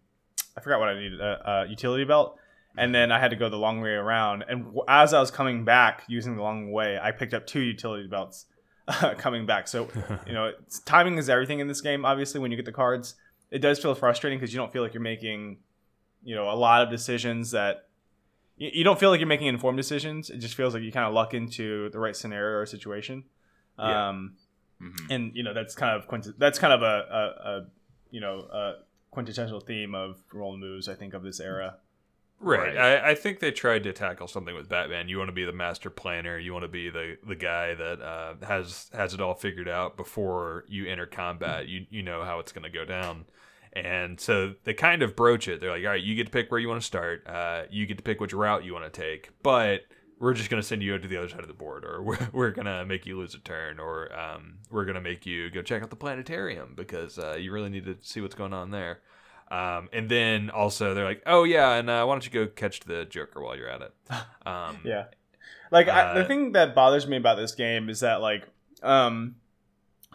I 0.57 0.61
forgot 0.61 0.81
what 0.81 0.89
I 0.89 0.95
needed 0.95 1.21
a, 1.21 1.51
a 1.51 1.67
utility 1.67 2.05
belt, 2.05 2.39
and 2.77 2.95
then 2.95 3.11
I 3.13 3.19
had 3.19 3.31
to 3.31 3.37
go 3.37 3.49
the 3.49 3.57
long 3.57 3.81
way 3.81 3.91
around. 3.91 4.45
And 4.49 4.79
as 4.89 5.13
I 5.13 5.21
was 5.21 5.31
coming 5.31 5.65
back 5.65 6.05
using 6.09 6.37
the 6.37 6.43
long 6.43 6.71
way, 6.73 6.99
I 7.03 7.11
picked 7.11 7.35
up 7.35 7.47
two 7.47 7.61
utility 7.61 8.07
belts 8.07 8.47
coming 9.19 9.47
back. 9.47 9.69
So 9.69 9.89
you 10.27 10.33
know, 10.33 10.47
it's, 10.47 10.81
timing 10.81 11.19
is 11.19 11.29
everything 11.29 11.61
in 11.61 11.69
this 11.69 11.81
game. 11.81 12.05
Obviously, 12.05 12.41
when 12.41 12.51
you 12.51 12.57
get 12.57 12.67
the 12.67 12.73
cards, 12.73 13.15
it 13.51 13.59
does 13.59 13.79
feel 13.79 13.95
frustrating 13.95 14.39
because 14.39 14.53
you 14.53 14.59
don't 14.59 14.73
feel 14.73 14.83
like 14.83 14.95
you're 14.95 15.03
making, 15.03 15.59
you 16.25 16.35
know, 16.35 16.51
a 16.51 16.55
lot 16.57 16.83
of 16.83 16.91
decisions 16.91 17.51
that 17.53 17.87
you, 18.57 18.71
you 18.73 18.85
don't 18.85 18.99
feel 18.99 19.11
like 19.11 19.21
you're 19.21 19.27
making 19.29 19.47
informed 19.49 19.77
decisions. 19.77 20.31
It 20.31 20.39
just 20.39 20.55
feels 20.55 20.75
like 20.75 20.83
you 20.83 20.93
kind 20.93 21.07
of 21.07 21.13
luck 21.15 21.35
into 21.35 21.91
the 21.91 21.99
right 21.99 22.17
scenario 22.17 22.59
or 22.59 22.67
situation. 22.67 23.25
Yeah. 23.79 24.09
Um, 24.09 24.35
Mhm. 24.83 25.11
and 25.15 25.37
you 25.37 25.45
know 25.45 25.55
that's 25.55 25.77
kind 25.77 25.95
of 25.97 26.09
quint- 26.09 26.37
that's 26.41 26.59
kind 26.59 26.73
of 26.73 26.83
a, 26.83 26.85
a, 26.85 27.49
a 27.51 27.67
you 28.11 28.21
know 28.21 28.41
a 28.53 28.73
quintessential 29.13 29.61
theme 29.61 29.95
of 29.95 30.21
roll 30.33 30.57
moves. 30.57 30.89
I 30.89 30.95
think 30.95 31.15
of 31.15 31.23
this 31.23 31.39
era. 31.39 31.77
Right. 32.43 32.75
Right. 32.75 32.77
I, 32.77 33.11
I 33.11 33.15
think 33.15 33.39
they 33.39 33.53
tried 33.53 33.85
to 33.85 33.93
tackle 33.93 34.27
something 34.27 34.55
with 34.55 34.69
Batman. 34.69 35.09
You 35.09 35.19
want 35.19 35.29
to 35.29 35.33
be 35.33 35.45
the 35.45 35.53
master 35.53 35.91
planner. 35.91 36.39
You 36.39 36.53
want 36.53 36.65
to 36.65 36.69
be 36.69 36.91
the, 36.91 37.17
the 37.27 37.37
guy 37.37 37.75
that 37.75 38.03
uh, 38.03 38.35
has 38.47 38.91
has 38.93 39.15
it 39.15 39.21
all 39.21 39.35
figured 39.35 39.69
out 39.69 39.97
before 39.97 40.65
you 40.69 40.87
enter 40.87 41.07
combat. 41.07 41.69
You 41.69 41.87
you 41.89 42.03
know 42.03 42.25
how 42.25 42.41
it's 42.41 42.53
going 42.53 42.65
to 42.65 42.71
go 42.71 42.85
down. 42.85 43.27
And 43.75 44.21
so 44.21 44.55
they 44.65 44.75
kind 44.75 45.03
of 45.03 45.17
broach 45.17 45.49
it. 45.49 45.61
They're 45.61 45.71
like, 45.71 45.85
all 45.85 45.91
right, 45.91 46.03
you 46.03 46.15
get 46.15 46.25
to 46.25 46.31
pick 46.31 46.51
where 46.51 46.61
you 46.61 46.69
want 46.69 46.81
to 46.81 46.87
start. 46.87 47.27
Uh, 47.27 47.63
you 47.71 47.87
get 47.87 47.97
to 47.97 48.03
pick 48.03 48.21
which 48.21 48.35
route 48.35 48.65
you 48.65 48.75
want 48.75 48.93
to 48.93 49.01
take. 49.01 49.31
But 49.43 49.83
we're 50.19 50.35
just 50.35 50.51
going 50.51 50.61
to 50.61 50.67
send 50.67 50.83
you 50.83 50.97
to 50.99 51.09
the 51.09 51.17
other 51.17 51.29
side 51.29 51.41
of 51.41 51.49
the 51.49 51.55
board, 51.55 51.85
or 51.85 52.03
we're, 52.05 52.29
we're 52.33 52.51
going 52.51 52.67
to 52.67 52.85
make 52.85 53.07
you 53.07 53.19
lose 53.19 53.35
a 53.35 53.39
turn, 53.39 53.81
or 53.81 54.13
um, 54.19 54.59
we're 54.71 54.85
going 54.85 54.95
to 54.95 55.01
make 55.01 55.25
you 55.27 55.51
go 55.51 55.63
check 55.63 55.83
out 55.83 55.91
the 55.91 55.97
planetarium 55.97 56.75
because 56.77 57.19
uh, 57.19 57.37
you 57.39 57.51
really 57.51 57.71
need 57.71 57.87
to 57.87 57.97
see 58.03 58.21
what's 58.21 58.35
going 58.35 58.53
on 58.53 58.71
there. 58.71 59.01
Um, 59.53 59.91
and 59.93 60.09
then 60.09 60.49
also 60.51 60.95
they're 60.95 61.05
like, 61.05 61.23
oh 61.27 61.45
yeah, 61.45 61.75
and 61.75 61.91
uh, 61.91 62.05
why 62.07 62.15
don't 62.15 62.25
you 62.25 62.31
go 62.33 62.47
catch 62.47 62.81
the 62.81 63.05
Joker 63.05 63.43
while 63.43 63.55
you're 63.57 63.69
at 63.69 63.83
it? 63.83 63.93
Um, 64.47 64.79
Yeah. 64.85 65.05
Like 65.71 65.89
I, 65.89 66.15
the 66.15 66.21
Uh, 66.25 66.27
thing 66.27 66.53
that 66.53 66.75
bothers 66.75 67.07
me 67.07 67.17
about 67.19 67.37
this 67.37 67.55
game 67.55 67.89
is 67.89 68.01
that 68.01 68.21
like 68.21 68.49
um 68.83 69.37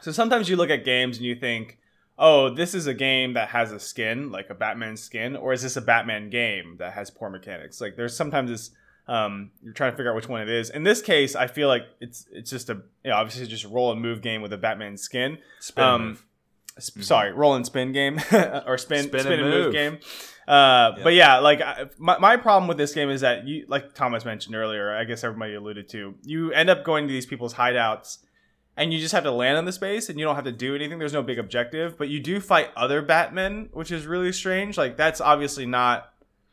so 0.02 0.12
sometimes 0.12 0.50
you 0.50 0.56
look 0.56 0.70
at 0.70 0.84
games 0.86 1.18
and 1.18 1.26
you 1.26 1.36
think, 1.36 1.78
"Oh, 2.20 2.50
this 2.54 2.74
is 2.76 2.86
a 2.88 2.94
game 2.94 3.34
that 3.34 3.50
has 3.50 3.72
a 3.72 3.80
skin, 3.80 4.32
like 4.32 4.50
a 4.50 4.54
Batman 4.56 4.96
skin, 4.98 5.36
or 5.36 5.54
is 5.54 5.62
this 5.64 5.76
a 5.78 5.82
Batman 5.82 6.30
game 6.30 6.76
that 6.78 6.94
has 6.94 7.10
poor 7.10 7.30
mechanics?" 7.30 7.80
Like 7.82 7.96
there's 7.96 8.16
sometimes 8.16 8.50
this 8.52 8.72
um 9.08 9.52
you're 9.64 9.74
trying 9.74 9.92
to 9.92 9.98
figure 9.98 10.12
out 10.12 10.16
which 10.16 10.28
one 10.30 10.42
it 10.42 10.50
is. 10.50 10.70
In 10.70 10.84
this 10.84 11.02
case, 11.02 11.36
I 11.36 11.48
feel 11.48 11.68
like 11.68 11.84
it's 12.02 12.28
it's 12.32 12.50
just 12.52 12.70
a 12.70 12.76
you 13.04 13.10
know, 13.12 13.16
obviously 13.16 13.48
just 13.48 13.64
a 13.64 13.70
roll 13.70 13.92
and 13.92 14.02
move 14.02 14.22
game 14.22 14.42
with 14.42 14.54
a 14.54 14.58
Batman 14.58 14.98
skin. 14.98 15.38
spin 15.60 15.84
Um, 15.84 16.02
move. 16.10 16.26
Sp- 16.80 17.02
Sorry, 17.04 17.32
roll 17.32 17.56
and 17.56 17.66
spin 17.66 17.92
game 17.92 18.20
or 18.66 18.78
spin 18.78 19.04
Spin 19.06 19.20
spin, 19.22 19.34
and 19.34 19.42
and 19.42 19.50
move, 19.50 19.64
move. 19.66 19.74
game. 19.74 20.00
Uh, 20.48 20.94
Yeah. 20.98 21.04
But 21.04 21.14
yeah, 21.14 21.40
like 21.40 21.62
I, 21.62 21.86
my 21.98 22.18
my 22.20 22.38
problem 22.38 22.68
with 22.68 22.78
this 22.78 22.94
game 22.94 23.10
is 23.10 23.22
that 23.22 23.48
you, 23.48 23.66
like 23.68 23.94
Thomas 23.94 24.24
mentioned 24.26 24.56
earlier, 24.56 24.96
I 24.96 25.04
guess 25.04 25.24
everybody 25.24 25.56
alluded 25.56 25.90
to, 25.90 26.16
you 26.24 26.52
end 26.54 26.70
up 26.70 26.84
going 26.86 27.08
to 27.08 27.12
these 27.14 27.26
people's 27.26 27.54
hideouts, 27.56 28.20
and 28.78 28.94
you 28.94 29.00
just 29.00 29.12
have 29.14 29.24
to 29.24 29.32
land 29.32 29.58
on 29.58 29.66
the 29.66 29.72
space, 29.74 30.08
and 30.10 30.18
you 30.20 30.26
don't 30.26 30.36
have 30.36 30.46
to 30.46 30.52
do 30.54 30.74
anything. 30.76 31.00
There's 31.00 31.12
no 31.14 31.24
big 31.24 31.38
objective, 31.40 31.98
but 31.98 32.08
you 32.10 32.20
do 32.22 32.40
fight 32.40 32.70
other 32.78 33.02
Batmen, 33.02 33.70
which 33.74 33.92
is 33.92 34.06
really 34.08 34.32
strange. 34.32 34.78
Like 34.78 34.96
that's 34.98 35.20
obviously 35.20 35.66
not 35.66 36.10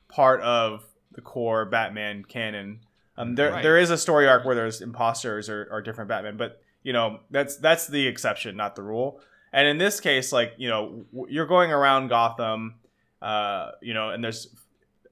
part 0.09 0.41
of 0.41 0.85
the 1.13 1.21
core 1.21 1.65
Batman 1.65 2.25
canon. 2.25 2.81
Um, 3.17 3.37
there 3.37 3.53
Right. 3.53 3.63
there 3.63 3.79
is 3.79 3.91
a 3.91 3.99
story 3.99 4.27
arc 4.27 4.45
where 4.45 4.57
there's 4.57 4.81
imposters 4.81 5.49
or, 5.49 5.69
or 5.71 5.81
different 5.83 6.09
Batman, 6.09 6.37
but 6.37 6.61
you 6.83 6.93
know 6.93 7.21
that's 7.31 7.59
that's 7.59 7.87
the 7.87 8.09
exception, 8.09 8.57
not 8.57 8.75
the 8.75 8.83
rule. 8.83 9.21
And 9.55 9.69
in 9.69 9.79
this 9.79 10.01
case, 10.01 10.33
like 10.33 10.55
you 10.59 10.69
know 10.69 11.05
you're 11.29 11.47
going 11.47 11.71
around 11.71 12.09
Gotham, 12.09 12.75
uh, 13.23 13.71
you 13.81 13.95
know, 13.95 14.11
and 14.11 14.23
there's 14.23 14.49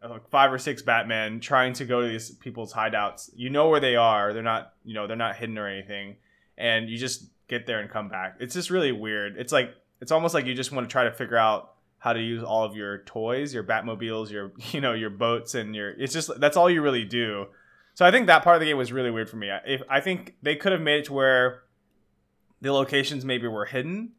uh, 0.03 0.19
five 0.33 0.53
or 0.53 0.59
six 0.59 0.83
Batmen 0.83 1.39
trying 1.39 1.73
to 1.75 1.85
go 1.85 2.03
to 2.03 2.09
these 2.09 2.33
people's 2.33 2.73
hideouts. 2.75 3.31
You 3.37 3.51
know 3.51 3.69
where 3.69 3.79
they 3.79 3.95
are. 3.95 4.33
They're 4.33 4.43
not, 4.43 4.73
you 4.85 4.95
know, 4.95 5.07
they're 5.07 5.17
not 5.17 5.37
hidden 5.37 5.57
or 5.59 5.69
anything, 5.69 6.17
and 6.59 6.91
you 6.91 6.99
just 6.99 7.31
get 7.47 7.67
there 7.67 7.79
and 7.79 7.89
come 7.89 8.09
back. 8.09 8.37
It's 8.41 8.53
just 8.55 8.69
really 8.69 8.91
weird. 8.91 9.37
It's 9.39 9.53
like 9.53 9.75
it's 10.01 10.11
almost 10.11 10.35
like 10.35 10.45
you 10.47 10.55
just 10.55 10.73
want 10.73 10.89
to 10.89 10.93
try 10.93 11.05
to 11.05 11.13
figure 11.13 11.37
out 11.37 11.75
how 11.99 12.13
to 12.13 12.21
use 12.21 12.43
all 12.43 12.65
of 12.65 12.75
your 12.75 13.05
toys, 13.05 13.55
your 13.55 13.63
Batmobiles, 13.63 14.29
your 14.29 14.51
you 14.73 14.81
know 14.81 14.93
your 14.93 15.11
boats, 15.11 15.55
and 15.55 15.73
your 15.73 15.91
it's 15.91 16.13
just 16.13 16.31
that's 16.41 16.57
all 16.57 16.69
you 16.69 16.83
really 16.83 17.05
do. 17.05 17.47
So 17.95 18.05
I 18.05 18.11
think 18.11 18.27
that 18.27 18.43
part 18.43 18.57
of 18.57 18.61
the 18.61 18.67
game 18.67 18.77
was 18.77 18.91
really 18.91 19.13
weird 19.13 19.31
for 19.31 19.37
me. 19.37 19.53
I- 19.53 19.61
If 19.65 19.83
I 19.89 20.01
think 20.01 20.35
they 20.43 20.57
could 20.57 20.73
have 20.73 20.81
made 20.81 20.99
it 21.01 21.05
to 21.05 21.13
where 21.13 21.63
the 22.61 22.73
locations 22.73 23.25
maybe 23.25 23.47
were 23.47 23.67
hidden, 23.67 24.13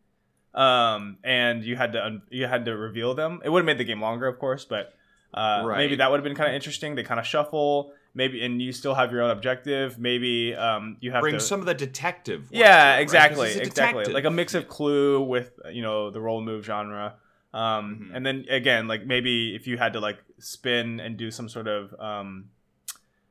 um, 0.53 1.17
and 1.23 1.63
you 1.63 1.75
had 1.75 1.93
to 1.93 2.05
un- 2.05 2.21
you 2.29 2.45
had 2.47 2.65
to 2.65 2.75
reveal 2.77 3.13
them. 3.15 3.41
It 3.43 3.49
would 3.49 3.59
have 3.59 3.65
made 3.65 3.77
the 3.77 3.83
game 3.83 4.01
longer, 4.01 4.27
of 4.27 4.39
course, 4.39 4.65
but 4.65 4.93
uh, 5.33 5.63
Right. 5.65 5.77
maybe 5.77 5.95
that 5.95 6.11
would 6.11 6.17
have 6.17 6.23
been 6.23 6.35
kind 6.35 6.49
of 6.49 6.55
interesting. 6.55 6.95
They 6.95 7.03
kind 7.03 7.19
of 7.19 7.25
shuffle, 7.25 7.91
maybe, 8.13 8.45
and 8.45 8.61
you 8.61 8.71
still 8.71 8.93
have 8.93 9.11
your 9.11 9.21
own 9.23 9.31
objective. 9.31 9.97
Maybe 9.97 10.53
um, 10.55 10.97
you 10.99 11.11
have 11.11 11.21
Bring 11.21 11.33
to 11.33 11.39
some 11.39 11.59
of 11.59 11.65
the 11.65 11.73
detective. 11.73 12.49
yeah, 12.51 12.93
right? 12.93 12.99
exactly, 12.99 13.51
a 13.53 13.61
exactly. 13.61 14.05
Like 14.13 14.25
a 14.25 14.29
mix 14.31 14.53
of 14.53 14.67
Clue 14.67 15.21
with 15.23 15.59
you 15.71 15.81
know 15.81 16.11
the 16.11 16.21
roll 16.21 16.41
move 16.41 16.63
genre, 16.65 17.15
um, 17.53 18.09
Mhm. 18.11 18.15
and 18.15 18.25
then 18.25 18.45
again, 18.49 18.87
like 18.87 19.05
maybe 19.07 19.55
if 19.55 19.65
you 19.65 19.77
had 19.79 19.93
to 19.93 19.99
like 19.99 20.19
spin 20.39 20.99
and 20.99 21.17
do 21.17 21.31
some 21.31 21.49
sort 21.49 21.67
of 21.67 21.93
um, 21.99 22.49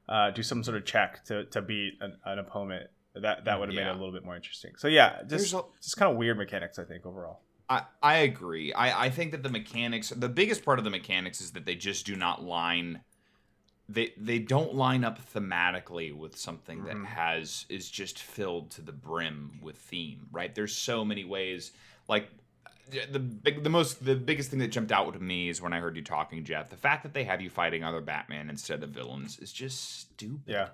uh, 0.08 0.30
do 0.30 0.42
some 0.42 0.64
sort 0.64 0.76
of 0.76 0.84
check 0.84 1.24
to 1.26 1.44
to 1.46 1.62
beat 1.62 1.98
an, 2.00 2.16
an 2.24 2.40
opponent, 2.40 2.90
that 3.14 3.44
that 3.44 3.60
would 3.60 3.68
have 3.68 3.76
made 3.76 3.86
it 3.86 3.90
a 3.90 3.92
little 3.92 4.12
bit 4.12 4.24
more 4.24 4.36
interesting. 4.36 4.72
So 4.76 4.88
yeah, 4.88 5.22
just 5.26 5.52
a- 5.52 5.64
just 5.80 5.96
kind 5.96 6.10
of 6.10 6.16
weird 6.16 6.38
mechanics, 6.38 6.78
I 6.78 6.84
think 6.84 7.04
overall. 7.06 7.40
I, 7.68 7.82
I 8.02 8.16
agree. 8.18 8.72
I, 8.72 9.06
I 9.06 9.10
think 9.10 9.30
that 9.32 9.42
the 9.42 9.48
mechanics, 9.48 10.10
the 10.10 10.28
biggest 10.28 10.64
part 10.64 10.78
of 10.78 10.84
the 10.84 10.90
mechanics 10.90 11.40
is 11.40 11.52
that 11.52 11.64
they 11.64 11.74
just 11.74 12.04
do 12.04 12.16
not 12.16 12.42
line. 12.44 13.00
They 13.88 14.12
they 14.16 14.38
don't 14.38 14.74
line 14.74 15.04
up 15.04 15.18
thematically 15.32 16.14
with 16.14 16.36
something 16.36 16.84
that 16.84 16.94
mm-hmm. 16.94 17.04
has 17.04 17.66
is 17.68 17.90
just 17.90 18.18
filled 18.18 18.70
to 18.72 18.82
the 18.82 18.92
brim 18.92 19.58
with 19.62 19.76
theme. 19.76 20.26
Right? 20.30 20.54
There's 20.54 20.74
so 20.74 21.04
many 21.04 21.24
ways. 21.24 21.72
Like 22.08 22.28
the 23.10 23.18
big, 23.18 23.62
the 23.62 23.70
most, 23.70 24.04
the 24.04 24.14
biggest 24.16 24.50
thing 24.50 24.58
that 24.58 24.68
jumped 24.68 24.92
out 24.92 25.12
to 25.12 25.20
me 25.20 25.48
is 25.48 25.62
when 25.62 25.72
I 25.72 25.80
heard 25.80 25.96
you 25.96 26.02
talking, 26.02 26.44
Jeff. 26.44 26.68
The 26.68 26.76
fact 26.76 27.02
that 27.04 27.14
they 27.14 27.24
have 27.24 27.40
you 27.40 27.48
fighting 27.48 27.84
other 27.84 28.00
Batman 28.00 28.50
instead 28.50 28.82
of 28.82 28.90
villains 28.90 29.38
is 29.38 29.52
just 29.52 30.00
stupid. 30.00 30.42
Yeah. 30.46 30.68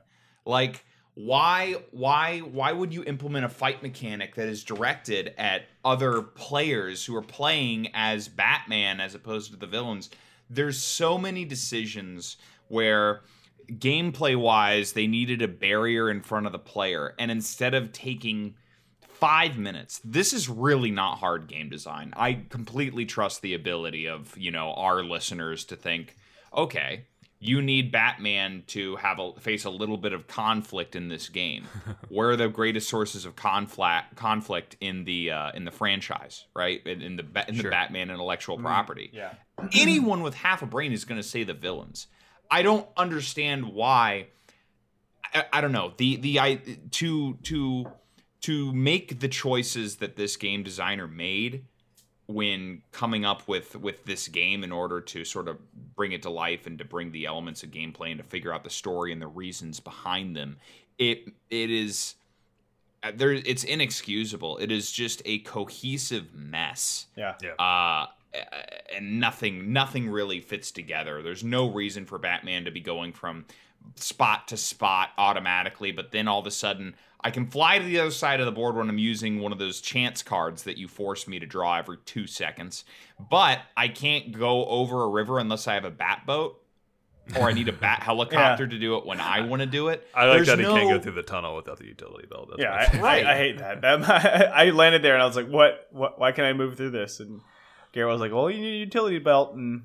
Like 0.45 0.85
why 1.19 1.75
why 1.91 2.39
why 2.39 2.71
would 2.71 2.95
you 2.95 3.03
implement 3.03 3.45
a 3.45 3.49
fight 3.49 3.83
mechanic 3.83 4.37
that 4.37 4.47
is 4.47 4.63
directed 4.63 5.35
at 5.37 5.63
other 5.85 6.23
players 6.23 7.05
who 7.05 7.17
are 7.17 7.23
playing 7.23 7.89
as 7.93 8.29
Batman 8.29 9.01
as 9.01 9.17
opposed 9.17 9.51
to 9.51 9.57
the 9.57 9.67
villains? 9.67 10.11
There's 10.49 10.81
so 10.81 11.19
many 11.19 11.45
decisions 11.45 12.37
where 12.69 13.23
gameplay 13.67 14.37
wise 14.37 14.93
they 14.93 15.09
needed 15.09 15.43
a 15.43 15.49
barrier 15.49 16.09
in 16.09 16.23
front 16.23 16.47
of 16.47 16.53
the 16.53 16.59
player 16.59 17.17
and 17.19 17.33
instead 17.33 17.75
of 17.75 17.93
taking 17.93 18.55
5 19.01 19.59
minutes 19.59 20.01
this 20.05 20.33
is 20.33 20.49
really 20.49 20.91
not 20.91 21.19
hard 21.19 21.49
game 21.49 21.69
design 21.69 22.15
i 22.17 22.33
completely 22.49 23.05
trust 23.05 23.43
the 23.43 23.53
ability 23.53 24.09
of 24.09 24.35
you 24.39 24.51
know 24.51 24.73
our 24.73 25.03
listeners 25.03 25.67
to 25.67 25.77
think 25.77 26.17
okay 26.57 27.05
you 27.41 27.63
need 27.63 27.93
Batman 27.93 28.65
to 28.69 28.97
have 28.97 29.19
a 29.21 29.33
face 29.39 29.65
a 29.65 29.71
little 29.71 29.97
bit 29.97 30.13
of 30.13 30.27
conflict 30.27 30.97
in 30.97 31.09
this 31.09 31.29
game. 31.29 31.65
Where 32.09 32.31
are 32.31 32.37
the 32.37 32.49
greatest 32.49 32.89
sources 32.89 33.25
of 33.25 33.37
conflict 33.37 34.17
conflict 34.17 34.77
in 34.81 35.05
the 35.05 35.31
uh, 35.31 35.53
in 35.53 35.65
the 35.65 35.71
franchise, 35.71 36.47
right? 36.55 36.85
In, 36.87 37.01
in 37.03 37.17
the 37.17 37.45
in 37.49 37.55
Sure. 37.55 37.65
the 37.65 37.71
Batman 37.71 38.11
intellectual 38.11 38.59
property. 38.59 39.11
Yeah, 39.13 39.35
Anyone 39.75 40.23
with 40.23 40.35
half 40.35 40.63
a 40.63 40.67
brain 40.67 40.93
is 40.93 41.05
going 41.05 41.21
to 41.21 41.27
say 41.27 41.45
the 41.45 41.55
villains. 41.55 42.09
I 42.51 42.63
don't 42.63 42.89
understand 42.97 43.67
why. 43.73 44.29
I, 45.35 45.45
I 45.53 45.61
don't 45.61 45.73
know 45.73 45.93
the 45.97 46.17
the 46.17 46.41
I 46.41 46.61
to 46.93 47.35
to 47.45 47.87
to 48.41 48.73
make 48.73 49.21
the 49.21 49.29
choices 49.29 49.97
that 49.97 50.17
this 50.17 50.37
game 50.37 50.63
designer 50.63 51.07
made 51.07 51.65
when 52.29 52.83
coming 52.93 53.25
up 53.25 53.49
with 53.49 53.75
with 53.77 54.05
this 54.05 54.29
game 54.29 54.63
in 54.63 54.71
order 54.71 55.01
to 55.01 55.25
sort 55.25 55.49
of 55.49 55.59
bring 55.97 56.13
it 56.13 56.23
to 56.23 56.31
life 56.31 56.67
and 56.67 56.79
to 56.79 56.85
bring 56.85 57.11
the 57.11 57.27
elements 57.27 57.63
of 57.63 57.71
gameplay 57.71 58.11
and 58.11 58.19
to 58.19 58.25
figure 58.25 58.53
out 58.53 58.63
the 58.63 58.71
story 58.71 59.13
and 59.13 59.21
the 59.21 59.27
reasons 59.27 59.81
behind 59.81 60.37
them 60.37 60.57
it 60.99 61.29
it 61.51 61.71
is 61.71 62.17
uh, 63.03 63.13
there 63.15 63.33
it's 63.33 63.65
inexcusable. 63.65 64.59
It 64.59 64.73
is 64.73 64.91
just 64.91 65.23
a 65.25 65.39
cohesive 65.41 66.35
mess. 66.35 67.07
Yeah, 67.17 67.35
uh 67.59 68.07
and 68.95 69.19
nothing 69.21 69.73
nothing 69.73 70.11
really 70.11 70.41
fits 70.41 70.71
together. 70.71 71.23
There's 71.23 71.45
no 71.45 71.71
reason 71.71 72.05
for 72.05 72.19
batman 72.19 72.65
to 72.65 72.71
be 72.71 72.81
going 72.81 73.13
from 73.13 73.47
spot 73.97 74.49
to 74.49 74.57
spot 74.57 75.11
automatically 75.19 75.93
but 75.93 76.11
then 76.13 76.29
all 76.29 76.41
of 76.41 76.47
a 76.47 76.51
sudden 76.51 76.95
i 77.23 77.31
can 77.31 77.47
fly 77.47 77.79
to 77.79 77.85
the 77.85 77.99
other 77.99 78.11
side 78.11 78.41
of 78.41 78.47
the 78.47 78.53
board 78.53 78.77
when 78.77 78.89
i'm 78.89 78.99
using 78.99 79.41
one 79.41 79.53
of 79.53 79.59
those 79.59 79.81
chance 79.81 80.23
cards 80.23 80.63
that 80.65 80.77
you 80.79 80.87
force 80.89 81.27
me 81.27 81.39
to 81.39 81.47
draw 81.47 81.77
every 81.77 81.97
two 82.05 82.27
seconds 82.27 82.85
but 83.31 83.61
i 83.77 83.89
can't 83.89 84.33
go 84.33 84.67
over 84.67 85.03
a 85.03 85.09
river 85.09 85.39
unless 85.39 85.67
i 85.67 85.75
have 85.75 85.85
a 85.85 85.91
bat 85.91 86.23
boat 86.27 86.61
or 87.37 87.49
i 87.49 87.53
need 87.53 87.69
a 87.69 87.73
bat 87.73 88.03
helicopter 88.03 88.67
to 88.67 88.79
do 88.79 88.97
it 88.97 89.05
when 89.05 89.21
i 89.21 89.41
want 89.41 89.61
to 89.61 89.67
do 89.67 89.89
it 89.89 90.07
I 90.15 90.27
like 90.27 90.37
There's 90.39 90.47
that 90.49 90.59
he 90.59 90.65
can't 90.65 90.91
go 90.91 91.01
through 91.01 91.13
the 91.13 91.23
tunnel 91.23 91.57
without 91.57 91.79
the 91.79 91.87
utility 91.87 92.27
belt. 92.27 92.51
That's 92.51 92.63
yeah. 92.63 92.91
I. 92.99 93.01
Right. 93.03 93.27
I, 93.27 93.33
I 93.35 93.37
hate 93.37 93.59
that. 93.59 93.81
that 93.83 94.53
I 94.57 94.71
landed 94.71 95.03
there 95.03 95.15
and 95.15 95.23
I 95.23 95.27
was 95.27 95.37
like, 95.37 95.49
"What? 95.49 95.87
What? 95.93 96.19
Why 96.19 96.33
can't 96.33 96.47
I 96.47 96.53
move 96.55 96.77
through 96.77 96.91
this?" 96.91 97.21
And 97.21 97.41
Garrett 97.93 98.13
was 98.13 98.21
like, 98.21 98.33
"Well, 98.33 98.51
you 98.51 98.61
need 98.61 98.75
a 98.75 98.79
utility 98.79 99.19
belt." 99.19 99.55
And 99.55 99.83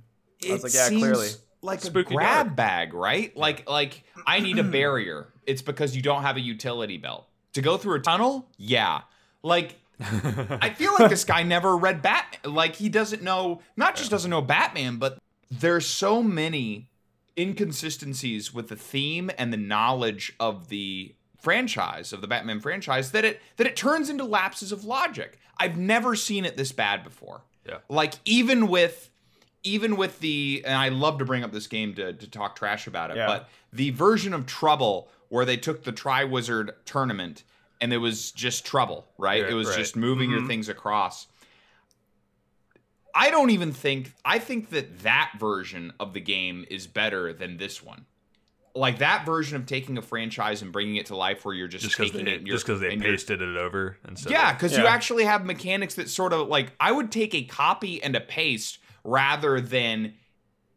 I 0.47 0.53
was 0.53 0.61
It 0.61 0.63
like, 0.63 0.73
yeah, 0.73 0.87
seems 0.87 1.01
clearly. 1.01 1.29
Like 1.63 1.82
Spooky 1.82 2.13
a 2.13 2.17
grab 2.17 2.45
dark. 2.47 2.56
bag, 2.56 2.93
right? 2.93 3.36
Like 3.36 3.69
like 3.69 4.04
I 4.28 4.39
need 4.39 4.60
a 4.60 4.63
barrier. 4.78 5.28
It's 5.45 5.62
because 5.62 5.95
you 5.95 6.02
don't 6.02 6.21
have 6.21 6.38
a 6.38 6.41
utility 6.41 6.97
belt. 6.97 7.28
To 7.54 7.62
go 7.62 7.78
through 7.78 7.95
a 7.95 7.99
tunnel? 8.02 8.49
Yeah. 8.58 9.02
Like 9.41 9.76
I 9.99 10.73
feel 10.76 10.93
like 10.99 11.10
this 11.10 11.23
guy 11.23 11.43
never 11.56 11.78
read 11.78 12.02
Batman. 12.02 12.54
Like 12.54 12.76
he 12.76 12.89
doesn't 12.89 13.21
know, 13.21 13.62
not 13.78 13.95
just 13.95 14.10
doesn't 14.12 14.30
know 14.30 14.41
Batman, 14.41 14.97
but 14.97 15.17
there's 15.49 15.86
so 15.86 16.21
many 16.23 16.89
inconsistencies 17.38 18.54
with 18.54 18.69
the 18.69 18.76
theme 18.76 19.32
and 19.38 19.52
the 19.54 19.58
knowledge 19.58 20.34
of 20.39 20.69
the 20.69 21.15
franchise 21.39 22.13
of 22.13 22.21
the 22.21 22.28
Batman 22.28 22.60
franchise 22.60 23.12
that 23.12 23.26
it 23.26 23.41
that 23.58 23.67
it 23.67 23.76
turns 23.76 24.10
into 24.10 24.23
lapses 24.23 24.71
of 24.71 24.84
logic. 24.86 25.38
I've 25.58 25.78
never 25.78 26.15
seen 26.15 26.45
it 26.45 26.58
this 26.58 26.71
bad 26.71 27.04
before. 27.04 27.43
Yeah. 27.67 27.78
Like 27.89 28.13
even 28.26 28.67
with 28.67 29.10
even 29.63 29.95
with 29.95 30.19
the 30.19 30.62
and 30.65 30.76
I 30.76 30.89
love 30.89 31.19
to 31.19 31.26
bring 31.26 31.43
up 31.43 31.52
this 31.52 31.67
game 31.67 31.93
to 31.95 32.13
to 32.13 32.28
talk 32.30 32.56
trash 32.56 32.88
about 32.88 33.12
it, 33.12 33.17
Yeah. 33.17 33.28
but 33.28 33.49
the 33.71 33.89
version 33.91 34.34
of 34.34 34.45
Trouble 34.45 35.10
where 35.30 35.45
they 35.45 35.58
took 35.58 35.84
the 35.84 35.91
Triwizard 35.93 36.71
tournament 36.86 37.43
and 37.82 37.91
it 37.91 37.97
was 37.97 38.32
just 38.32 38.65
trouble, 38.65 39.08
right? 39.17 39.41
Yeah, 39.41 39.49
it 39.49 39.54
was 39.54 39.67
right. 39.69 39.78
just 39.78 39.95
moving 39.95 40.30
your 40.30 40.41
Mhm. 40.41 40.47
things 40.47 40.69
across. 40.69 41.28
I 43.15 43.30
don't 43.30 43.49
even 43.52 43.71
think 43.71 44.13
I 44.26 44.39
think 44.39 44.69
that 44.71 44.99
that 45.04 45.34
version 45.39 45.93
of 45.99 46.13
the 46.13 46.19
game 46.21 46.65
is 46.69 46.88
better 46.88 47.32
than 47.34 47.58
this 47.58 47.82
one. 47.84 48.06
Like 48.76 48.97
that 48.99 49.23
version 49.26 49.56
of 49.56 49.67
taking 49.67 49.99
a 49.99 50.02
franchise 50.02 50.63
and 50.63 50.71
bringing 50.71 50.95
it 50.95 51.06
to 51.08 51.15
life, 51.15 51.45
where 51.45 51.54
you're 51.54 51.67
just, 51.67 51.84
just 51.86 51.95
taking 51.95 52.26
they 52.26 52.32
it, 52.32 52.38
and 52.39 52.47
you're- 52.47 52.56
just 52.56 52.65
because 52.65 52.82
they 52.82 52.93
and 52.93 53.02
pasted 53.04 53.39
it 53.41 53.56
over 53.56 53.97
instead. 54.08 54.32
yeah, 54.32 54.52
because 54.54 54.76
you 54.76 54.88
actually 54.88 55.26
have 55.26 55.45
mechanics 55.45 55.93
that 55.95 56.10
sort 56.10 56.34
of 56.34 56.47
like 56.47 56.71
I 56.80 56.91
would 56.91 57.12
take 57.12 57.36
a 57.36 57.43
copy 57.43 58.02
and 58.02 58.15
a 58.15 58.19
paste 58.21 58.80
rather 59.03 59.59
than 59.61 60.13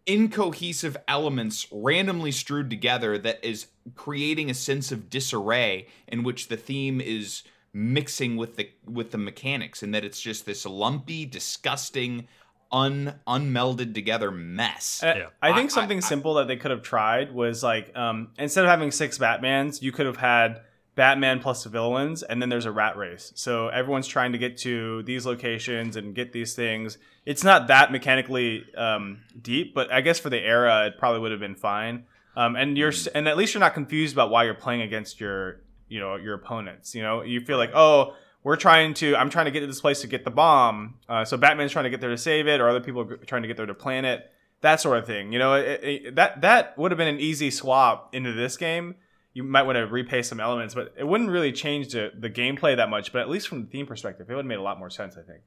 incohesive 0.07 0.97
elements 1.09 1.67
randomly 1.73 2.31
strewed 2.31 2.71
together 2.71 3.19
that 3.19 3.45
is 3.45 3.67
creating 3.97 4.49
a 4.49 4.55
sense 4.55 4.93
of 4.93 5.11
disarray 5.11 5.87
in 6.07 6.23
which 6.23 6.49
the 6.49 6.57
theme 6.57 7.01
is 7.01 7.43
mixing 7.73 8.37
with 8.37 8.57
the 8.57 8.71
with 8.87 9.11
the 9.11 9.19
mechanics 9.19 9.83
and 9.83 9.93
that 9.95 10.05
it's 10.05 10.21
just 10.21 10.47
this 10.47 10.65
lumpy 10.65 11.27
disgusting 11.27 12.27
un 12.73 13.15
unmelded 13.27 13.95
together 13.95 14.31
mess 14.31 15.03
Uh, 15.03 15.15
Yeah. 15.17 15.27
I 15.43 15.53
think 15.53 15.71
something 15.71 15.99
I- 15.99 16.01
simple 16.01 16.35
that 16.35 16.47
they 16.47 16.57
could 16.57 16.71
have 16.71 16.83
tried 16.83 17.33
was 17.33 17.63
like 17.65 17.95
um, 17.97 18.29
instead 18.39 18.65
of 18.65 18.71
having 18.71 18.91
six 18.93 19.19
Batmans, 19.19 19.83
you 19.83 19.93
could 19.93 20.07
have 20.07 20.17
had 20.17 20.63
Batman 20.97 21.41
plus 21.41 21.63
the 21.63 21.69
villains, 21.69 22.23
and 22.23 22.41
then 22.41 22.49
there's 22.49 22.65
a 22.65 22.73
rat 22.73 22.97
race. 22.97 23.31
So 23.37 23.69
everyone's 23.69 24.09
trying 24.09 24.33
to 24.33 24.39
get 24.39 24.57
to 24.59 25.03
these 25.03 25.27
locations 25.27 25.95
and 25.95 26.15
get 26.15 26.33
these 26.33 26.55
things. 26.55 26.97
It's 27.27 27.45
not 27.45 27.69
that 27.69 27.93
mechanically 27.93 28.65
um, 28.77 29.21
deep, 29.41 29.75
but 29.75 29.93
I 29.93 30.01
guess 30.01 30.19
for 30.19 30.31
the 30.31 30.41
era, 30.41 30.87
it 30.87 30.99
probably 30.99 31.21
would 31.21 31.33
have 31.33 31.41
been 31.41 31.55
fine. 31.55 32.07
Um, 32.35 32.57
and 32.57 32.79
you're 32.79 32.93
and 33.15 33.29
at 33.29 33.37
least 33.37 33.53
you're 33.53 33.61
not 33.61 33.75
confused 33.75 34.15
about 34.15 34.31
why 34.31 34.45
you're 34.45 34.55
playing 34.55 34.83
against 34.83 35.21
your 35.21 35.61
you 35.89 36.01
know 36.01 36.17
your 36.17 36.35
opponents. 36.35 36.95
You 36.95 37.03
know 37.03 37.23
you 37.23 37.41
feel 37.41 37.59
like 37.59 37.71
oh 37.75 38.15
we're 38.43 38.57
trying 38.57 38.95
to 38.95 39.17
I'm 39.17 39.29
trying 39.29 39.47
to 39.47 39.51
get 39.51 39.61
to 39.61 39.67
this 39.67 39.81
place 39.81 40.01
to 40.01 40.07
get 40.07 40.25
the 40.25 40.31
bomb. 40.31 40.95
Uh, 41.09 41.25
so 41.25 41.37
Batman's 41.37 41.73
trying 41.73 41.85
to 41.85 41.91
get 41.91 42.01
there 42.01 42.11
to 42.11 42.19
save 42.19 42.47
it, 42.47 42.61
or 42.61 42.69
other 42.69 42.81
people 42.81 43.03
are 43.03 43.17
trying 43.19 43.43
to 43.43 43.49
get 43.49 43.57
there 43.57 43.67
to 43.67 43.75
plant 43.75 44.07
it. 44.07 44.31
That 44.63 44.81
sort 44.81 44.99
of 44.99 45.07
thing. 45.07 45.33
You 45.33 45.39
know 45.39 45.55
it, 45.55 45.81
it, 45.83 46.15
that 46.15 46.41
that 46.41 46.77
would 46.79 46.91
have 46.91 46.99
been 46.99 47.09
an 47.09 47.21
easy 47.21 47.51
swap 47.51 48.15
into 48.15 48.33
this 48.33 48.57
game. 48.57 48.95
You 49.37 49.43
might 49.45 49.65
want 49.65 49.77
to 49.77 49.87
repay 49.87 50.23
some 50.23 50.41
elements, 50.41 50.75
but 50.75 50.95
it 50.97 51.05
wouldn't 51.07 51.29
really 51.29 51.53
change 51.53 51.93
the, 51.93 52.11
the 52.19 52.31
gameplay 52.31 52.75
that 52.77 52.89
much. 52.89 53.13
But 53.13 53.21
at 53.21 53.29
least 53.29 53.49
from 53.49 53.61
the 53.65 53.69
theme 53.69 53.85
perspective, 53.87 54.31
it 54.31 54.35
would 54.35 54.45
have 54.45 54.47
made 54.47 54.59
a 54.59 54.63
lot 54.63 54.79
more 54.79 54.89
sense. 54.91 55.17
I 55.19 55.23
think. 55.23 55.43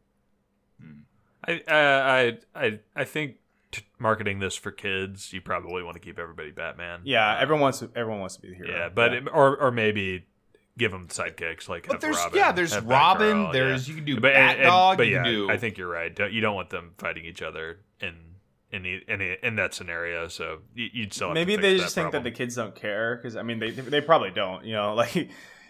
I 1.44 1.62
uh, 1.68 1.74
I 1.76 2.66
I 2.68 2.80
I 2.96 3.04
think 3.06 3.38
t- 3.72 3.84
marketing 3.98 4.40
this 4.40 4.56
for 4.56 4.72
kids, 4.72 5.34
you 5.34 5.42
probably 5.42 5.82
want 5.84 5.96
to 5.96 6.00
keep 6.00 6.20
everybody 6.20 6.52
Batman. 6.52 7.02
Yeah, 7.04 7.34
Uh, 7.36 7.40
everyone 7.40 7.62
wants 7.62 7.80
to, 7.80 7.90
everyone 7.96 8.20
wants 8.20 8.36
to 8.36 8.42
be 8.42 8.50
the 8.50 8.56
hero. 8.56 8.70
Yeah, 8.70 8.90
but 8.90 9.14
it- 9.14 9.28
or 9.34 9.58
or 9.58 9.72
maybe 9.72 10.26
give 10.78 10.92
them 10.92 11.08
sidekicks 11.08 11.68
like 11.68 11.88
But 11.88 11.94
have 11.94 12.02
there's 12.02 12.18
Robin, 12.18 12.38
yeah, 12.40 12.52
there's 12.52 12.74
have 12.74 12.86
Robin. 12.86 13.38
Batgirl, 13.38 13.54
there's 13.54 13.88
yeah. 13.88 13.92
you 13.92 13.98
can 13.98 14.06
do 14.06 14.16
but, 14.16 14.34
Bat 14.34 14.36
and- 14.52 14.60
and- 14.60 14.68
Dog. 14.68 14.98
but 14.98 15.08
you 15.08 15.14
yeah, 15.16 15.24
can 15.24 15.34
do. 15.34 15.50
I 15.50 15.58
think 15.58 15.78
you're 15.78 15.90
right. 15.90 16.16
Don't- 16.16 16.32
You 16.32 16.42
don't 16.42 16.56
want 16.56 16.70
them 16.70 16.92
fighting 16.98 17.26
each 17.26 17.42
other 17.42 17.80
in 18.00 18.16
in 18.72 18.84
the, 18.84 19.02
in, 19.08 19.56
that 19.56 19.74
scenario. 19.74 20.28
So 20.28 20.60
you, 20.76 20.90
you'd 20.94 21.14
still 21.14 21.30
have 21.30 21.36
to 21.36 21.40
Maybe 21.46 21.56
they 21.56 21.78
just 21.78 21.96
think 21.96 22.12
that 22.12 22.24
the 22.24 22.32
kids 22.32 22.56
don't 22.56 22.76
care 22.76 23.16
because 23.16 23.36
I 23.36 23.42
mean 23.44 23.60
they 23.60 23.72
they 23.72 24.02
probably 24.02 24.32
don't. 24.32 24.64
You 24.66 24.74
know, 24.76 24.94
like. 25.02 25.16
it- 25.16 25.30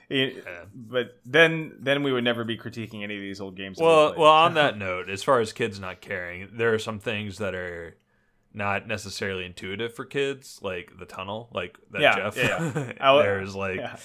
Yeah. 0.10 0.66
But 0.74 1.20
then, 1.24 1.74
then 1.80 2.02
we 2.02 2.12
would 2.12 2.24
never 2.24 2.44
be 2.44 2.58
critiquing 2.58 3.04
any 3.04 3.16
of 3.16 3.22
these 3.22 3.40
old 3.40 3.56
games. 3.56 3.78
we 3.78 3.86
Well, 3.86 4.16
well, 4.18 4.32
on 4.32 4.56
that 4.56 4.76
note, 4.88 5.08
as 5.08 5.22
far 5.22 5.40
as 5.40 5.54
kids 5.54 5.80
not 5.80 6.02
caring, 6.02 6.50
there 6.54 6.74
are 6.74 6.80
some 6.80 6.98
things 7.00 7.38
that 7.38 7.54
are 7.54 7.96
not 8.54 8.88
necessarily 8.88 9.46
intuitive 9.46 9.94
for 9.94 10.06
kids, 10.06 10.60
like 10.64 10.98
the 10.98 11.06
tunnel, 11.06 11.50
like 11.54 11.78
that 11.92 12.02
Yeah, 12.02 12.16
Jeff. 12.16 12.38
yeah, 12.38 12.94
yeah. 13.00 13.14
There's 13.22 13.56
like 13.56 13.78
yeah. 13.78 13.98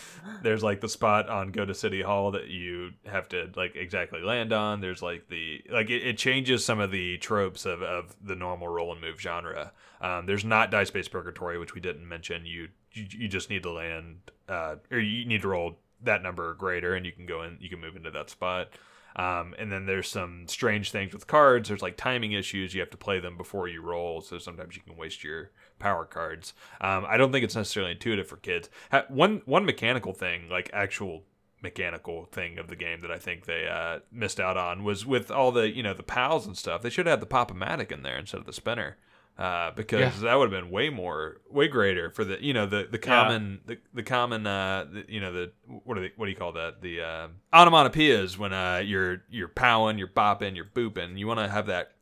there's 0.43 0.63
like 0.63 0.81
the 0.81 0.89
spot 0.89 1.29
on 1.31 1.51
Go 1.51 1.65
to 1.65 1.75
City 1.75 2.03
Hall 2.03 2.33
that 2.33 2.49
you 2.49 2.91
have 3.07 3.29
to 3.31 3.51
like 3.57 3.75
exactly 3.75 4.21
land 4.21 4.53
on. 4.53 4.81
There's 4.81 5.01
like 5.03 5.29
the 5.29 5.63
like 5.71 5.89
it, 5.89 6.07
it 6.07 6.19
changes 6.19 6.65
some 6.65 6.79
of 6.79 6.91
the 6.91 7.17
tropes 7.19 7.65
of, 7.65 7.83
of 7.83 8.15
the 8.23 8.35
normal 8.37 8.69
roll 8.69 8.93
and 8.93 9.01
move 9.01 9.19
genre. 9.21 9.73
Um, 10.01 10.27
there's 10.27 10.45
not 10.45 10.71
dice 10.71 10.91
based 10.91 11.11
purgatory, 11.11 11.59
which 11.59 11.75
we 11.75 11.81
didn't 11.81 12.07
mention. 12.07 12.45
You 12.45 12.69
you, 12.93 13.07
you 13.11 13.29
just 13.29 13.49
need 13.49 13.63
to 13.63 13.73
land 13.73 14.31
uh, 14.49 14.77
or 14.91 14.99
you 14.99 15.25
need 15.25 15.41
to 15.43 15.49
roll 15.49 15.79
that 16.03 16.23
number 16.23 16.51
or 16.51 16.55
greater, 16.55 16.95
and 16.95 17.07
you 17.07 17.13
can 17.13 17.25
go 17.25 17.43
in. 17.43 17.57
You 17.61 17.71
can 17.71 17.81
move 17.81 17.97
into 17.97 18.11
that 18.11 18.29
spot. 18.29 18.69
Um, 19.17 19.55
and 19.59 19.71
then 19.71 19.87
there's 19.87 20.09
some 20.09 20.47
strange 20.49 20.91
things 20.91 21.13
with 21.13 21.27
cards. 21.27 21.69
There's 21.69 21.83
like 21.83 21.97
timing 21.97 22.33
issues. 22.33 22.75
You 22.75 22.81
have 22.81 22.91
to 22.91 22.97
play 22.97 23.21
them 23.21 23.37
before 23.37 23.69
you 23.69 23.83
roll, 23.83 24.21
so 24.21 24.39
sometimes 24.39 24.77
you 24.77 24.83
can 24.83 24.97
waste 24.97 25.23
your 25.23 25.51
power 25.79 26.05
cards. 26.05 26.55
Um, 26.81 27.05
I 27.09 27.17
don't 27.17 27.31
think 27.31 27.45
it's 27.45 27.57
necessarily 27.57 27.93
intuitive 27.93 28.27
for 28.27 28.37
kids. 28.37 28.69
One 29.09 29.43
one 29.45 29.65
mechanical 29.65 30.13
thing, 30.13 30.49
like 30.49 30.71
actual 30.73 31.23
mechanical 31.63 32.27
thing 32.27 32.59
of 32.59 32.69
the 32.69 32.77
game 32.77 33.01
that 33.01 33.11
I 33.11 33.19
think 33.19 33.47
they 33.47 33.67
uh, 33.67 34.01
missed 34.13 34.39
out 34.39 34.57
on 34.57 34.85
was 34.85 35.07
with 35.07 35.31
all 35.31 35.51
the 35.51 35.75
you 35.75 35.83
know 35.83 35.95
the 35.95 36.03
pows 36.03 36.47
and 36.47 36.57
stuff. 36.57 36.83
They 36.83 36.91
should 36.91 37.07
have 37.07 37.15
had 37.15 37.21
the 37.21 37.27
pop-o-matic 37.27 37.93
in 37.93 38.03
there 38.03 38.19
instead 38.19 38.41
of 38.41 38.47
the 38.47 38.53
spinner. 38.53 38.97
Uh, 39.37 39.73
because 39.73 40.01
Yeah. 40.01 40.11
that 40.29 40.35
would 40.37 40.53
have 40.53 40.63
been 40.63 40.71
way 40.71 40.91
more, 40.91 41.41
way 41.51 41.67
greater 41.67 42.09
for 42.11 42.25
the, 42.25 42.41
you 42.41 42.53
know, 42.55 42.67
the 42.67 42.87
the 42.89 42.99
common, 42.99 43.61
the, 43.67 43.79
the 43.93 44.05
common, 44.05 44.47
uh, 44.47 44.87
the, 44.93 45.05
you 45.09 45.21
know, 45.21 45.33
the 45.33 45.53
what 45.67 45.97
do 45.97 46.03
they, 46.03 46.13
what 46.15 46.27
do 46.27 46.31
you 46.31 46.37
call 46.37 46.53
that? 46.53 46.81
The 46.83 47.01
uh, 47.01 47.29
onomatopoeias 47.53 48.39
when 48.39 48.53
uh, 48.53 48.81
you're 48.85 49.23
you're 49.29 49.49
powing, 49.49 49.99
you're 49.99 50.07
bopping, 50.07 50.55
you're 50.55 50.65
booping. 50.65 51.19
You 51.19 51.27
want 51.27 51.41
to 51.41 51.49
have 51.49 51.67
that 51.67 51.93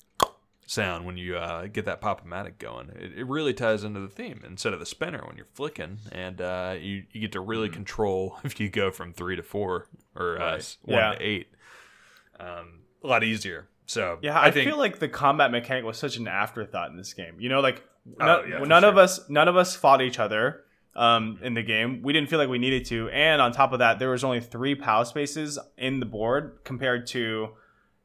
sound 0.66 1.04
when 1.06 1.16
you 1.16 1.36
uh, 1.36 1.66
get 1.68 1.84
that 1.86 2.00
pop-o-matic 2.02 2.58
going. 2.58 2.90
It, 2.96 3.18
it 3.18 3.26
really 3.26 3.52
ties 3.54 3.82
into 3.82 4.00
the 4.00 4.08
theme 4.08 4.42
instead 4.46 4.72
of 4.74 4.78
the 4.80 4.86
spinner 4.86 5.22
when 5.26 5.36
you're 5.38 5.46
flicking, 5.54 6.00
and 6.12 6.38
uh, 6.38 6.74
you 6.78 7.04
you 7.12 7.20
get 7.22 7.32
to 7.32 7.40
really 7.40 7.70
control 7.70 8.38
if 8.44 8.60
you 8.60 8.68
go 8.68 8.90
from 8.90 9.14
three 9.14 9.36
to 9.36 9.42
four 9.42 9.86
or 10.14 10.38
uh, 10.38 10.52
Right. 10.56 10.76
one 10.82 10.98
Yeah. 10.98 11.14
to 11.14 11.22
eight. 11.22 11.48
Um, 12.38 12.80
a 13.02 13.06
lot 13.06 13.24
easier. 13.24 13.68
So 13.92 14.18
Yeah, 14.22 14.40
I, 14.40 14.50
think 14.50 14.68
feel 14.68 14.78
like 14.78 14.98
the 14.98 15.08
combat 15.08 15.50
mechanic 15.50 15.84
was 15.84 15.98
such 15.98 16.16
an 16.16 16.26
afterthought 16.26 16.90
in 16.90 16.96
this 16.96 17.12
game. 17.12 17.36
You 17.38 17.48
know, 17.48 17.60
like 17.60 17.82
Oh, 18.20 18.24
none, 18.24 18.50
yeah, 18.50 18.58
for 18.58 18.66
none 18.66 18.84
of 18.84 18.98
us, 18.98 19.28
none 19.28 19.48
of 19.48 19.56
us 19.56 19.76
fought 19.76 20.02
each 20.02 20.18
other 20.18 20.64
um, 20.96 21.38
in 21.42 21.54
the 21.54 21.62
game. 21.62 22.02
We 22.02 22.12
didn't 22.12 22.28
feel 22.28 22.38
like 22.38 22.48
we 22.48 22.58
needed 22.58 22.84
to, 22.86 23.08
and 23.10 23.40
on 23.40 23.52
top 23.52 23.72
of 23.72 23.78
that, 23.78 23.98
there 23.98 24.10
was 24.10 24.24
only 24.24 24.40
three 24.40 24.74
POW 24.74 25.04
spaces 25.04 25.58
in 25.78 26.00
the 26.00 26.06
board 26.06 26.58
compared 26.64 27.06
to, 27.08 27.50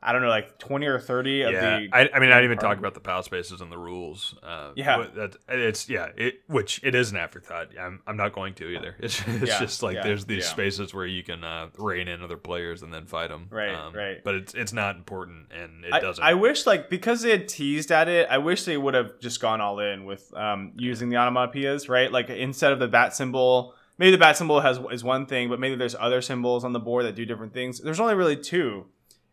I 0.02 0.12
don't 0.12 0.22
know, 0.22 0.30
like 0.30 0.60
twenty 0.60 0.86
or 0.86 1.00
thirty 1.00 1.42
of 1.42 1.54
yeah, 1.54 1.80
the. 1.80 1.90
I, 1.92 2.10
I 2.14 2.20
mean, 2.20 2.32
I 2.32 2.36
didn't 2.36 2.46
even 2.46 2.58
talk 2.60 2.78
about 2.78 2.94
the 2.94 3.00
POW 3.00 3.22
spaces 3.22 3.62
and 3.62 3.72
the 3.72 3.80
rules. 3.80 4.36
Uh, 4.44 4.72
Yeah. 4.76 5.08
that, 5.16 5.38
it's 5.50 5.90
yeah, 5.90 6.10
it 6.16 6.42
which 6.48 6.80
it 6.84 6.94
is 6.94 7.12
an 7.12 7.18
afterthought. 7.18 7.70
I'm, 7.80 8.02
I'm 8.06 8.16
not 8.16 8.32
going 8.34 8.54
to 8.56 8.70
either. 8.70 8.96
It's, 9.00 9.22
it's 9.28 9.48
Yeah, 9.48 9.60
just 9.60 9.82
like 9.82 9.96
yeah, 9.96 10.04
there's 10.04 10.26
these 10.26 10.46
spaces 10.46 10.94
where 10.94 11.06
you 11.08 11.24
can 11.24 11.44
uh, 11.44 11.68
rein 11.78 12.08
in 12.08 12.22
other 12.22 12.38
players 12.38 12.84
and 12.84 12.94
then 12.94 13.06
fight 13.08 13.30
them. 13.30 13.48
Right, 13.50 13.92
right. 13.94 14.24
But 14.24 14.36
it's 14.36 14.54
it's 14.54 14.74
not 14.74 14.98
important 14.98 15.52
and 15.52 15.84
it 15.84 15.94
I, 15.94 16.00
doesn't. 16.00 16.24
I 16.24 16.36
wish 16.36 16.68
like 16.68 16.90
because 16.90 17.22
they 17.22 17.32
had 17.32 17.48
teased 17.48 17.92
at 17.92 18.08
it, 18.08 18.28
I 18.30 18.38
wish 18.38 18.66
they 18.66 18.78
would 18.78 18.94
have 18.94 19.20
just 19.20 19.42
gone 19.42 19.62
all 19.62 19.80
in 19.80 20.06
with 20.06 20.32
um, 20.36 20.74
using 20.76 21.10
the 21.10 21.16
onomatopoeias, 21.16 21.90
right? 21.90 22.12
Like 22.12 22.30
instead 22.30 22.72
of 22.72 22.80
the 22.80 22.88
bat 22.88 23.16
symbol, 23.16 23.74
maybe 23.98 24.12
the 24.12 24.18
bat 24.18 24.38
symbol 24.38 24.60
has 24.62 24.80
is 24.92 25.04
one 25.04 25.26
thing, 25.26 25.50
but 25.50 25.60
maybe 25.60 25.76
there's 25.76 25.96
other 25.96 26.22
symbols 26.22 26.64
on 26.64 26.74
the 26.74 26.80
board 26.80 27.06
that 27.06 27.16
do 27.16 27.26
different 27.26 27.54
things. 27.54 27.80
There's 27.80 28.00
only 28.00 28.16
really 28.16 28.38
two, 28.38 28.86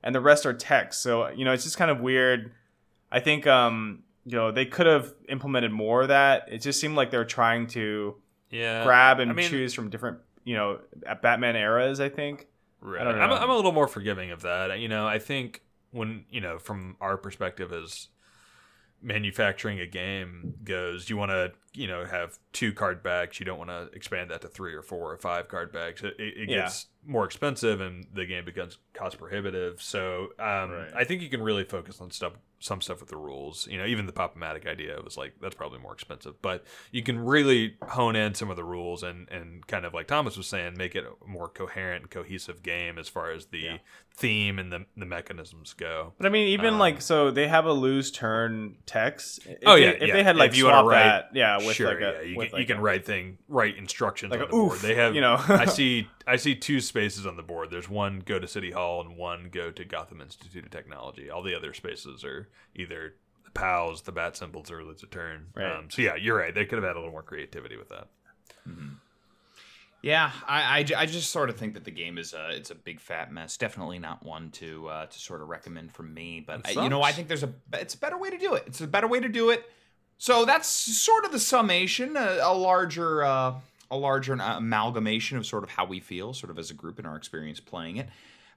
and 0.05 0.15
the 0.15 0.21
rest 0.21 0.47
are 0.47 0.53
text. 0.53 1.03
So 1.03 1.29
you 1.31 1.45
know, 1.45 1.53
it's 1.53 1.65
just 1.65 1.77
kind 1.77 1.91
of 1.91 2.01
weird. 2.01 2.53
I 3.11 3.19
think 3.19 3.49
um, 3.49 4.05
you 4.25 4.37
know 4.37 4.53
they 4.53 4.67
could 4.67 4.87
have 4.87 5.13
implemented 5.29 5.73
more 5.73 6.03
of 6.03 6.09
that. 6.09 6.45
It 6.49 6.59
just 6.59 6.79
seemed 6.79 6.95
like 6.95 7.11
they 7.11 7.19
were 7.19 7.25
trying 7.25 7.67
to 7.69 8.15
yeah, 8.51 8.85
grab 8.85 9.19
and 9.19 9.33
I 9.33 9.35
mean, 9.35 9.51
choose 9.51 9.75
from 9.75 9.91
different 9.91 10.19
you 10.45 10.55
know 10.55 10.79
Batman 11.21 11.57
eras. 11.57 11.99
I 11.99 12.11
think. 12.11 12.47
Right. 12.81 13.03
don't 13.03 13.19
I'm, 13.19 13.31
know. 13.31 13.37
I'm 13.37 13.51
a 13.51 13.57
little 13.57 13.73
more 13.73 13.89
forgiving 13.89 14.31
of 14.31 14.43
that. 14.43 14.79
You 14.79 14.89
know, 14.89 15.07
I 15.07 15.19
think 15.19 15.63
when 15.91 16.27
you 16.31 16.41
know 16.41 16.59
from 16.59 16.97
our 17.01 17.17
perspective 17.17 17.73
as 17.73 18.09
manufacturing 19.05 19.79
a 19.81 19.87
game 19.87 20.55
goes, 20.65 21.09
you 21.09 21.17
want 21.17 21.31
to 21.31 21.53
you 21.75 21.87
know 21.87 22.05
have 22.05 22.39
two 22.53 22.73
card 22.73 23.03
backs. 23.03 23.39
You 23.39 23.47
don't 23.47 23.59
want 23.59 23.71
to 23.71 23.89
expand 23.95 24.31
that 24.31 24.41
to 24.43 24.49
three 24.49 24.75
or 24.75 24.83
four 24.83 25.13
or 25.13 25.19
five 25.19 25.49
card 25.49 25.73
backs. 25.73 26.03
It, 26.03 26.15
it, 26.19 26.35
it 26.37 26.49
Yeah. 26.49 26.63
gets 26.63 26.87
more 27.07 27.25
expensive 27.27 27.81
and 27.83 28.07
the 28.15 28.25
game 28.25 28.45
becomes 28.47 28.79
cost 28.95 29.19
prohibitive. 29.19 29.83
So 29.83 30.29
um, 30.39 30.71
Right. 30.71 30.93
I 30.97 31.05
think 31.05 31.21
you 31.21 31.29
can 31.29 31.43
really 31.43 31.65
focus 31.65 32.01
on 32.01 32.11
stuff 32.11 32.33
some 32.61 32.81
stuff 32.81 33.01
with 33.01 33.11
the 33.11 33.17
rules. 33.17 33.67
You 33.67 33.77
know, 33.77 33.85
even 33.85 34.07
the 34.07 34.13
Pop-O-Matic 34.13 34.67
idea 34.67 34.99
was 35.05 35.19
like 35.19 35.35
that's 35.41 35.55
probably 35.55 35.81
more 35.81 35.93
expensive, 35.93 36.41
but 36.41 36.65
you 36.93 37.03
can 37.03 37.19
really 37.19 37.77
hone 37.89 38.17
in 38.17 38.35
some 38.35 38.49
of 38.49 38.57
the 38.57 38.65
rules 38.65 39.03
and 39.03 39.29
and 39.31 39.67
kind 39.67 39.85
of 39.85 39.93
like 39.93 40.07
Thomas 40.07 40.37
was 40.37 40.47
saying, 40.47 40.75
make 40.79 40.95
it 40.95 41.05
a 41.05 41.29
more 41.29 41.49
coherent 41.49 42.03
and 42.05 42.11
cohesive 42.11 42.63
game 42.63 42.99
as 42.99 43.09
far 43.09 43.33
as 43.33 43.47
the 43.47 43.59
Yeah. 43.59 43.77
Theme 44.17 44.61
and 44.61 44.73
the 44.73 44.87
the 44.97 45.07
mechanisms 45.07 45.73
go. 45.73 46.13
But 46.19 46.27
I 46.27 46.29
mean, 46.31 46.47
even 46.49 46.75
Um, 46.75 46.79
like 46.79 47.03
so, 47.03 47.33
they 47.33 47.49
have 47.49 47.65
a 47.67 47.73
lose 47.73 48.13
turn 48.13 48.77
text. 48.87 49.41
If 49.45 49.59
Oh, 49.67 49.75
they, 49.75 49.83
yeah, 49.83 49.89
if 49.91 50.03
yeah. 50.09 50.15
they 50.15 50.23
had 50.23 50.37
like 50.37 50.53
If 50.53 50.57
you 50.57 50.67
wanna 50.67 50.77
swap 50.83 50.87
write- 50.93 51.03
that, 51.03 51.31
yeah, 51.35 51.57
with 51.57 51.75
sure, 51.75 51.89
like 51.89 51.97
a, 51.99 52.01
yeah, 52.01 52.21
you 52.23 52.37
with 52.37 52.49
can, 52.51 52.53
like 52.53 52.61
you 52.61 52.67
can 52.67 52.77
a- 52.79 52.81
write 52.83 53.05
thing 53.05 53.39
write 53.49 53.77
instructions 53.77 54.31
like 54.31 54.39
on 54.39 54.45
a 54.45 54.47
the 54.47 54.53
board. 54.53 54.79
They 54.79 54.95
have 54.95 55.17
you 55.17 55.21
know. 55.21 55.37
I 55.49 55.65
see 55.79 56.09
I 56.29 56.37
see 56.37 56.55
two 56.55 56.81
spaces 56.81 57.27
on 57.27 57.37
the 57.37 57.43
board. 57.43 57.73
There's 57.73 57.89
one 57.89 58.21
go 58.25 58.39
to 58.39 58.47
City 58.47 58.71
Hall 58.71 59.01
and 59.01 59.17
one 59.17 59.49
go 59.51 59.73
to 59.73 59.85
Gotham 59.85 60.21
Institute 60.21 60.65
of 60.65 60.71
Technology. 60.71 61.29
All 61.29 61.43
the 61.43 61.55
other 61.57 61.75
spaces 61.75 62.23
are 62.23 62.49
either 62.77 63.17
the 63.45 63.51
pows, 63.51 64.03
the 64.03 64.13
bat 64.13 64.37
symbols, 64.37 64.71
or 64.71 64.85
lose 64.85 65.03
a 65.03 65.07
turn. 65.07 65.49
Right. 65.57 65.73
Um, 65.73 65.91
so 65.91 66.03
yeah, 66.03 66.15
you're 66.15 66.37
right. 66.39 66.55
They 66.55 66.67
could 66.67 66.77
have 66.79 66.85
had 66.87 66.95
a 66.95 67.01
little 67.01 67.11
more 67.11 67.25
creativity 67.25 67.77
with 67.77 67.89
that. 67.89 68.07
Yeah, 70.05 70.33
I, 70.47 70.81
I, 70.81 71.01
I 71.01 71.07
just 71.07 71.31
sort 71.31 71.49
of 71.49 71.57
think 71.57 71.73
that 71.73 71.85
the 71.85 71.91
game 71.91 72.19
is 72.19 72.35
a 72.35 72.51
it's 72.51 72.71
a 72.71 72.75
big 72.75 73.01
fat 73.01 73.33
mess. 73.33 73.57
Definitely 73.57 73.99
not 73.99 74.23
one 74.23 74.51
to 74.51 74.87
uh, 74.89 75.07
to 75.07 75.19
sort 75.19 75.41
of 75.41 75.49
recommend 75.49 75.95
from 75.95 76.13
me. 76.13 76.45
But 76.47 76.61
I, 76.67 76.83
you 76.83 76.91
know, 76.91 77.01
I 77.01 77.11
think 77.11 77.27
there's 77.27 77.43
a 77.43 77.49
it's 77.73 77.95
a 77.95 77.99
better 77.99 78.19
way 78.19 78.29
to 78.29 78.37
do 78.37 78.53
it. 78.53 78.65
It's 78.67 78.83
a 78.83 78.87
better 78.87 79.09
way 79.09 79.21
to 79.21 79.31
do 79.31 79.49
it. 79.49 79.65
So 80.19 80.45
that's 80.45 80.69
sort 80.69 81.25
of 81.25 81.33
the 81.33 81.39
summation, 81.39 82.19
a, 82.19 82.39
a 82.43 82.53
larger 82.53 83.25
uh, 83.25 83.55
a 83.91 83.97
larger 83.97 84.35
amalgamation 84.35 85.39
of 85.39 85.47
sort 85.47 85.65
of 85.65 85.71
how 85.71 85.87
we 85.87 86.01
feel, 86.01 86.35
sort 86.35 86.51
of 86.51 86.59
as 86.59 86.71
a 86.71 86.75
group 86.75 86.99
in 86.99 87.07
our 87.07 87.17
experience 87.17 87.59
playing 87.59 87.97
it. 87.97 88.11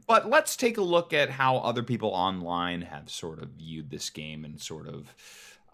But 0.06 0.30
let's 0.30 0.58
take 0.58 0.78
a 0.78 0.82
look 0.82 1.14
at 1.14 1.30
how 1.30 1.60
other 1.60 1.82
people 1.82 2.10
online 2.10 2.82
have 2.82 3.10
sort 3.10 3.42
of 3.42 3.52
viewed 3.52 3.90
this 3.90 4.10
game 4.10 4.44
and 4.44 4.60
sort 4.60 4.90
of 4.90 5.16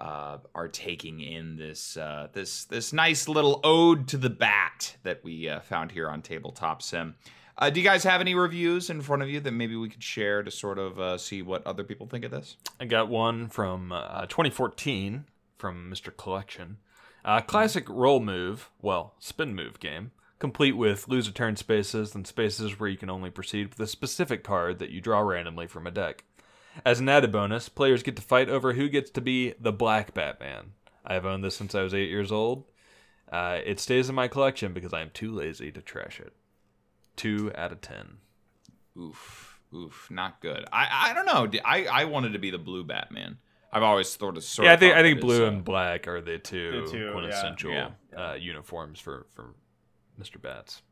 uh, 0.03 0.37
are 0.53 0.67
taking 0.67 1.21
in 1.21 1.55
this 1.55 1.95
uh, 1.95 2.27
this 2.33 2.65
this 2.65 2.91
nice 2.91 3.29
little 3.29 3.61
ode 3.63 4.05
to 4.09 4.17
the 4.17 4.29
bat 4.29 4.97
that 5.03 5.23
we 5.23 5.47
uh, 5.47 5.61
found 5.61 5.93
here 5.93 6.09
on 6.09 6.21
Tabletop 6.21 6.81
Sim. 6.81 7.15
Uh, 7.57 7.69
do 7.69 7.79
you 7.79 7.85
guys 7.85 8.03
have 8.03 8.19
any 8.19 8.35
reviews 8.35 8.89
in 8.89 9.01
front 9.01 9.21
of 9.21 9.29
you 9.29 9.39
that 9.39 9.51
maybe 9.51 9.75
we 9.77 9.87
could 9.87 10.03
share 10.03 10.43
to 10.43 10.51
sort 10.51 10.77
of 10.77 10.99
uh, 10.99 11.17
see 11.17 11.41
what 11.41 11.65
other 11.65 11.83
people 11.83 12.05
think 12.05 12.25
of 12.25 12.31
this? 12.31 12.57
I 12.81 12.85
got 12.85 13.07
one 13.07 13.47
from 13.47 13.93
uh, 13.93 14.25
2014 14.25 15.25
from 15.57 15.89
Mr. 15.89 16.15
Collection. 16.15 16.77
Classic 17.47 17.87
roll 17.87 18.19
move, 18.19 18.69
well, 18.81 19.13
spin 19.19 19.55
move 19.55 19.79
game, 19.79 20.11
complete 20.39 20.73
with 20.73 21.07
lose 21.07 21.29
a 21.29 21.31
turn 21.31 21.55
spaces 21.55 22.13
and 22.13 22.27
spaces 22.27 22.77
where 22.77 22.89
you 22.89 22.97
can 22.97 23.09
only 23.09 23.29
proceed 23.29 23.69
with 23.69 23.79
a 23.79 23.87
specific 23.87 24.43
card 24.43 24.79
that 24.79 24.89
you 24.89 24.99
draw 24.99 25.21
randomly 25.21 25.67
from 25.67 25.87
a 25.87 25.91
deck. 25.91 26.25
As 26.85 26.99
an 26.99 27.09
added 27.09 27.31
bonus, 27.31 27.69
players 27.69 28.03
get 28.03 28.15
to 28.15 28.21
fight 28.21 28.49
over 28.49 28.73
who 28.73 28.89
gets 28.89 29.09
to 29.11 29.21
be 29.21 29.53
the 29.59 29.71
Black 29.71 30.13
Batman. 30.13 30.71
I 31.05 31.13
have 31.13 31.25
owned 31.25 31.43
this 31.43 31.55
since 31.55 31.75
I 31.75 31.81
was 31.81 31.93
eight 31.93 32.09
years 32.09 32.31
old. 32.31 32.65
Uh, 33.31 33.59
it 33.65 33.79
stays 33.79 34.09
in 34.09 34.15
my 34.15 34.27
collection 34.27 34.73
because 34.73 34.93
I 34.93 35.01
am 35.01 35.09
too 35.13 35.31
lazy 35.31 35.71
to 35.71 35.81
trash 35.81 36.19
it. 36.19 36.33
Two 37.15 37.51
out 37.55 37.71
of 37.71 37.81
ten. 37.81 38.17
Oof, 38.97 39.59
oof, 39.73 40.07
not 40.11 40.39
good. 40.41 40.65
I 40.71 41.09
I 41.09 41.13
don't 41.13 41.25
know. 41.25 41.59
I, 41.65 41.85
I 41.85 42.05
wanted 42.05 42.33
to 42.33 42.39
be 42.39 42.51
the 42.51 42.57
blue 42.57 42.83
Batman. 42.83 43.37
I've 43.71 43.83
always 43.83 44.15
thought 44.15 44.37
of 44.37 44.43
sort 44.43 44.67
yeah, 44.67 44.73
I 44.73 44.77
think 44.77 44.95
I 44.95 45.01
think 45.01 45.19
blue 45.19 45.33
is, 45.35 45.39
uh, 45.41 45.45
and 45.47 45.63
black 45.63 46.07
are 46.07 46.21
the 46.21 46.37
two, 46.37 46.83
The 46.85 46.91
two, 46.91 47.05
yeah. 47.05 47.11
quintessential 47.11 47.71
Yeah. 47.71 47.89
Uh, 48.15 48.33
uniforms 48.35 48.99
for 48.99 49.25
for 49.33 49.55
Mr. 50.21 50.39
Bats. 50.39 50.83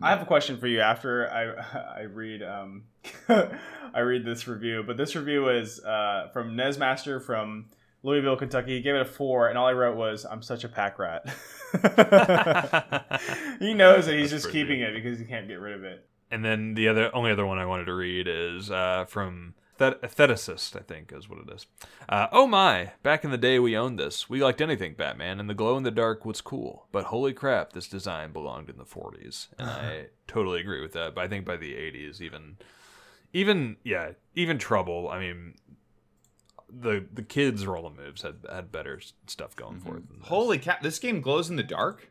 I 0.00 0.10
have 0.10 0.22
a 0.22 0.26
question 0.26 0.58
for 0.58 0.66
you 0.66 0.80
after 0.80 1.30
I 1.30 2.00
I 2.00 2.02
read 2.02 2.42
um 2.42 2.84
I 3.28 4.00
read 4.00 4.24
this 4.24 4.46
review, 4.46 4.84
but 4.86 4.96
this 4.96 5.16
review 5.16 5.48
is 5.48 5.82
uh, 5.82 6.28
from 6.32 6.56
Nesmaster 6.56 7.22
from 7.22 7.66
Louisville, 8.02 8.36
Kentucky. 8.36 8.76
He 8.76 8.82
gave 8.82 8.94
it 8.94 9.00
a 9.00 9.04
four, 9.04 9.48
and 9.48 9.58
all 9.58 9.66
I 9.66 9.72
wrote 9.72 9.96
was, 9.96 10.24
"I'm 10.24 10.42
such 10.42 10.64
a 10.64 10.68
pack 10.68 10.98
rat." 10.98 11.24
he 13.58 13.74
knows 13.74 14.06
that 14.06 14.14
he's 14.14 14.30
That's 14.30 14.44
just 14.44 14.52
keeping 14.52 14.80
it 14.80 14.94
because 14.94 15.18
he 15.18 15.24
can't 15.24 15.48
get 15.48 15.60
rid 15.60 15.74
of 15.74 15.84
it. 15.84 16.06
And 16.30 16.44
then 16.44 16.74
the 16.74 16.88
other 16.88 17.14
only 17.14 17.30
other 17.30 17.46
one 17.46 17.58
I 17.58 17.66
wanted 17.66 17.86
to 17.86 17.94
read 17.94 18.28
is 18.28 18.70
uh, 18.70 19.06
from 19.08 19.54
Thet- 19.78 20.02
Theticist, 20.02 20.76
I 20.76 20.82
think 20.82 21.12
is 21.12 21.28
what 21.28 21.38
it 21.38 21.52
is. 21.52 21.66
Uh, 22.08 22.26
oh 22.32 22.46
my! 22.46 22.92
Back 23.02 23.24
in 23.24 23.30
the 23.30 23.38
day, 23.38 23.58
we 23.58 23.76
owned 23.76 23.98
this. 23.98 24.28
We 24.28 24.42
liked 24.42 24.60
anything 24.60 24.94
Batman, 24.94 25.40
and 25.40 25.48
the 25.48 25.54
glow 25.54 25.76
in 25.76 25.84
the 25.84 25.90
dark 25.90 26.24
was 26.24 26.40
cool. 26.40 26.86
But 26.92 27.04
holy 27.04 27.32
crap, 27.32 27.72
this 27.72 27.88
design 27.88 28.32
belonged 28.32 28.68
in 28.68 28.76
the 28.76 28.84
40s, 28.84 29.48
and 29.58 29.70
I 29.70 30.06
totally 30.26 30.60
agree 30.60 30.80
with 30.82 30.92
that. 30.92 31.14
But 31.14 31.24
I 31.24 31.28
think 31.28 31.44
by 31.44 31.56
the 31.56 31.72
80s, 31.72 32.20
even, 32.20 32.58
even 33.32 33.76
yeah, 33.84 34.12
even 34.34 34.58
Trouble. 34.58 35.08
I 35.08 35.20
mean, 35.20 35.54
the 36.68 37.06
the 37.12 37.22
kids' 37.22 37.66
roller 37.66 37.90
moves 37.90 38.22
had 38.22 38.36
had 38.50 38.72
better 38.72 39.00
stuff 39.26 39.56
going 39.56 39.80
for 39.80 39.98
it. 39.98 40.02
Holy 40.22 40.58
cow! 40.58 40.76
This 40.82 40.98
game 40.98 41.20
glows 41.20 41.48
in 41.48 41.56
the 41.56 41.62
dark. 41.62 42.10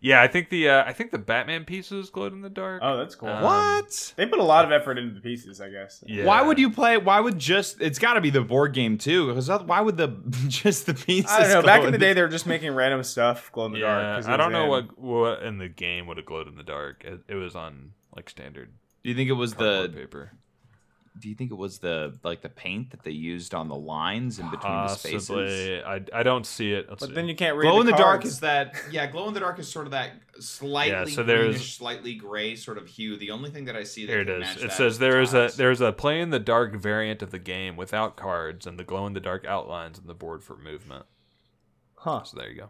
Yeah, 0.00 0.22
I 0.22 0.28
think 0.28 0.48
the 0.48 0.68
uh, 0.68 0.84
I 0.84 0.92
think 0.92 1.10
the 1.10 1.18
Batman 1.18 1.64
pieces 1.64 2.10
glowed 2.10 2.32
in 2.32 2.40
the 2.40 2.48
dark. 2.48 2.80
Oh, 2.84 2.96
that's 2.98 3.16
cool. 3.16 3.28
Um, 3.28 3.42
what? 3.42 4.12
They 4.16 4.26
put 4.26 4.38
a 4.38 4.44
lot 4.44 4.64
of 4.64 4.70
effort 4.70 4.96
into 4.96 5.12
the 5.12 5.20
pieces, 5.20 5.60
I 5.60 5.70
guess. 5.70 6.04
Yeah. 6.06 6.24
Why 6.24 6.40
would 6.42 6.58
you 6.58 6.70
play? 6.70 6.98
Why 6.98 7.18
would 7.18 7.38
just? 7.38 7.80
It's 7.80 7.98
got 7.98 8.14
to 8.14 8.20
be 8.20 8.30
the 8.30 8.40
board 8.42 8.74
game 8.74 8.96
too. 8.96 9.26
Because 9.26 9.50
why 9.50 9.80
would 9.80 9.96
the 9.96 10.08
just 10.48 10.86
the 10.86 10.94
pieces? 10.94 11.30
I 11.30 11.40
don't 11.42 11.48
know. 11.50 11.60
glow 11.62 11.66
Back 11.66 11.80
in 11.80 11.86
in 11.86 11.92
the 11.92 11.98
day, 11.98 12.12
they 12.12 12.22
were 12.22 12.28
just 12.28 12.46
making 12.46 12.72
random 12.74 13.02
stuff 13.02 13.50
glow 13.50 13.66
in 13.66 13.72
the 13.72 13.80
dark. 13.80 14.02
Yeah, 14.02 14.14
'cause 14.16 14.28
I 14.28 14.36
don't 14.36 14.52
know 14.52 14.64
in. 14.64 14.70
what 14.70 14.98
what 14.98 15.42
in 15.42 15.58
the 15.58 15.68
game 15.68 16.06
would 16.06 16.16
have 16.16 16.26
glowed 16.26 16.46
in 16.46 16.54
the 16.56 16.62
dark. 16.62 17.02
It, 17.04 17.20
it 17.26 17.34
was 17.34 17.56
on 17.56 17.92
like 18.14 18.30
standard 18.30 18.70
Do 19.02 19.10
you 19.10 19.16
think 19.16 19.28
it 19.28 19.32
was 19.34 19.54
cardboard 19.54 19.92
the? 19.94 19.98
paper. 20.00 20.32
Do 21.18 21.28
you 21.28 21.34
think 21.34 21.50
it 21.50 21.56
was 21.56 21.78
the 21.78 22.16
like 22.22 22.42
the 22.42 22.48
paint 22.48 22.90
that 22.90 23.02
they 23.02 23.10
used 23.10 23.54
on 23.54 23.68
the 23.68 23.74
lines 23.76 24.38
in 24.38 24.48
between 24.50 24.72
the 24.72 24.88
spaces? 24.88 25.28
Possibly. 25.28 25.82
I, 25.82 26.00
I 26.12 26.22
don't 26.22 26.46
see 26.46 26.72
it. 26.72 26.86
Let's 26.88 27.00
But 27.00 27.08
see. 27.08 27.14
then 27.14 27.28
you 27.28 27.34
can't 27.34 27.56
read. 27.56 27.64
Glow 27.68 27.80
in 27.80 27.86
the 27.86 27.92
dark 27.92 28.24
is 28.24 28.40
that 28.40 28.74
yeah. 28.90 29.06
Glow 29.06 29.26
in 29.28 29.34
the 29.34 29.40
dark 29.40 29.58
is 29.58 29.68
sort 29.68 29.86
of 29.86 29.92
that 29.92 30.12
slightly 30.40 30.92
Yeah, 31.12 31.16
so 31.16 31.22
there's- 31.22 31.44
greenish, 31.46 31.76
slightly 31.76 32.14
gray 32.14 32.54
sort 32.56 32.78
of 32.78 32.86
hue. 32.86 33.16
The 33.16 33.30
only 33.30 33.50
thing 33.50 33.64
that 33.64 33.76
I 33.76 33.82
see 33.82 34.06
that 34.06 34.12
Here 34.12 34.20
it 34.20 34.26
can 34.26 34.34
is. 34.36 34.40
match 34.56 34.64
It 34.64 34.72
says 34.72 34.98
there 34.98 35.20
is 35.20 35.34
a 35.34 35.50
there 35.56 35.70
is 35.70 35.80
a 35.80 35.92
play 35.92 36.20
in 36.20 36.30
the 36.30 36.38
dark 36.38 36.74
variant 36.76 37.22
of 37.22 37.30
the 37.30 37.38
game 37.38 37.76
without 37.76 38.16
cards 38.16 38.66
and 38.66 38.78
the 38.78 38.84
glow 38.84 39.06
in 39.06 39.12
the 39.14 39.20
dark 39.20 39.44
outlines 39.46 39.98
on 39.98 40.06
the 40.06 40.14
board 40.14 40.42
for 40.44 40.56
movement. 40.56 41.06
Huh. 41.96 42.22
So 42.22 42.36
there 42.38 42.48
you 42.50 42.56
go. 42.56 42.68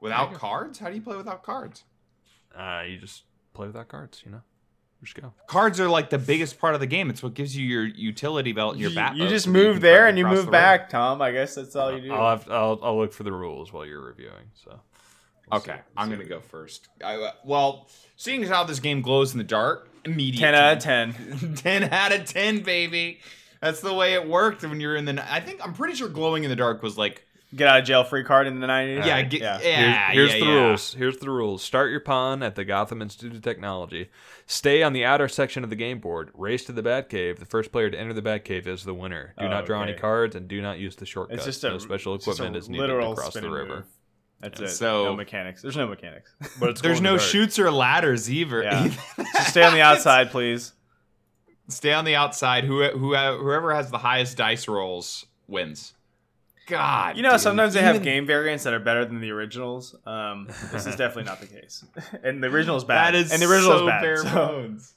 without 0.00 0.32
cards. 0.34 0.78
How 0.78 0.88
do 0.88 0.94
you 0.94 1.02
play 1.02 1.16
without 1.16 1.42
cards? 1.42 1.84
Uh, 2.56 2.82
you 2.88 2.98
just 2.98 3.22
play 3.54 3.66
without 3.66 3.88
cards. 3.88 4.22
You 4.24 4.32
know, 4.32 4.42
just 5.04 5.20
go. 5.20 5.32
Cards 5.46 5.80
are 5.80 5.88
like 5.88 6.10
the 6.10 6.18
biggest 6.18 6.58
part 6.58 6.74
of 6.74 6.80
the 6.80 6.86
game. 6.86 7.10
It's 7.10 7.22
what 7.22 7.34
gives 7.34 7.56
you 7.56 7.66
your 7.66 7.84
utility 7.84 8.52
belt 8.52 8.72
and 8.72 8.80
your 8.80 8.90
You, 8.90 8.96
bat. 8.96 9.16
you 9.16 9.24
boat 9.24 9.30
just 9.30 9.44
so 9.46 9.50
you 9.50 9.54
move 9.54 9.80
there 9.80 10.06
and 10.06 10.16
you 10.18 10.26
move 10.26 10.46
the 10.46 10.52
back, 10.52 10.80
river. 10.82 10.90
Tom. 10.92 11.22
I 11.22 11.32
guess 11.32 11.54
that's 11.54 11.74
all 11.76 11.92
you 11.92 12.00
do. 12.02 12.12
I'll 12.12 12.30
have 12.36 12.50
I'll 12.50 12.78
I'll 12.82 12.96
look 12.98 13.12
for 13.12 13.22
the 13.24 13.32
rules 13.32 13.72
while 13.72 13.84
you're 13.86 14.00
reviewing. 14.00 14.50
So. 14.64 14.80
we'll 15.50 15.60
Okay, 15.60 15.72
see. 15.76 15.80
I'm 15.96 16.08
See 16.08 16.16
gonna 16.16 16.28
go 16.28 16.40
first. 16.40 16.88
I, 17.04 17.14
uh, 17.16 17.32
well, 17.44 17.88
seeing 18.16 18.42
as 18.44 18.48
how 18.48 18.64
this 18.64 18.78
game 18.80 19.02
glows 19.02 19.32
in 19.32 19.38
the 19.38 19.44
dark, 19.44 19.88
immediate 20.04 20.40
ten 20.40 20.54
out 20.54 20.76
of 20.76 20.82
ten. 20.82 21.54
10 21.56 21.84
out 21.92 22.12
of 22.12 22.24
10, 22.24 22.62
baby. 22.62 23.20
That's 23.60 23.80
the 23.80 23.94
way 23.94 24.14
it 24.14 24.28
worked 24.28 24.62
when 24.62 24.80
you're 24.80 24.96
in 24.96 25.04
the. 25.04 25.24
I 25.32 25.40
think 25.40 25.60
I'm 25.64 25.72
pretty 25.74 25.94
sure 25.94 26.08
glowing 26.08 26.44
in 26.44 26.50
the 26.50 26.56
dark 26.56 26.82
was 26.82 26.96
like, 26.98 27.24
Get 27.54 27.68
out 27.68 27.80
of 27.80 27.84
jail 27.84 28.02
free 28.02 28.24
card 28.24 28.46
in 28.46 28.60
the 28.60 28.66
nineties. 28.66 29.04
yeah, 29.04 29.20
get, 29.22 29.40
yeah, 29.42 29.58
yeah. 29.62 30.12
Here's, 30.12 30.30
here's 30.30 30.34
yeah, 30.34 30.46
the 30.46 30.52
yeah. 30.52 30.66
rules. 30.66 30.94
Here's 30.94 31.16
the 31.18 31.30
rules. 31.30 31.62
Start 31.62 31.90
your 31.90 32.00
pawn 32.00 32.42
at 32.42 32.54
the 32.54 32.64
Gotham 32.64 33.02
Institute 33.02 33.34
of 33.34 33.42
Technology. 33.42 34.08
Stay 34.46 34.82
on 34.82 34.94
the 34.94 35.04
outer 35.04 35.28
section 35.28 35.62
of 35.62 35.68
the 35.68 35.76
game 35.76 35.98
board. 35.98 36.30
Race 36.32 36.64
to 36.64 36.72
the 36.72 36.82
Batcave. 36.82 37.38
The 37.38 37.44
first 37.44 37.70
player 37.70 37.90
to 37.90 37.98
enter 37.98 38.14
the 38.14 38.22
Batcave 38.22 38.66
is 38.66 38.84
the 38.84 38.94
winner. 38.94 39.34
Do 39.38 39.44
Oh, 39.44 39.48
not 39.48 39.66
draw 39.66 39.82
any 39.82 39.92
cards 39.92 40.34
and 40.34 40.48
do 40.48 40.62
not 40.62 40.78
use 40.78 40.96
the 40.96 41.04
shortcuts. 41.04 41.46
It's 41.46 41.58
just 41.58 41.64
a 41.64 41.70
no 41.70 41.78
special 41.78 42.14
it's 42.14 42.24
just 42.24 42.40
a 42.40 42.42
equipment 42.44 42.56
is 42.62 42.70
needed 42.70 42.86
to 42.86 43.14
cross 43.14 43.34
the 43.34 43.50
river. 43.50 43.76
move. 43.76 43.84
That's 44.40 44.58
Yeah. 44.60 44.66
it. 44.66 44.70
So- 44.70 45.04
no 45.04 45.16
mechanics. 45.16 45.60
There's 45.60 45.76
no 45.76 45.86
mechanics. 45.86 46.34
But 46.58 46.70
it's 46.70 46.80
There's 46.80 47.02
no 47.02 47.18
shoots 47.18 47.58
or 47.58 47.70
ladders 47.70 48.30
either. 48.30 48.62
Yeah. 48.62 48.88
so 49.16 49.24
stay 49.44 49.62
on 49.62 49.74
the 49.74 49.82
outside, 49.82 50.30
please. 50.30 50.72
Stay 51.68 51.92
on 51.92 52.04
the 52.06 52.16
outside. 52.16 52.64
Who, 52.64 52.82
who, 52.82 53.14
whoever 53.14 53.74
has 53.74 53.90
the 53.90 53.98
highest 53.98 54.36
dice 54.38 54.66
rolls 54.68 55.26
wins. 55.46 55.94
God, 56.72 57.16
You 57.16 57.22
know, 57.22 57.30
dude. 57.32 57.40
sometimes 57.40 57.74
they 57.74 57.82
have 57.82 58.02
game 58.02 58.26
variants 58.26 58.64
that 58.64 58.72
are 58.72 58.80
better 58.80 59.04
than 59.04 59.20
the 59.20 59.30
originals. 59.30 59.94
Um, 60.06 60.48
this 60.72 60.86
is 60.86 60.96
definitely 60.96 61.24
not 61.24 61.40
the 61.40 61.46
case. 61.46 61.84
and 62.24 62.42
the 62.42 62.48
original 62.48 62.76
is 62.76 62.84
bad. 62.84 63.14
That 63.14 63.18
is 63.20 63.32
and 63.32 63.40
the 63.40 63.46
original 63.46 63.78
so 63.78 63.84
is 63.84 63.90
bad. 63.90 64.00
bare 64.02 64.16
so- 64.18 64.34
bones. 64.34 64.94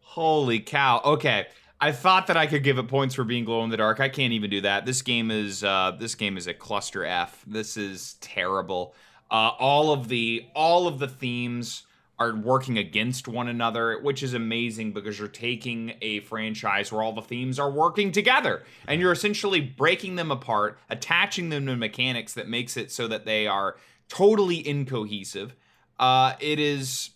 Holy 0.00 0.60
cow! 0.60 1.00
Okay, 1.04 1.46
I 1.80 1.92
thought 1.92 2.28
that 2.28 2.36
I 2.38 2.46
could 2.46 2.62
give 2.62 2.78
it 2.78 2.88
points 2.88 3.14
for 3.14 3.24
being 3.24 3.44
glow 3.44 3.62
in 3.64 3.70
the 3.70 3.76
dark. 3.76 4.00
I 4.00 4.08
can't 4.08 4.32
even 4.32 4.48
do 4.48 4.62
that. 4.62 4.86
This 4.86 5.02
game 5.02 5.30
is 5.30 5.62
uh, 5.62 5.96
this 5.98 6.14
game 6.14 6.36
is 6.38 6.46
a 6.46 6.54
cluster 6.54 7.04
F. 7.04 7.42
This 7.46 7.76
is 7.76 8.14
terrible. 8.22 8.94
Uh, 9.30 9.50
all 9.58 9.92
of 9.92 10.08
the 10.08 10.46
all 10.54 10.86
of 10.86 10.98
the 10.98 11.08
themes 11.08 11.82
are 12.18 12.34
working 12.34 12.78
against 12.78 13.28
one 13.28 13.48
another, 13.48 14.00
which 14.00 14.22
is 14.22 14.32
amazing 14.32 14.92
because 14.92 15.18
you're 15.18 15.28
taking 15.28 15.94
a 16.00 16.20
franchise 16.20 16.90
where 16.90 17.02
all 17.02 17.12
the 17.12 17.20
themes 17.20 17.58
are 17.58 17.70
working 17.70 18.10
together 18.10 18.64
and 18.88 19.00
you're 19.00 19.12
essentially 19.12 19.60
breaking 19.60 20.16
them 20.16 20.30
apart, 20.30 20.78
attaching 20.88 21.50
them 21.50 21.66
to 21.66 21.76
mechanics 21.76 22.32
that 22.34 22.48
makes 22.48 22.76
it 22.76 22.90
so 22.90 23.06
that 23.06 23.26
they 23.26 23.46
are 23.46 23.76
totally 24.08 24.58
incohesive. 24.58 25.54
Uh, 25.98 26.34
it 26.40 26.58
is 26.58 27.10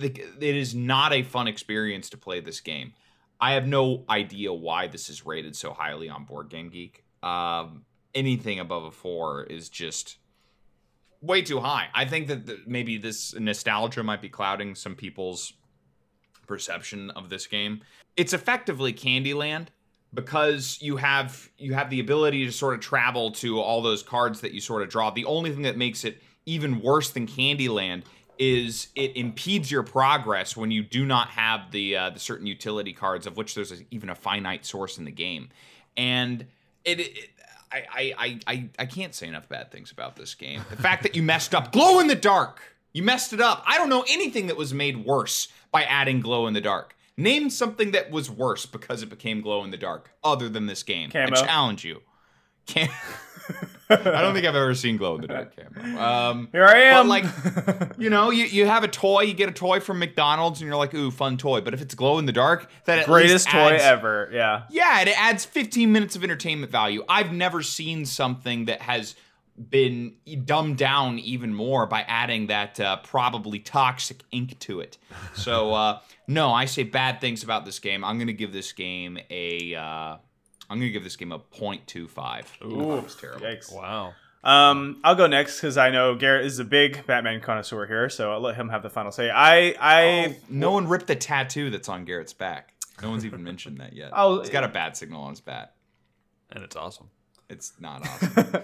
it 0.00 0.42
is 0.42 0.74
not 0.74 1.12
a 1.12 1.22
fun 1.22 1.48
experience 1.48 2.10
to 2.10 2.18
play 2.18 2.40
this 2.40 2.60
game. 2.60 2.92
I 3.40 3.52
have 3.52 3.66
no 3.66 4.04
idea 4.08 4.52
why 4.52 4.86
this 4.88 5.08
is 5.08 5.26
rated 5.26 5.56
so 5.56 5.72
highly 5.72 6.08
on 6.08 6.24
Board 6.24 6.50
Game 6.50 6.68
Geek. 6.68 7.04
Um, 7.22 7.84
anything 8.14 8.60
above 8.60 8.84
a 8.84 8.90
four 8.90 9.44
is 9.44 9.68
just 9.68 10.18
way 11.24 11.42
too 11.42 11.60
high. 11.60 11.88
I 11.94 12.04
think 12.04 12.28
that 12.28 12.46
the, 12.46 12.60
maybe 12.66 12.98
this 12.98 13.34
nostalgia 13.34 14.02
might 14.02 14.20
be 14.20 14.28
clouding 14.28 14.74
some 14.74 14.94
people's 14.94 15.52
perception 16.46 17.10
of 17.10 17.30
this 17.30 17.46
game. 17.46 17.80
It's 18.16 18.32
effectively 18.32 18.92
Candyland 18.92 19.68
because 20.12 20.78
you 20.80 20.96
have 20.96 21.50
you 21.58 21.74
have 21.74 21.90
the 21.90 22.00
ability 22.00 22.44
to 22.46 22.52
sort 22.52 22.74
of 22.74 22.80
travel 22.80 23.32
to 23.32 23.60
all 23.60 23.82
those 23.82 24.02
cards 24.02 24.40
that 24.42 24.52
you 24.52 24.60
sort 24.60 24.82
of 24.82 24.88
draw. 24.88 25.10
The 25.10 25.24
only 25.24 25.50
thing 25.50 25.62
that 25.62 25.76
makes 25.76 26.04
it 26.04 26.22
even 26.46 26.80
worse 26.80 27.10
than 27.10 27.26
Candyland 27.26 28.02
is 28.38 28.88
it 28.94 29.16
impedes 29.16 29.70
your 29.70 29.82
progress 29.82 30.56
when 30.56 30.70
you 30.70 30.82
do 30.82 31.06
not 31.06 31.28
have 31.28 31.70
the 31.70 31.96
uh, 31.96 32.10
the 32.10 32.20
certain 32.20 32.46
utility 32.46 32.92
cards 32.92 33.26
of 33.26 33.36
which 33.36 33.54
there's 33.54 33.72
a, 33.72 33.76
even 33.90 34.10
a 34.10 34.14
finite 34.14 34.64
source 34.66 34.98
in 34.98 35.04
the 35.04 35.10
game, 35.10 35.48
and 35.96 36.46
it. 36.84 37.00
it 37.00 37.30
I, 37.72 38.14
I, 38.18 38.40
I, 38.46 38.68
I, 38.78 38.86
can't 38.86 39.14
say 39.14 39.26
enough 39.26 39.48
bad 39.48 39.72
things 39.72 39.90
about 39.90 40.16
this 40.16 40.34
game. 40.34 40.62
The 40.70 40.76
fact 40.76 41.02
that 41.02 41.16
you 41.16 41.22
messed 41.22 41.54
up 41.54 41.72
glow 41.72 41.98
in 42.00 42.06
the 42.06 42.14
dark. 42.14 42.62
You 42.92 43.02
messed 43.02 43.32
it 43.32 43.40
up. 43.40 43.64
I 43.66 43.76
don't 43.78 43.88
know 43.88 44.04
anything 44.08 44.46
that 44.46 44.56
was 44.56 44.72
made 44.72 45.04
worse 45.04 45.48
by 45.72 45.82
adding 45.82 46.20
glow 46.20 46.46
in 46.46 46.54
the 46.54 46.60
dark. 46.60 46.94
Name 47.16 47.50
something 47.50 47.90
that 47.92 48.10
was 48.10 48.30
worse 48.30 48.66
because 48.66 49.02
it 49.02 49.08
became 49.08 49.40
glow 49.40 49.64
in 49.64 49.70
the 49.70 49.76
dark 49.76 50.10
other 50.22 50.48
than 50.48 50.66
this 50.66 50.82
game. 50.82 51.10
Camo. 51.10 51.36
I 51.36 51.42
challenge 51.42 51.84
you. 51.84 52.02
Cam- 52.66 52.88
I 53.90 53.96
don't 54.22 54.34
think 54.34 54.46
I've 54.46 54.54
ever 54.54 54.74
seen 54.74 54.96
glow 54.96 55.16
in 55.16 55.20
the 55.20 55.28
dark 55.28 55.54
camo. 55.56 56.00
Um, 56.00 56.48
Here 56.52 56.64
I 56.64 56.78
am. 56.82 57.06
But, 57.06 57.22
like, 57.22 57.90
you 57.98 58.10
know, 58.10 58.30
you, 58.30 58.44
you 58.44 58.66
have 58.66 58.84
a 58.84 58.88
toy, 58.88 59.22
you 59.22 59.34
get 59.34 59.48
a 59.48 59.52
toy 59.52 59.80
from 59.80 59.98
McDonald's, 59.98 60.60
and 60.60 60.66
you're 60.68 60.76
like, 60.76 60.94
ooh, 60.94 61.10
fun 61.10 61.36
toy. 61.36 61.60
But 61.60 61.74
if 61.74 61.82
it's 61.82 61.94
glow 61.94 62.18
in 62.18 62.26
the 62.26 62.32
dark, 62.32 62.70
that 62.86 63.00
at 63.00 63.06
greatest 63.06 63.48
toy 63.48 63.74
adds- 63.74 63.82
ever. 63.82 64.30
Yeah. 64.32 64.62
Yeah, 64.70 65.00
it 65.02 65.08
adds 65.20 65.44
15 65.44 65.92
minutes 65.92 66.16
of 66.16 66.24
entertainment 66.24 66.72
value. 66.72 67.04
I've 67.08 67.32
never 67.32 67.62
seen 67.62 68.06
something 68.06 68.66
that 68.66 68.82
has 68.82 69.14
been 69.70 70.14
dumbed 70.44 70.78
down 70.78 71.18
even 71.20 71.54
more 71.54 71.86
by 71.86 72.00
adding 72.02 72.48
that 72.48 72.80
uh, 72.80 72.96
probably 72.98 73.60
toxic 73.60 74.22
ink 74.32 74.58
to 74.58 74.80
it. 74.80 74.98
So 75.34 75.72
uh, 75.72 76.00
no, 76.26 76.50
I 76.50 76.64
say 76.64 76.82
bad 76.82 77.20
things 77.20 77.44
about 77.44 77.64
this 77.64 77.78
game. 77.78 78.04
I'm 78.04 78.18
gonna 78.18 78.32
give 78.32 78.52
this 78.52 78.72
game 78.72 79.18
a. 79.30 79.74
Uh, 79.74 80.16
I'm 80.70 80.78
gonna 80.78 80.90
give 80.90 81.04
this 81.04 81.16
game 81.16 81.32
a 81.32 81.38
0.25. 81.38 82.44
Ooh, 82.64 82.78
that 82.96 83.04
was 83.04 83.14
terrible. 83.16 83.46
Yikes. 83.46 83.72
Wow. 83.74 84.14
Um, 84.42 85.00
I'll 85.04 85.14
go 85.14 85.26
next 85.26 85.56
because 85.56 85.78
I 85.78 85.90
know 85.90 86.14
Garrett 86.14 86.44
is 86.44 86.58
a 86.58 86.64
big 86.64 87.06
Batman 87.06 87.40
connoisseur 87.40 87.86
here, 87.86 88.10
so 88.10 88.30
I'll 88.32 88.40
let 88.40 88.56
him 88.56 88.68
have 88.68 88.82
the 88.82 88.90
final 88.90 89.10
say. 89.10 89.30
I, 89.30 89.74
I, 89.80 90.26
Oh, 90.28 90.34
no 90.50 90.70
one 90.72 90.86
ripped 90.86 91.06
the 91.06 91.16
tattoo 91.16 91.70
that's 91.70 91.88
on 91.88 92.04
Garrett's 92.04 92.34
back. 92.34 92.74
No 93.02 93.08
one's 93.10 93.24
even 93.24 93.42
mentioned 93.42 93.78
that 93.78 93.94
yet. 93.94 94.10
I'll- 94.14 94.40
He's 94.40 94.50
got 94.50 94.62
a 94.64 94.68
bad 94.68 94.96
signal 94.98 95.22
on 95.22 95.30
his 95.30 95.40
bat. 95.40 95.74
And 96.52 96.62
it's 96.62 96.76
awesome. 96.76 97.08
It's 97.48 97.72
not 97.80 98.06
awesome. 98.08 98.62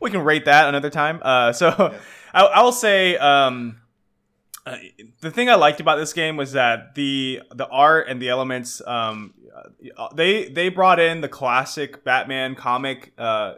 we 0.00 0.10
can 0.10 0.22
rate 0.22 0.44
that 0.46 0.68
another 0.68 0.90
time. 0.90 1.20
Uh, 1.22 1.52
so 1.52 1.68
I, 2.34 2.42
I 2.44 2.62
will 2.62 2.72
say 2.72 3.16
um, 3.16 3.79
uh, 4.66 4.76
the 5.20 5.30
thing 5.30 5.48
I 5.48 5.54
liked 5.54 5.80
about 5.80 5.96
this 5.96 6.12
game 6.12 6.36
was 6.36 6.52
that 6.52 6.94
the 6.94 7.42
the 7.54 7.66
art 7.68 8.08
and 8.08 8.20
the 8.20 8.28
elements 8.28 8.82
um, 8.86 9.34
uh, 9.96 10.08
they 10.14 10.48
they 10.48 10.68
brought 10.68 11.00
in 11.00 11.20
the 11.20 11.28
classic 11.28 12.04
Batman 12.04 12.54
comic. 12.54 13.12
Uh, 13.16 13.54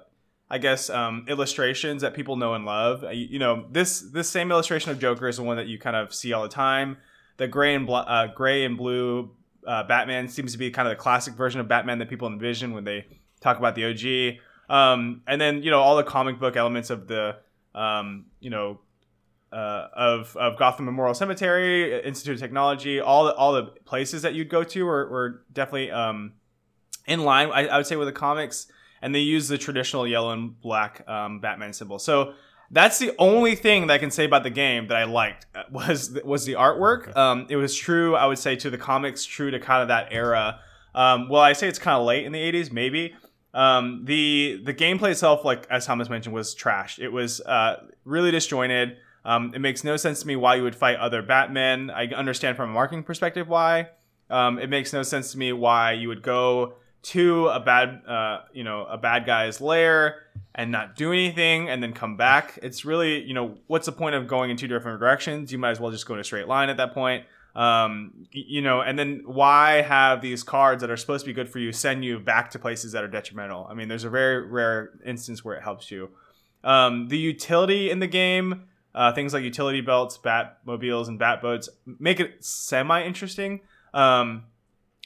I 0.48 0.58
guess 0.58 0.90
um, 0.90 1.24
illustrations 1.28 2.02
that 2.02 2.12
people 2.12 2.36
know 2.36 2.52
and 2.52 2.66
love. 2.66 3.04
Uh, 3.04 3.08
You, 3.08 3.26
you 3.30 3.38
know 3.38 3.66
this 3.70 4.00
this 4.00 4.28
same 4.28 4.50
illustration 4.50 4.90
of 4.90 4.98
Joker 4.98 5.28
is 5.28 5.36
the 5.36 5.42
one 5.42 5.56
that 5.56 5.66
you 5.66 5.78
kind 5.78 5.96
of 5.96 6.14
see 6.14 6.32
all 6.32 6.42
the 6.42 6.48
time. 6.48 6.98
The 7.38 7.48
gray 7.48 7.74
and 7.74 7.86
bl- 7.86 7.96
uh, 7.96 8.28
gray 8.28 8.64
and 8.64 8.76
blue 8.76 9.30
Batman 9.64 10.28
seems 10.28 10.52
to 10.52 10.58
be 10.58 10.70
kind 10.70 10.86
of 10.86 10.92
the 10.92 11.02
classic 11.02 11.34
version 11.34 11.60
of 11.60 11.68
Batman 11.68 11.98
that 11.98 12.08
people 12.08 12.28
envision 12.28 12.74
when 12.74 12.84
they 12.84 13.06
talk 13.40 13.58
about 13.58 13.74
the 13.74 13.84
OG. 13.86 14.38
Um, 14.68 15.22
and 15.26 15.40
then 15.40 15.62
you 15.62 15.70
know 15.70 15.80
all 15.80 15.96
the 15.96 16.04
comic 16.04 16.38
book 16.38 16.56
elements 16.56 16.90
of 16.90 17.08
the 17.08 17.36
um, 17.74 18.26
you 18.40 18.50
know 18.50 18.80
uh, 19.52 19.88
of 19.94 20.36
of 20.36 20.58
Gotham 20.58 20.86
Memorial 20.86 21.14
Cemetery, 21.14 22.00
Institute 22.02 22.34
of 22.34 22.40
Technology, 22.40 23.00
all 23.00 23.24
the 23.24 23.34
all 23.34 23.52
the 23.52 23.64
places 23.84 24.22
that 24.22 24.34
you'd 24.34 24.48
go 24.48 24.64
to 24.64 24.84
were, 24.84 25.08
were 25.08 25.44
definitely 25.52 25.90
um, 25.90 26.32
in 27.06 27.24
line. 27.24 27.50
I, 27.52 27.66
I 27.66 27.76
would 27.76 27.86
say 27.86 27.96
with 27.96 28.08
the 28.08 28.12
comics, 28.12 28.66
and 29.02 29.14
they 29.14 29.20
use 29.20 29.48
the 29.48 29.58
traditional 29.58 30.06
yellow 30.06 30.30
and 30.30 30.58
black 30.60 31.06
um, 31.08 31.40
Batman 31.40 31.72
symbol. 31.72 31.98
So 31.98 32.34
that's 32.70 32.98
the 32.98 33.12
only 33.18 33.54
thing 33.54 33.86
that 33.86 33.94
I 33.94 33.98
can 33.98 34.10
say 34.10 34.24
about 34.24 34.42
the 34.42 34.50
game 34.50 34.88
that 34.88 34.96
I 34.96 35.04
liked 35.04 35.46
uh, 35.54 35.64
was 35.70 36.18
was 36.24 36.44
the 36.46 36.54
artwork. 36.54 37.14
Um, 37.16 37.46
it 37.50 37.56
was 37.56 37.74
true, 37.74 38.16
I 38.16 38.26
would 38.26 38.38
say, 38.38 38.56
to 38.56 38.70
the 38.70 38.78
comics, 38.78 39.24
true 39.24 39.50
to 39.50 39.60
kind 39.60 39.82
of 39.82 39.88
that 39.88 40.08
era. 40.10 40.60
Um, 40.94 41.28
well, 41.28 41.42
I 41.42 41.52
say 41.52 41.68
it's 41.68 41.78
kind 41.78 41.98
of 41.98 42.06
late 42.06 42.24
in 42.24 42.32
the 42.32 42.40
'80s, 42.40 42.72
maybe. 42.72 43.14
Um, 43.54 44.06
the 44.06 44.62
the 44.64 44.72
gameplay 44.72 45.10
itself, 45.10 45.44
like 45.44 45.66
as 45.70 45.84
Thomas 45.84 46.08
mentioned, 46.08 46.34
was 46.34 46.54
trash. 46.54 46.98
It 46.98 47.08
was 47.08 47.40
uh, 47.42 47.84
really 48.04 48.30
disjointed. 48.30 48.96
Um, 49.24 49.52
it 49.54 49.60
makes 49.60 49.84
no 49.84 49.96
sense 49.96 50.20
to 50.20 50.26
me 50.26 50.36
why 50.36 50.56
you 50.56 50.62
would 50.62 50.76
fight 50.76 50.96
other 50.96 51.22
Batmen. 51.22 51.90
I 51.90 52.06
understand 52.08 52.56
from 52.56 52.70
a 52.70 52.72
marketing 52.72 53.04
perspective 53.04 53.48
why. 53.48 53.88
Um, 54.30 54.58
it 54.58 54.70
makes 54.70 54.92
no 54.92 55.02
sense 55.02 55.32
to 55.32 55.38
me 55.38 55.52
why 55.52 55.92
you 55.92 56.08
would 56.08 56.22
go 56.22 56.74
to 57.02 57.48
a 57.48 57.60
bad, 57.60 58.02
uh, 58.06 58.42
you 58.52 58.64
know, 58.64 58.84
a 58.86 58.96
bad 58.96 59.26
guy's 59.26 59.60
lair 59.60 60.22
and 60.54 60.70
not 60.70 60.96
do 60.96 61.12
anything 61.12 61.68
and 61.68 61.82
then 61.82 61.92
come 61.92 62.16
back. 62.16 62.58
It's 62.62 62.84
really, 62.84 63.22
you 63.22 63.34
know, 63.34 63.58
what's 63.66 63.86
the 63.86 63.92
point 63.92 64.14
of 64.14 64.28
going 64.28 64.50
in 64.50 64.56
two 64.56 64.68
different 64.68 65.00
directions? 65.00 65.52
You 65.52 65.58
might 65.58 65.70
as 65.70 65.80
well 65.80 65.90
just 65.90 66.06
go 66.06 66.14
in 66.14 66.20
a 66.20 66.24
straight 66.24 66.48
line 66.48 66.70
at 66.70 66.76
that 66.76 66.94
point. 66.94 67.24
Um, 67.54 68.26
you 68.30 68.62
know, 68.62 68.80
and 68.80 68.98
then 68.98 69.22
why 69.26 69.82
have 69.82 70.22
these 70.22 70.42
cards 70.42 70.80
that 70.80 70.90
are 70.90 70.96
supposed 70.96 71.24
to 71.24 71.30
be 71.30 71.34
good 71.34 71.50
for 71.50 71.58
you 71.58 71.72
send 71.72 72.04
you 72.04 72.18
back 72.18 72.50
to 72.52 72.58
places 72.58 72.92
that 72.92 73.04
are 73.04 73.08
detrimental? 73.08 73.66
I 73.68 73.74
mean, 73.74 73.88
there's 73.88 74.04
a 74.04 74.10
very 74.10 74.46
rare 74.46 74.92
instance 75.04 75.44
where 75.44 75.56
it 75.56 75.62
helps 75.62 75.90
you. 75.90 76.10
Um, 76.64 77.08
the 77.08 77.18
utility 77.18 77.90
in 77.90 77.98
the 77.98 78.06
game, 78.06 78.64
uh, 78.94 79.12
things 79.12 79.32
like 79.32 79.42
utility 79.42 79.80
belts, 79.80 80.18
Batmobiles, 80.18 81.08
and 81.08 81.18
Batboats 81.18 81.68
make 81.98 82.20
it 82.20 82.44
semi 82.44 83.02
interesting. 83.02 83.60
Um, 83.94 84.44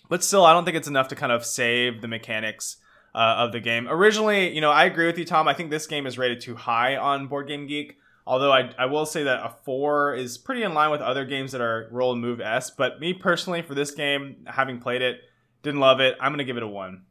but 0.09 0.23
still, 0.23 0.45
I 0.45 0.53
don't 0.53 0.65
think 0.65 0.77
it's 0.77 0.89
enough 0.89 1.09
to 1.09 1.17
kind 1.17 1.33
of 1.33 1.45
save 1.45 2.01
the 2.01 2.09
mechanics 2.09 2.77
uh, 3.15 3.37
of 3.39 3.53
the 3.53 3.61
game. 3.61 3.89
Originally, 3.89 4.55
you 4.55 4.61
know, 4.61 4.71
I 4.71 4.85
agree 4.85 5.07
with 5.07 5.19
you, 5.19 5.25
Tom. 5.25 5.49
I 5.49 5.55
think 5.55 5.71
this 5.71 5.87
game 5.87 6.07
is 6.07 6.19
rated 6.19 6.41
too 6.41 6.55
high 6.55 6.97
on 6.97 7.27
Board 7.27 7.49
Game 7.49 7.67
Geek. 7.67 7.97
Although 8.29 8.53
I, 8.53 8.73
I 8.77 8.87
will 8.87 9.07
say 9.07 9.23
that 9.23 9.45
a 9.45 9.55
four 9.65 10.15
is 10.15 10.37
pretty 10.37 10.65
in 10.65 10.75
line 10.75 10.91
with 10.91 11.01
other 11.01 11.25
games 11.25 11.53
that 11.53 11.61
are 11.61 11.89
roll 11.93 12.13
and 12.13 12.21
move 12.21 12.41
s. 12.41 12.71
But 12.71 12.99
me 12.99 13.15
personally, 13.15 13.63
for 13.63 13.75
this 13.75 13.93
game, 13.93 14.45
having 14.47 14.81
played 14.81 15.01
it, 15.01 15.21
didn't 15.63 15.79
love 15.79 16.01
it. 16.01 16.17
I'm 16.21 16.33
gonna 16.33 16.45
give 16.45 16.57
it 16.57 16.65
a 16.65 16.69
one. 16.69 17.05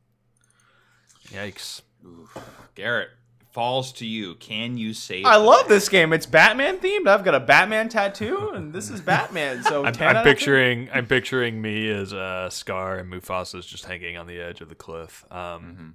Yikes. 1.30 1.82
Oof. 2.06 2.38
Garrett 2.76 3.10
falls 3.56 3.94
to 3.94 4.06
you. 4.06 4.36
Can 4.36 4.78
you 4.78 4.94
save? 4.94 5.26
I 5.26 5.38
the 5.40 5.44
love 5.46 5.64
day? 5.68 5.76
this 5.76 5.88
game. 5.90 6.12
It's 6.12 6.26
Batman 6.26 6.78
themed. 6.80 7.08
I've 7.08 7.24
got 7.24 7.34
a 7.36 7.40
Batman 7.40 7.88
tattoo, 7.90 8.52
and 8.54 8.74
this 8.74 8.90
is 8.90 9.00
Batman. 9.00 9.64
So 9.64 9.86
I'm, 9.86 9.94
10 9.94 10.08
I'm 10.10 10.16
out 10.18 10.20
of 10.20 10.26
10. 10.26 10.34
picturing 10.36 10.90
I'm 10.94 11.08
picturing 11.08 11.62
me 11.62 11.90
as 11.90 12.14
uh, 12.14 12.50
Scar 12.50 12.98
and 12.98 13.10
Mufasa's 13.12 13.66
just 13.66 13.86
hanging 13.86 14.18
on 14.18 14.28
the 14.28 14.40
edge 14.40 14.60
of 14.62 14.70
the 14.70 14.76
cliff. 14.76 15.26
Um, 15.32 15.38
Mhm. 15.40 15.94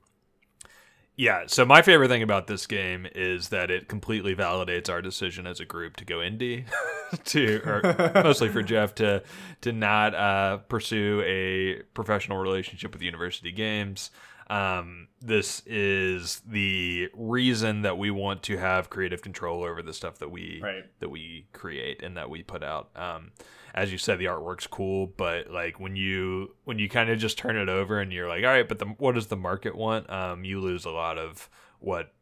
Yeah, 1.16 1.42
so 1.48 1.66
my 1.66 1.82
favorite 1.82 2.08
thing 2.08 2.22
about 2.22 2.46
this 2.46 2.66
game 2.66 3.06
is 3.14 3.50
that 3.50 3.70
it 3.70 3.88
completely 3.88 4.34
validates 4.34 4.88
our 4.88 5.02
decision 5.02 5.46
as 5.46 5.60
a 5.60 5.66
group 5.66 5.96
to 5.96 6.06
go 6.06 6.18
indie, 6.18 6.64
to 7.24 7.60
or 7.66 8.12
mostly 8.24 8.48
for 8.48 8.62
Jeff 8.62 8.94
to 8.94 9.22
to 9.60 9.72
not 9.72 10.14
uh, 10.14 10.58
pursue 10.68 11.22
a 11.26 11.82
professional 11.92 12.38
relationship 12.38 12.94
with 12.94 13.02
University 13.02 13.52
Games. 13.52 14.10
Um, 14.50 15.08
this 15.20 15.62
is 15.64 16.42
the 16.46 17.08
reason 17.14 17.82
that 17.82 17.96
we 17.98 18.10
want 18.10 18.42
to 18.44 18.56
have 18.58 18.90
creative 18.90 19.22
control 19.22 19.62
over 19.62 19.80
the 19.80 19.94
stuff 19.94 20.18
that 20.18 20.30
we 20.30 20.60
Right. 20.62 20.84
that 20.98 21.08
we 21.08 21.46
create 21.52 22.02
and 22.02 22.16
that 22.16 22.28
we 22.28 22.42
put 22.42 22.62
out. 22.64 22.90
Um, 22.96 23.30
as 23.74 23.92
you 23.92 23.98
said, 23.98 24.18
the 24.18 24.24
artwork's 24.24 24.66
cool, 24.66 25.06
but 25.06 25.50
like 25.50 25.78
when 25.78 25.94
you 25.94 26.56
when 26.64 26.78
you 26.80 26.88
kind 26.88 27.10
of 27.10 27.18
just 27.20 27.38
turn 27.38 27.56
it 27.56 27.68
over 27.68 28.00
and 28.00 28.12
you're 28.12 28.28
like, 28.28 28.42
all 28.42 28.50
right, 28.50 28.68
but 28.68 28.80
the, 28.80 28.86
what 28.86 29.14
does 29.14 29.28
the 29.28 29.36
market 29.36 29.76
want? 29.76 30.10
Um, 30.10 30.44
you 30.44 30.60
lose 30.60 30.84
a 30.84 30.90
lot 30.90 31.16
of 31.16 31.48
what 31.78 32.12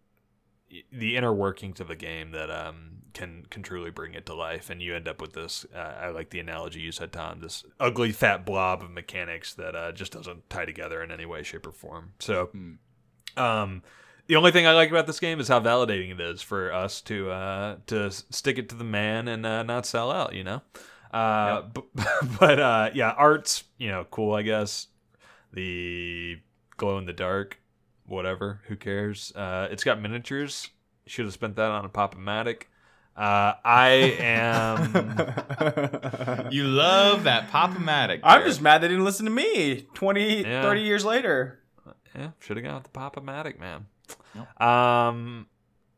the 0.93 1.17
inner 1.17 1.33
workings 1.33 1.81
of 1.81 1.89
a 1.89 1.97
game 1.97 2.33
that 2.33 2.51
um, 2.51 2.98
can 3.15 3.47
can 3.51 3.63
truly 3.63 3.91
bring 3.91 4.15
it 4.15 4.27
to 4.27 4.35
life, 4.35 4.71
and 4.71 4.81
you 4.83 4.95
end 4.95 5.09
up 5.09 5.21
with 5.21 5.33
this. 5.33 5.67
Uh, 5.75 5.79
I 5.79 6.09
like 6.11 6.31
the 6.31 6.41
analogy 6.41 6.81
you 6.81 6.93
said, 6.93 7.13
Tom. 7.13 7.41
This 7.41 7.65
ugly 7.81 8.13
fat 8.13 8.45
blob 8.45 8.83
of 8.83 8.91
mechanics 8.91 9.55
that 9.55 9.75
uh, 9.75 9.93
just 9.93 10.13
doesn't 10.13 10.49
tie 10.51 10.65
together 10.65 11.03
in 11.03 11.11
any 11.11 11.27
way, 11.27 11.43
shape, 11.43 11.67
or 11.67 11.73
form. 11.73 12.13
So, 12.19 12.47
Hmm. 12.47 12.73
um, 13.37 13.83
the 14.27 14.37
only 14.37 14.53
thing 14.53 14.67
I 14.67 14.73
like 14.73 14.91
about 14.91 15.07
this 15.07 15.21
game 15.21 15.41
is 15.41 15.49
how 15.49 15.59
validating 15.61 16.11
it 16.13 16.21
is 16.21 16.43
for 16.43 16.73
us 16.73 17.01
to 17.03 17.31
uh, 17.31 17.77
to 17.87 18.11
stick 18.11 18.59
it 18.59 18.69
to 18.69 18.75
the 18.75 18.85
man 18.85 19.27
and 19.29 19.45
uh, 19.47 19.63
not 19.63 19.87
sell 19.87 20.11
out. 20.13 20.35
You 20.35 20.45
know, 20.45 20.63
uh, 21.13 21.63
but, 21.63 21.85
but 22.41 22.61
uh, 22.61 22.91
yeah, 22.95 23.11
art's 23.11 23.65
you 23.79 23.89
know 23.91 24.05
cool. 24.11 24.35
I 24.35 24.43
guess 24.43 24.89
the 25.53 26.39
glow 26.77 26.99
in 26.99 27.07
the 27.07 27.13
dark, 27.13 27.59
whatever. 28.07 28.61
Who 28.69 28.77
cares? 28.77 29.33
Uh, 29.35 29.69
it's 29.71 29.85
got 29.85 30.01
miniatures. 30.01 30.69
Should 31.07 31.25
have 31.25 31.33
spent 31.35 31.57
that 31.57 31.71
on 31.71 31.87
a 31.87 31.89
Pop-O-Matic. 31.89 32.65
Uh, 33.19 33.55
I 33.65 33.89
am. 34.21 34.93
You 36.53 36.65
love 36.65 37.25
that 37.25 37.51
Pop-O-Matic. 37.51 38.21
I'm 38.23 38.43
just 38.45 38.63
mad 38.63 38.81
they 38.81 38.89
didn't 38.89 39.05
listen 39.05 39.27
to 39.27 39.31
me 39.33 39.87
20, 39.95 40.43
Yeah. 40.43 40.63
30 40.63 40.81
years 40.83 41.05
later. 41.05 41.61
Yeah, 42.15 42.31
should 42.39 42.57
have 42.57 42.65
gone 42.65 42.77
with 42.77 42.85
the 42.85 42.91
Pop-O-Matic, 42.91 43.59
man. 43.59 43.87
Yep. 44.35 44.61
Um, 44.63 45.47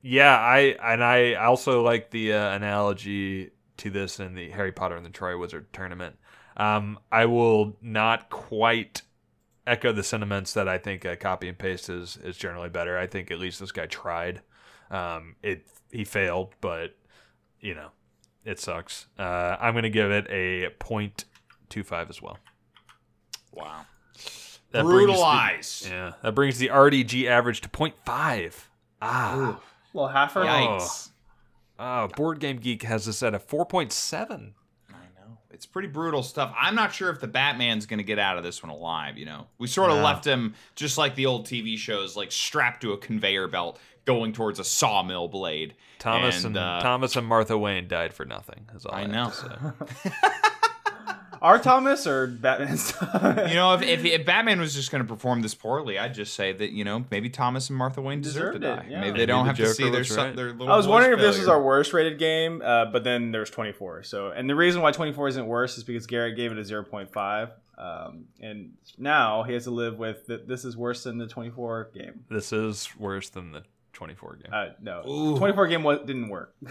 yeah, 0.02 0.36
I 0.36 0.76
and 0.82 1.04
I 1.04 1.34
also 1.34 1.82
like 1.82 2.10
the 2.10 2.32
uh, 2.32 2.50
analogy 2.56 3.50
to 3.76 3.90
this 3.90 4.18
in 4.18 4.34
the 4.34 4.50
Harry 4.50 4.72
Potter 4.72 4.96
and 4.96 5.04
the 5.06 5.10
Triwizard 5.10 5.66
Tournament. 5.72 6.16
Um, 6.56 6.98
I 7.12 7.26
will 7.26 7.76
not 7.80 8.30
quite 8.30 9.02
echo 9.66 9.92
the 9.92 10.02
sentiments 10.02 10.54
that 10.54 10.68
I 10.68 10.78
think 10.78 11.04
a 11.04 11.16
copy 11.16 11.48
and 11.48 11.58
paste 11.58 11.88
is 11.90 12.16
is 12.24 12.36
generally 12.36 12.70
better. 12.70 12.98
I 12.98 13.06
think 13.06 13.30
at 13.30 13.38
least 13.38 13.60
this 13.60 13.72
guy 13.72 13.86
tried. 13.86 14.40
Um, 14.90 15.36
it 15.42 15.66
he 15.92 16.04
failed, 16.04 16.54
but 16.60 16.96
you 17.60 17.74
know, 17.74 17.88
it 18.44 18.58
sucks. 18.58 19.06
Uh, 19.18 19.56
I'm 19.60 19.74
gonna 19.74 19.90
give 19.90 20.10
it 20.10 20.26
a 20.30 20.70
point 20.78 21.24
two 21.68 21.82
five 21.84 22.08
as 22.10 22.20
well. 22.22 22.38
wow. 23.52 23.86
That 24.72 24.82
brings 24.84 25.00
the- 25.00 25.06
Brutalized. 25.06 25.86
yeah, 25.88 26.12
that 26.22 26.34
brings 26.34 26.58
the 26.58 26.68
RDG 26.68 27.26
average 27.26 27.60
to 27.62 27.68
0.5. 27.68 28.68
Ah, 29.02 29.60
Well, 29.92 30.06
half 30.08 30.34
her. 30.34 30.42
Yikes. 30.44 31.10
oh, 31.78 32.06
Board 32.08 32.38
Game 32.38 32.58
Geek 32.58 32.82
has 32.84 33.06
this 33.06 33.20
at 33.24 33.34
a 33.34 33.40
4.7. 33.40 34.52
I 34.90 34.92
know. 35.18 35.38
It's 35.50 35.66
pretty 35.66 35.88
brutal 35.88 36.22
stuff. 36.22 36.54
I'm 36.56 36.76
not 36.76 36.94
sure 36.94 37.10
if 37.10 37.18
the 37.20 37.26
Batman's 37.26 37.86
going 37.86 37.98
to 37.98 38.04
get 38.04 38.20
out 38.20 38.38
of 38.38 38.44
this 38.44 38.62
one 38.62 38.70
alive, 38.70 39.18
you 39.18 39.24
know. 39.26 39.48
We 39.58 39.66
sort 39.66 39.90
of 39.90 39.96
No. 39.96 40.04
left 40.04 40.24
him 40.24 40.54
just 40.76 40.96
like 40.96 41.16
the 41.16 41.26
old 41.26 41.46
TV 41.46 41.76
shows 41.76 42.16
like 42.16 42.30
strapped 42.30 42.82
to 42.82 42.92
a 42.92 42.98
conveyor 42.98 43.48
belt 43.48 43.80
going 44.14 44.32
towards 44.32 44.58
a 44.58 44.64
sawmill 44.64 45.28
blade. 45.28 45.74
Thomas 45.98 46.44
And, 46.44 46.56
and, 46.56 46.64
uh, 46.64 46.80
Thomas 46.80 47.16
and 47.16 47.26
Martha 47.26 47.56
Wayne 47.56 47.86
died 47.88 48.12
for 48.12 48.24
nothing. 48.24 48.68
Is 48.74 48.86
all 48.86 48.94
I, 48.94 48.98
I 48.98 49.00
have 49.02 49.10
know. 49.10 49.30
to 49.30 49.86
say. 49.86 50.10
Our 51.42 51.58
Thomas 51.58 52.06
or 52.06 52.26
Batman's? 52.26 52.92
You 53.00 53.54
know, 53.54 53.72
if, 53.72 53.80
if, 53.82 54.04
if 54.04 54.26
Batman 54.26 54.60
was 54.60 54.74
just 54.74 54.90
going 54.90 55.02
to 55.02 55.08
perform 55.08 55.40
this 55.40 55.54
poorly, 55.54 55.98
I'd 55.98 56.12
just 56.12 56.34
say 56.34 56.52
that, 56.52 56.72
you 56.72 56.84
know, 56.84 57.06
maybe 57.10 57.30
Thomas 57.30 57.70
and 57.70 57.78
Martha 57.78 58.02
Wayne 58.02 58.20
deserve 58.20 58.54
to 58.54 58.58
die. 58.58 58.84
it, 58.84 58.90
yeah. 58.90 59.00
Maybe 59.00 59.12
Maybe 59.12 59.18
they 59.20 59.26
don't 59.26 59.44
the 59.44 59.48
have 59.48 59.56
to 59.56 59.62
Joker 59.62 59.74
see 59.74 59.90
their, 59.90 60.00
was 60.00 60.08
son, 60.08 60.26
right. 60.26 60.36
their 60.36 60.52
little 60.52 60.70
I 60.70 60.76
was 60.76 60.86
boy's 60.86 60.92
wondering 60.92 61.14
if 61.14 61.20
this 61.20 61.38
was 61.38 61.46
failure. 61.46 61.52
our 61.52 61.62
worst 61.62 61.92
rated 61.94 62.18
game, 62.18 62.60
uh, 62.62 62.86
but 62.86 63.04
then 63.04 63.32
there's 63.32 63.48
24. 63.48 64.02
So, 64.02 64.30
and 64.32 64.50
the 64.50 64.54
reason 64.54 64.82
why 64.82 64.92
24 64.92 65.28
isn't 65.28 65.46
worse 65.46 65.78
is 65.78 65.84
because 65.84 66.06
Garrett 66.06 66.36
gave 66.36 66.52
it 66.52 66.58
a 66.58 66.62
0.5, 66.62 67.50
um, 67.78 68.26
and 68.42 68.72
now 68.98 69.42
he 69.42 69.54
has 69.54 69.64
to 69.64 69.70
live 69.70 69.98
with 69.98 70.26
that. 70.26 70.46
This 70.46 70.66
is 70.66 70.76
worse 70.76 71.04
than 71.04 71.16
the 71.16 71.26
24 71.26 71.92
game. 71.94 72.24
This 72.28 72.52
is 72.52 72.90
worse 72.98 73.30
than 73.30 73.52
the 73.52 73.62
24 74.00 74.36
game. 74.36 74.52
Uh, 74.52 74.66
no, 74.80 75.02
Ooh. 75.06 75.36
24 75.38 75.66
game 75.66 75.82
was, 75.82 75.98
didn't 76.06 76.30
work. 76.30 76.54
Uh, 76.64 76.70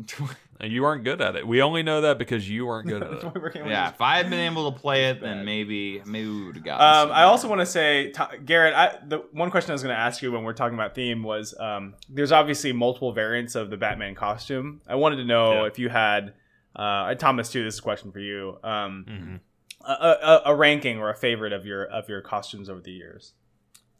you 0.64 0.84
aren't 0.84 1.02
good 1.04 1.20
at 1.20 1.34
it. 1.36 1.46
We 1.46 1.60
only 1.60 1.82
know 1.82 2.02
that 2.02 2.18
because 2.18 2.48
you 2.48 2.66
weren't 2.66 2.86
good 2.88 3.02
at 3.02 3.12
it. 3.14 3.20
24 3.20 3.50
game 3.50 3.64
was 3.64 3.70
Yeah, 3.72 3.88
if 3.90 4.00
I 4.00 4.16
had 4.18 4.30
been 4.30 4.38
able 4.52 4.70
to 4.70 4.78
play 4.78 5.06
it, 5.10 5.20
then 5.20 5.44
maybe 5.44 6.00
maybe 6.06 6.28
we 6.28 6.46
would 6.46 6.54
have 6.56 6.64
gotten. 6.64 6.86
Um, 6.86 7.08
some 7.08 7.16
I 7.16 7.24
also 7.24 7.48
want 7.48 7.60
to 7.62 7.66
say, 7.66 8.12
T- 8.12 8.38
Garrett, 8.44 8.74
I, 8.74 8.98
the 9.06 9.18
one 9.32 9.50
question 9.50 9.72
I 9.72 9.74
was 9.74 9.82
going 9.82 9.94
to 9.94 10.00
ask 10.00 10.22
you 10.22 10.30
when 10.30 10.44
we're 10.44 10.52
talking 10.52 10.74
about 10.78 10.94
theme 10.94 11.22
was 11.24 11.52
um, 11.58 11.94
there's 12.08 12.30
obviously 12.32 12.72
multiple 12.72 13.12
variants 13.12 13.54
of 13.56 13.70
the 13.70 13.76
Batman 13.76 14.14
costume. 14.14 14.80
I 14.86 14.94
wanted 14.94 15.16
to 15.16 15.24
know 15.24 15.62
Yeah. 15.62 15.66
if 15.66 15.78
you 15.80 15.88
had, 15.88 16.34
uh, 16.76 17.14
Thomas 17.16 17.50
too. 17.50 17.64
This 17.64 17.74
is 17.74 17.80
a 17.80 17.82
question 17.82 18.12
for 18.12 18.20
you. 18.20 18.56
Um, 18.64 19.04
Mhm. 19.08 19.40
a, 19.84 19.92
a, 19.92 20.42
a 20.46 20.54
ranking 20.54 20.98
or 20.98 21.10
a 21.10 21.16
favorite 21.16 21.52
of 21.52 21.66
your 21.66 21.84
of 21.84 22.08
your 22.08 22.20
costumes 22.22 22.70
over 22.70 22.80
the 22.80 22.92
years. 22.92 23.34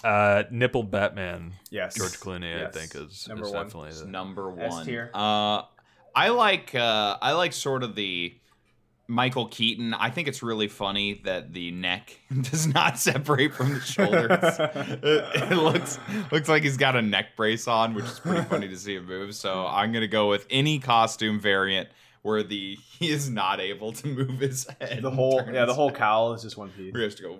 Uh, 0.05 0.45
nippled 0.51 0.91
Batman, 0.91 1.53
Yes, 1.71 1.95
George 1.97 2.19
Clooney, 2.19 2.51
Yes. 2.59 2.75
I 2.75 2.79
think 2.79 2.95
is, 3.11 3.29
Number 3.29 3.45
is 3.47 3.53
one. 3.53 3.65
definitely 3.67 3.93
the, 3.93 4.07
number 4.07 4.61
S 4.61 4.73
one. 4.73 4.87
tier. 4.87 5.11
Uh, 5.15 5.63
I 6.15 6.29
like 6.29 6.75
uh, 6.75 7.17
I 7.23 7.33
like 7.33 7.53
sort 7.53 7.83
of 7.83 7.95
the 7.95 8.35
Michael 9.09 9.47
Keaton. 9.49 9.95
I 9.95 10.11
think 10.11 10.29
it's 10.29 10.43
really 10.43 10.69
funny 10.69 11.21
that 11.25 11.53
the 11.53 11.71
neck 11.71 12.19
does 12.43 12.67
not 12.67 12.99
separate 12.99 13.55
from 13.55 13.75
the 13.75 13.81
shoulders. 13.81 14.29
it, 15.03 15.53
it 15.53 15.57
looks 15.57 15.99
looks 16.31 16.49
like 16.49 16.63
he's 16.63 16.77
got 16.77 16.97
a 16.97 17.03
neck 17.03 17.37
brace 17.37 17.69
on, 17.69 17.95
which 17.95 18.05
is 18.05 18.21
pretty 18.21 18.43
funny 18.45 18.69
to 18.69 18.77
see 18.77 18.97
him 18.97 19.07
move. 19.07 19.35
So 19.35 19.67
I'm 19.67 19.93
gonna 19.93 20.07
go 20.09 20.29
with 20.29 20.47
any 20.51 20.79
costume 20.79 21.41
variant 21.41 21.89
where 22.23 22.43
the 22.43 22.77
he 22.99 23.11
is 23.11 23.29
not 23.29 23.61
able 23.61 23.93
to 23.93 24.07
move 24.09 24.39
his 24.41 24.67
head. 24.81 25.03
The 25.03 25.11
whole 25.11 25.43
yeah, 25.47 25.63
the 25.63 25.67
his 25.67 25.75
whole 25.77 25.89
head. 25.89 25.99
cowl 25.99 26.33
is 26.35 26.43
just 26.43 26.57
one 26.57 26.71
piece. 26.71 26.93
Where 26.93 27.01
he 27.03 27.05
has 27.07 27.15
to 27.17 27.23
go. 27.23 27.39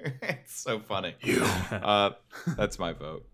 it's 0.22 0.56
so 0.60 0.78
funny. 0.80 1.14
Uh, 1.72 2.10
that's 2.56 2.78
my 2.78 2.92
vote. 2.92 3.26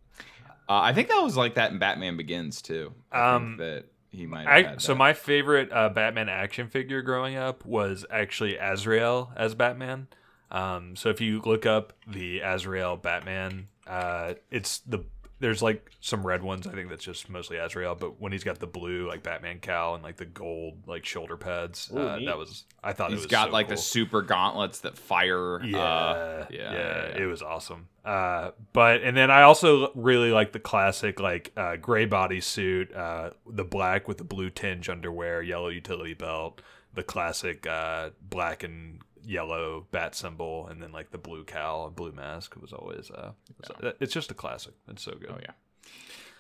Uh, 0.68 0.80
I 0.80 0.92
think 0.92 1.08
that 1.08 1.20
was 1.22 1.36
like 1.36 1.54
that 1.54 1.72
in 1.72 1.78
Batman 1.78 2.16
Begins 2.16 2.62
too. 2.62 2.92
I 3.10 3.34
Um, 3.34 3.56
think 3.56 3.58
that 3.58 3.84
he 4.10 4.26
might. 4.26 4.46
Have 4.46 4.48
I, 4.52 4.62
had 4.70 4.82
so 4.82 4.92
that. 4.92 4.98
my 4.98 5.12
favorite 5.12 5.70
uh, 5.72 5.88
Batman 5.88 6.28
action 6.28 6.68
figure 6.68 7.02
growing 7.02 7.36
up 7.36 7.64
was 7.64 8.04
actually 8.10 8.56
Azrael 8.56 9.32
as 9.36 9.54
Batman. 9.54 10.08
Um, 10.50 10.96
so 10.96 11.08
if 11.10 11.20
you 11.20 11.40
look 11.44 11.64
up 11.66 11.92
the 12.06 12.40
Azrael 12.40 12.96
Batman, 12.96 13.68
uh, 13.86 14.34
it's 14.50 14.78
the 14.80 15.00
there's 15.40 15.62
like 15.62 15.90
some 16.00 16.24
red 16.24 16.42
ones. 16.42 16.66
I 16.66 16.72
think 16.72 16.90
that's 16.90 17.04
just 17.04 17.28
mostly 17.30 17.56
Azrael. 17.56 17.94
But 17.94 18.20
when 18.20 18.30
he's 18.30 18.44
got 18.44 18.58
the 18.58 18.66
blue 18.66 19.08
like 19.08 19.22
Batman 19.22 19.58
cowl 19.58 19.94
and 19.94 20.04
like 20.04 20.16
the 20.16 20.26
gold 20.26 20.86
like 20.86 21.04
shoulder 21.04 21.36
pads, 21.36 21.90
Ooh, 21.92 21.98
uh, 21.98 22.18
that 22.26 22.38
was 22.38 22.64
I 22.84 22.92
thought 22.92 23.10
He's 23.10 23.20
it 23.20 23.22
was 23.22 23.30
got 23.30 23.48
so 23.48 23.52
like 23.52 23.66
cool. 23.68 23.76
the 23.76 23.82
super 23.82 24.22
gauntlets 24.22 24.80
that 24.80 24.98
fire. 24.98 25.64
Yeah, 25.64 25.78
uh, 25.78 26.46
yeah, 26.50 26.58
yeah, 26.58 26.72
yeah, 26.72 27.08
yeah. 27.08 27.22
it 27.22 27.26
was 27.26 27.42
awesome. 27.42 27.88
Uh, 28.04 28.50
but 28.72 29.02
and 29.02 29.16
then 29.16 29.30
I 29.30 29.42
also 29.42 29.90
really 29.94 30.30
like 30.30 30.52
the 30.52 30.60
classic 30.60 31.20
like 31.20 31.52
uh, 31.56 31.76
gray 31.76 32.06
bodysuit, 32.06 32.94
uh, 32.94 33.30
the 33.46 33.64
black 33.64 34.08
with 34.08 34.18
the 34.18 34.24
blue 34.24 34.50
tinge 34.50 34.88
underwear, 34.88 35.42
yellow 35.42 35.68
utility 35.68 36.14
belt, 36.14 36.60
the 36.94 37.02
classic 37.02 37.66
uh, 37.66 38.10
black 38.20 38.62
and 38.62 39.00
yellow 39.24 39.86
bat 39.90 40.14
symbol, 40.14 40.66
and 40.68 40.82
then 40.82 40.92
like 40.92 41.10
the 41.10 41.18
blue 41.18 41.44
cowl 41.44 41.86
and 41.86 41.94
blue 41.96 42.12
mask 42.12 42.54
was 42.60 42.72
always. 42.72 43.10
Uh, 43.10 43.32
was- 43.80 43.94
It's 44.00 44.12
just 44.12 44.30
a 44.30 44.34
classic. 44.34 44.74
It's 44.88 45.02
so 45.02 45.12
good. 45.12 45.30
Oh 45.30 45.38
yeah. 45.40 45.52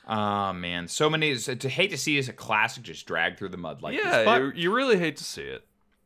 Oh 0.08 0.52
man, 0.52 0.88
so 0.88 1.08
many. 1.10 1.36
To 1.36 1.68
hate 1.68 1.90
to 1.90 1.98
see 1.98 2.16
is 2.18 2.28
a 2.28 2.32
classic 2.32 2.82
just 2.82 3.06
drag 3.06 3.36
through 3.38 3.50
the 3.50 3.56
mud 3.56 3.82
like 3.82 3.96
yeah, 3.96 4.24
this. 4.24 4.38
You, 4.38 4.52
you 4.62 4.72
really 4.74 4.98
hate 4.98 5.16
to 5.18 5.24
see 5.24 5.42
it. 5.42 5.64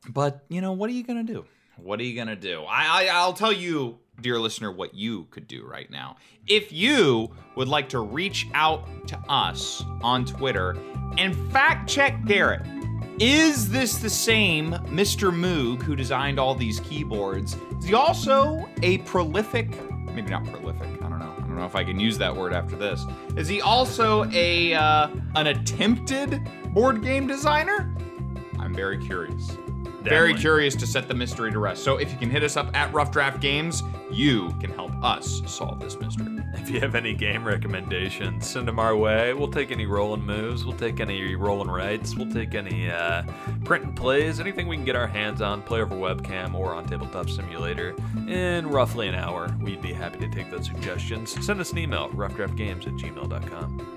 but 0.09 0.45
you 0.49 0.61
know 0.61 0.73
what 0.73 0.91
are 0.91 0.93
you 0.93 1.05
gonna 1.05 1.23
do? 1.23 1.45
What 1.77 1.99
are 2.01 2.05
you 2.05 2.15
gonna 2.15 2.37
do? 2.37 2.63
I, 2.65 3.05
I 3.05 3.09
I'll 3.13 3.33
tell 3.33 3.53
you, 3.53 3.99
dear 4.21 4.39
listener, 4.39 4.71
what 4.71 4.95
you 4.95 5.25
could 5.31 5.49
do 5.49 5.65
right 5.67 5.91
now. 5.91 6.17
If 6.47 6.73
you 6.73 7.31
would 7.57 7.69
like 7.69 7.89
to 7.91 8.01
reach 8.01 8.47
out 8.53 8.87
to 9.09 9.19
us 9.29 9.83
on 10.03 10.25
Twitter 10.25 10.77
and 11.17 11.35
fact 11.53 11.89
check 11.89 12.25
Garrett. 12.27 12.63
Is 13.21 13.69
this 13.69 13.99
the 13.99 14.11
same 14.11 14.73
Mr. 14.89 15.33
Moog 15.33 15.83
who 15.83 15.95
designed 15.95 16.41
all 16.41 16.53
these 16.53 16.81
keyboards? 16.81 17.57
Is 17.79 17.85
he 17.85 17.95
also 17.95 18.69
a 18.83 18.99
prolific, 18.99 19.71
maybe 20.13 20.31
not 20.31 20.45
prolific, 20.45 20.89
I 21.01 21.09
don't 21.09 21.21
know. 21.21 21.33
I 21.37 21.41
don't 21.41 21.55
know 21.55 21.65
if 21.65 21.77
I 21.77 21.85
can 21.85 22.01
use 22.01 22.19
that 22.19 22.35
word 22.35 22.53
after 22.53 22.75
this. 22.75 23.05
Is 23.37 23.47
he 23.47 23.61
also 23.61 24.29
a 24.33 24.75
uh, 24.75 25.11
an 25.37 25.47
attempted 25.47 26.43
board 26.75 27.03
game 27.05 27.29
designer? 27.29 27.95
I'm 28.59 28.75
very 28.75 28.99
curious. 28.99 29.57
Very 30.03 30.35
curious 30.35 30.75
to 30.75 30.87
set 30.87 31.07
the 31.07 31.15
mystery 31.15 31.53
to 31.53 31.59
rest. 31.61 31.85
So 31.85 31.97
if 31.99 32.11
you 32.11 32.19
can 32.19 32.31
hit 32.31 32.43
us 32.43 32.57
up 32.57 32.77
at 32.77 32.93
Rough 32.93 33.13
Draft 33.13 33.41
Games, 33.41 33.83
you 34.11 34.51
can 34.61 34.71
help 34.71 34.93
us 35.03 35.41
solve 35.47 35.81
this 35.81 35.99
mystery. 35.99 36.34
If 36.65 36.71
you 36.71 36.81
have 36.81 36.95
any 36.95 37.13
game 37.13 37.45
recommendations, 37.45 38.49
send 38.49 38.67
them 38.67 38.79
our 38.79 38.97
way. 38.97 39.35
We'll 39.35 39.51
take 39.51 39.71
any 39.71 39.85
rolling 39.85 40.23
moves. 40.23 40.65
We'll 40.65 40.75
take 40.75 40.99
any 40.99 41.35
rolling 41.35 41.69
rights. 41.69 42.15
We'll 42.15 42.33
take 42.33 42.55
any 42.55 42.91
uh, 42.91 43.25
print 43.65 43.85
and 43.85 43.95
plays. 43.95 44.41
Anything 44.41 44.67
we 44.67 44.77
can 44.77 44.85
get 44.87 44.97
our 44.97 45.07
hands 45.07 45.43
on, 45.43 45.61
play 45.61 45.83
over 45.83 45.95
webcam 45.95 46.55
or 46.55 46.73
on 46.73 46.87
Tabletop 46.87 47.29
Simulator 47.29 47.95
in 48.27 48.67
roughly 48.67 49.09
an 49.09 49.15
hour. 49.15 49.55
We'd 49.61 49.83
be 49.83 49.93
happy 49.93 50.21
to 50.21 50.29
take 50.31 50.51
those 50.51 50.65
suggestions. 50.65 51.33
Send 51.45 51.61
us 51.61 51.73
an 51.73 51.77
email, 51.77 52.09
roughdraftgames 52.09 52.87
at 52.87 52.95
gmail.com. 52.95 53.94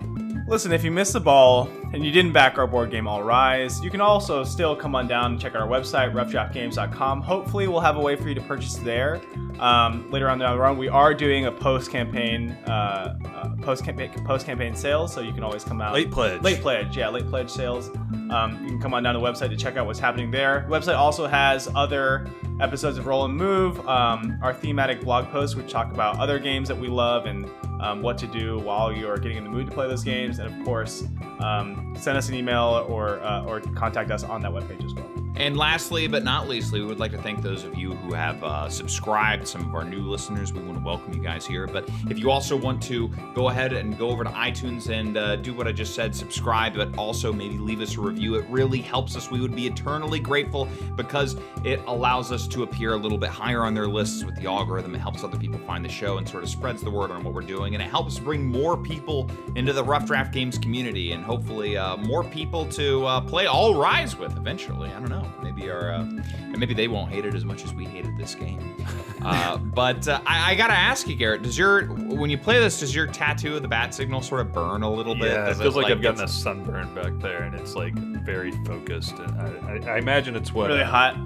Listen, 0.47 0.71
if 0.71 0.81
you 0.81 0.91
missed 0.91 1.11
the 1.11 1.19
ball 1.19 1.69
and 1.91 2.05
you 2.05 2.09
didn't 2.09 2.31
back 2.31 2.57
our 2.57 2.65
board 2.65 2.89
game 2.89 3.05
All 3.05 3.21
Rise, 3.21 3.83
you 3.83 3.91
can 3.91 3.99
also 3.99 4.45
still 4.45 4.77
come 4.77 4.95
on 4.95 5.05
down 5.05 5.33
and 5.33 5.41
check 5.41 5.55
out 5.55 5.61
our 5.61 5.67
website, 5.67 6.13
roughdraftgames.com. 6.13 7.21
Hopefully, 7.21 7.67
we'll 7.67 7.81
have 7.81 7.97
a 7.97 7.99
way 7.99 8.15
for 8.15 8.29
you 8.29 8.35
to 8.35 8.39
purchase 8.39 8.75
there. 8.75 9.21
Um, 9.59 10.09
later 10.09 10.29
on 10.29 10.39
down 10.39 10.55
the 10.55 10.61
road, 10.61 10.77
we 10.77 10.87
are 10.87 11.13
doing 11.13 11.47
a 11.47 11.51
post-campaign, 11.51 12.51
uh, 12.65 13.19
uh, 13.25 13.55
post-campaign, 13.61 14.23
post-campaign 14.23 14.73
sales, 14.73 15.13
so 15.13 15.19
you 15.19 15.33
can 15.33 15.43
always 15.43 15.65
come 15.65 15.81
out. 15.81 15.93
Late 15.93 16.11
pledge. 16.11 16.41
Late 16.41 16.61
pledge, 16.61 16.95
yeah, 16.95 17.09
late 17.09 17.27
pledge 17.27 17.49
sales. 17.49 17.89
Um, 18.29 18.57
you 18.63 18.69
can 18.69 18.79
come 18.79 18.93
on 18.93 19.03
down 19.03 19.15
to 19.15 19.19
the 19.19 19.25
website 19.25 19.49
to 19.49 19.57
check 19.57 19.75
out 19.75 19.85
what's 19.85 19.99
happening 19.99 20.31
there. 20.31 20.65
The 20.69 20.73
website 20.73 20.97
also 20.97 21.27
has 21.27 21.67
other 21.75 22.25
episodes 22.61 22.97
of 22.97 23.05
Roll 23.05 23.25
and 23.25 23.35
Move, 23.35 23.85
um, 23.85 24.39
our 24.41 24.53
thematic 24.53 25.01
blog 25.01 25.29
posts, 25.29 25.57
which 25.57 25.69
talk 25.69 25.91
about 25.91 26.19
other 26.19 26.39
games 26.39 26.69
that 26.69 26.79
we 26.79 26.87
love 26.87 27.25
and 27.25 27.49
um, 27.79 28.01
what 28.01 28.17
to 28.19 28.27
do 28.27 28.59
while 28.59 28.91
you're 28.91 29.17
getting 29.17 29.37
in 29.37 29.43
the 29.43 29.49
mood 29.49 29.67
to 29.67 29.71
play 29.71 29.87
those 29.87 30.03
games. 30.03 30.39
And 30.39 30.47
of 30.47 30.65
course, 30.65 31.03
um, 31.39 31.95
send 31.97 32.17
us 32.17 32.29
an 32.29 32.35
email 32.35 32.85
or 32.87 33.19
uh, 33.21 33.45
or 33.45 33.59
contact 33.59 34.11
us 34.11 34.23
on 34.23 34.41
that 34.41 34.51
webpage 34.51 34.83
as 34.85 34.93
well. 34.93 35.26
And 35.37 35.55
lastly, 35.55 36.07
but 36.07 36.23
not 36.23 36.47
leastly, 36.47 36.81
we 36.81 36.87
would 36.87 36.99
like 36.99 37.11
to 37.11 37.17
thank 37.19 37.43
those 37.43 37.63
of 37.63 37.77
you 37.77 37.93
who 37.93 38.13
have 38.15 38.43
uh, 38.43 38.67
subscribed, 38.69 39.47
some 39.47 39.67
of 39.67 39.75
our 39.75 39.83
new 39.83 39.99
listeners. 39.99 40.51
We 40.51 40.63
want 40.63 40.79
to 40.79 40.83
welcome 40.83 41.13
you 41.13 41.21
guys 41.21 41.45
here. 41.45 41.67
But 41.67 41.87
if 42.09 42.17
you 42.17 42.31
also 42.31 42.55
want 42.55 42.81
to 42.83 43.07
go 43.35 43.49
ahead 43.49 43.71
and 43.71 43.95
go 43.99 44.09
over 44.09 44.23
to 44.23 44.31
iTunes 44.31 44.89
and 44.89 45.15
uh, 45.15 45.35
do 45.35 45.53
what 45.53 45.67
I 45.67 45.71
just 45.73 45.93
said, 45.93 46.15
subscribe, 46.15 46.73
but 46.73 46.97
also 46.97 47.31
maybe 47.31 47.59
leave 47.59 47.81
us 47.81 47.97
a 47.97 48.01
review. 48.01 48.33
It 48.33 48.45
really 48.49 48.81
helps 48.81 49.15
us. 49.15 49.29
We 49.29 49.39
would 49.39 49.55
be 49.55 49.67
eternally 49.67 50.19
grateful 50.19 50.67
because 50.95 51.35
it 51.63 51.81
allows 51.85 52.31
us 52.31 52.47
to 52.47 52.63
appear 52.63 52.93
a 52.93 52.97
little 52.97 53.19
bit 53.19 53.29
higher 53.29 53.63
on 53.63 53.75
their 53.75 53.87
lists 53.87 54.23
with 54.23 54.35
the 54.37 54.47
algorithm. 54.47 54.95
It 54.95 54.99
helps 54.99 55.23
other 55.23 55.37
people 55.37 55.59
find 55.59 55.85
the 55.85 55.89
show 55.89 56.17
and 56.17 56.27
sort 56.27 56.41
of 56.41 56.49
spreads 56.49 56.81
the 56.81 56.91
word 56.91 57.11
on 57.11 57.23
what 57.23 57.35
we're 57.35 57.41
doing. 57.41 57.75
And 57.75 57.83
it 57.83 57.89
helps 57.89 58.17
bring 58.17 58.43
more 58.43 58.75
people 58.75 59.29
into 59.55 59.71
the 59.71 59.83
Rough 59.83 60.07
Draft 60.07 60.33
Games 60.33 60.57
community 60.57 61.11
and 61.11 61.23
hopefully 61.23 61.77
uh, 61.77 61.95
more 61.97 62.23
people 62.23 62.65
to 62.69 63.05
uh, 63.05 63.21
play 63.21 63.45
All 63.45 63.75
Rise 63.75 64.15
with 64.15 64.35
eventually. 64.35 64.89
I 64.89 64.99
don't 64.99 65.09
know. 65.09 65.26
Maybe 65.41 65.69
our 65.69 65.91
uh, 65.91 65.99
and 66.01 66.57
maybe 66.57 66.73
they 66.73 66.87
won't 66.87 67.11
hate 67.11 67.25
it 67.25 67.33
as 67.35 67.45
much 67.45 67.63
as 67.63 67.73
we 67.73 67.85
hated 67.85 68.17
this 68.17 68.35
game. 68.35 68.75
Uh, 69.21 69.57
but 69.75 70.07
uh, 70.07 70.21
I, 70.25 70.51
I 70.51 70.55
gotta 70.55 70.73
ask 70.73 71.07
you, 71.07 71.15
Garrett. 71.15 71.43
Does 71.43 71.57
your 71.57 71.85
when 71.85 72.29
you 72.29 72.37
play 72.37 72.59
this, 72.59 72.79
does 72.79 72.93
your 72.93 73.07
tattoo 73.07 73.55
of 73.55 73.61
the 73.61 73.67
bat 73.67 73.93
signal 73.93 74.21
sort 74.21 74.41
of 74.41 74.51
burn 74.51 74.83
a 74.83 74.91
little 74.91 75.15
bit? 75.15 75.31
Yeah, 75.31 75.45
it 75.45 75.49
Does 75.49 75.61
feels 75.61 75.75
like, 75.75 75.87
I've 75.87 76.01
gotten 76.01 76.23
a 76.23 76.27
sunburn 76.27 76.93
back 76.93 77.17
there, 77.19 77.43
and 77.43 77.55
it's 77.55 77.75
like 77.75 77.93
very 77.95 78.51
focused. 78.65 79.15
And 79.17 79.41
I, 79.41 79.91
I, 79.91 79.95
I 79.95 79.97
imagine 79.97 80.35
it's 80.35 80.53
what 80.53 80.67
Really 80.67 80.81
uh, 80.81 80.87
hot. 80.87 81.17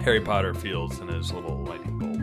Harry 0.00 0.20
Potter 0.20 0.52
feels 0.54 1.00
in 1.00 1.08
his 1.08 1.32
little 1.32 1.64
lightning 1.64 1.98
bolt 1.98 2.14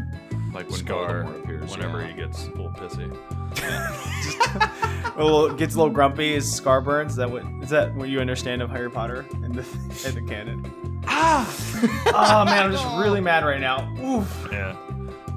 like 0.53 0.69
when 0.69 0.79
scar 0.79 1.23
Voldemort 1.23 1.43
appears. 1.43 1.71
whenever 1.71 2.01
yeah. 2.01 2.07
he 2.07 2.13
gets 2.13 2.47
a 2.47 2.51
little 2.51 2.69
pissy. 2.71 3.17
A 5.17 5.23
little, 5.23 5.53
gets 5.53 5.75
a 5.75 5.77
little 5.77 5.93
grumpy. 5.93 6.33
His 6.33 6.51
scar 6.51 6.79
burns. 6.79 7.11
Is 7.11 7.17
that 7.17 7.29
what 7.29 7.43
is 7.61 7.69
that 7.69 7.93
what 7.95 8.07
you 8.07 8.21
understand 8.21 8.61
of 8.61 8.69
Harry 8.69 8.89
Potter 8.89 9.25
in 9.43 9.51
the 9.51 9.61
in 10.05 10.15
the 10.15 10.21
canon? 10.21 10.63
Ah! 11.07 11.47
oh 12.13 12.45
man, 12.45 12.65
I'm 12.65 12.71
just 12.71 12.85
really 12.97 13.21
mad 13.21 13.43
right 13.43 13.59
now. 13.61 13.91
Oof. 14.03 14.47
Yeah. 14.51 14.75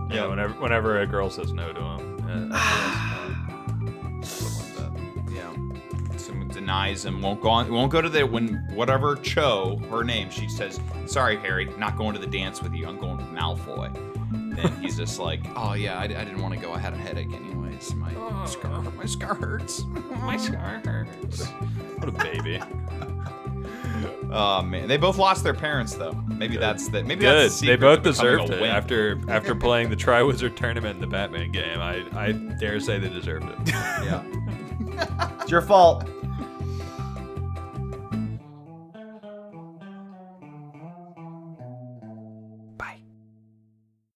Yeah, 0.08 0.14
Yeah. 0.16 0.26
whenever 0.26 0.52
whenever 0.54 1.00
a 1.00 1.06
girl 1.06 1.30
says 1.30 1.52
no 1.52 1.72
to 1.72 1.80
him. 1.80 2.50
Uh, 2.52 4.22
something 4.22 4.54
like 4.58 5.26
that. 5.26 5.32
Yeah. 5.32 6.16
Someone 6.18 6.48
denies 6.48 7.04
him, 7.04 7.20
won't 7.22 7.40
go 7.40 7.48
on, 7.50 7.70
won't 7.72 7.90
go 7.92 8.00
to 8.02 8.08
the 8.08 8.24
when 8.26 8.56
whatever 8.74 9.16
Cho, 9.16 9.80
her 9.90 10.04
name, 10.04 10.30
she 10.30 10.48
says, 10.48 10.80
"Sorry, 11.06 11.36
Harry, 11.38 11.66
not 11.78 11.96
going 11.96 12.14
to 12.14 12.20
the 12.20 12.26
dance 12.26 12.62
with 12.62 12.74
you. 12.74 12.86
I'm 12.86 12.98
going 12.98 13.16
with 13.16 13.26
Malfoy." 13.26 13.92
Then 14.56 14.72
he's 14.80 14.96
just 14.96 15.18
like, 15.18 15.40
"Oh 15.56 15.72
yeah, 15.74 15.98
I, 15.98 16.04
I 16.04 16.06
didn't 16.08 16.40
want 16.42 16.54
to 16.54 16.60
go. 16.60 16.72
I 16.72 16.78
had 16.78 16.92
a 16.92 16.96
headache 16.96 17.32
anyways. 17.32 17.94
My 17.94 18.12
scar, 18.46 18.82
my 18.82 19.04
scar 19.06 19.34
hurts. 19.34 19.84
my 20.22 20.36
scar 20.36 20.80
hurts." 20.84 21.46
What 21.98 22.08
a 22.08 22.12
baby. 22.12 22.60
Oh 24.30 24.62
man, 24.62 24.88
they 24.88 24.96
both 24.96 25.18
lost 25.18 25.42
their 25.44 25.54
parents 25.54 25.94
though. 25.94 26.12
Maybe 26.28 26.56
that's 26.56 26.88
the 26.88 27.02
maybe 27.04 27.20
Good. 27.22 27.44
that's 27.44 27.60
the 27.60 27.68
They 27.68 27.76
both 27.76 28.02
deserved 28.02 28.50
it 28.50 28.60
wimp. 28.60 28.74
after 28.74 29.20
after 29.28 29.54
playing 29.66 29.90
the 29.90 29.96
Triwizard 29.96 30.56
Tournament 30.56 30.96
in 30.96 31.00
the 31.00 31.06
Batman 31.06 31.50
game. 31.52 31.78
I, 31.80 32.04
I 32.14 32.32
dare 32.32 32.80
say 32.80 32.98
they 32.98 33.08
deserved 33.08 33.46
it. 33.48 33.58
Yeah. 34.04 34.22
It's 35.40 35.50
your 35.50 35.62
fault. 35.62 36.08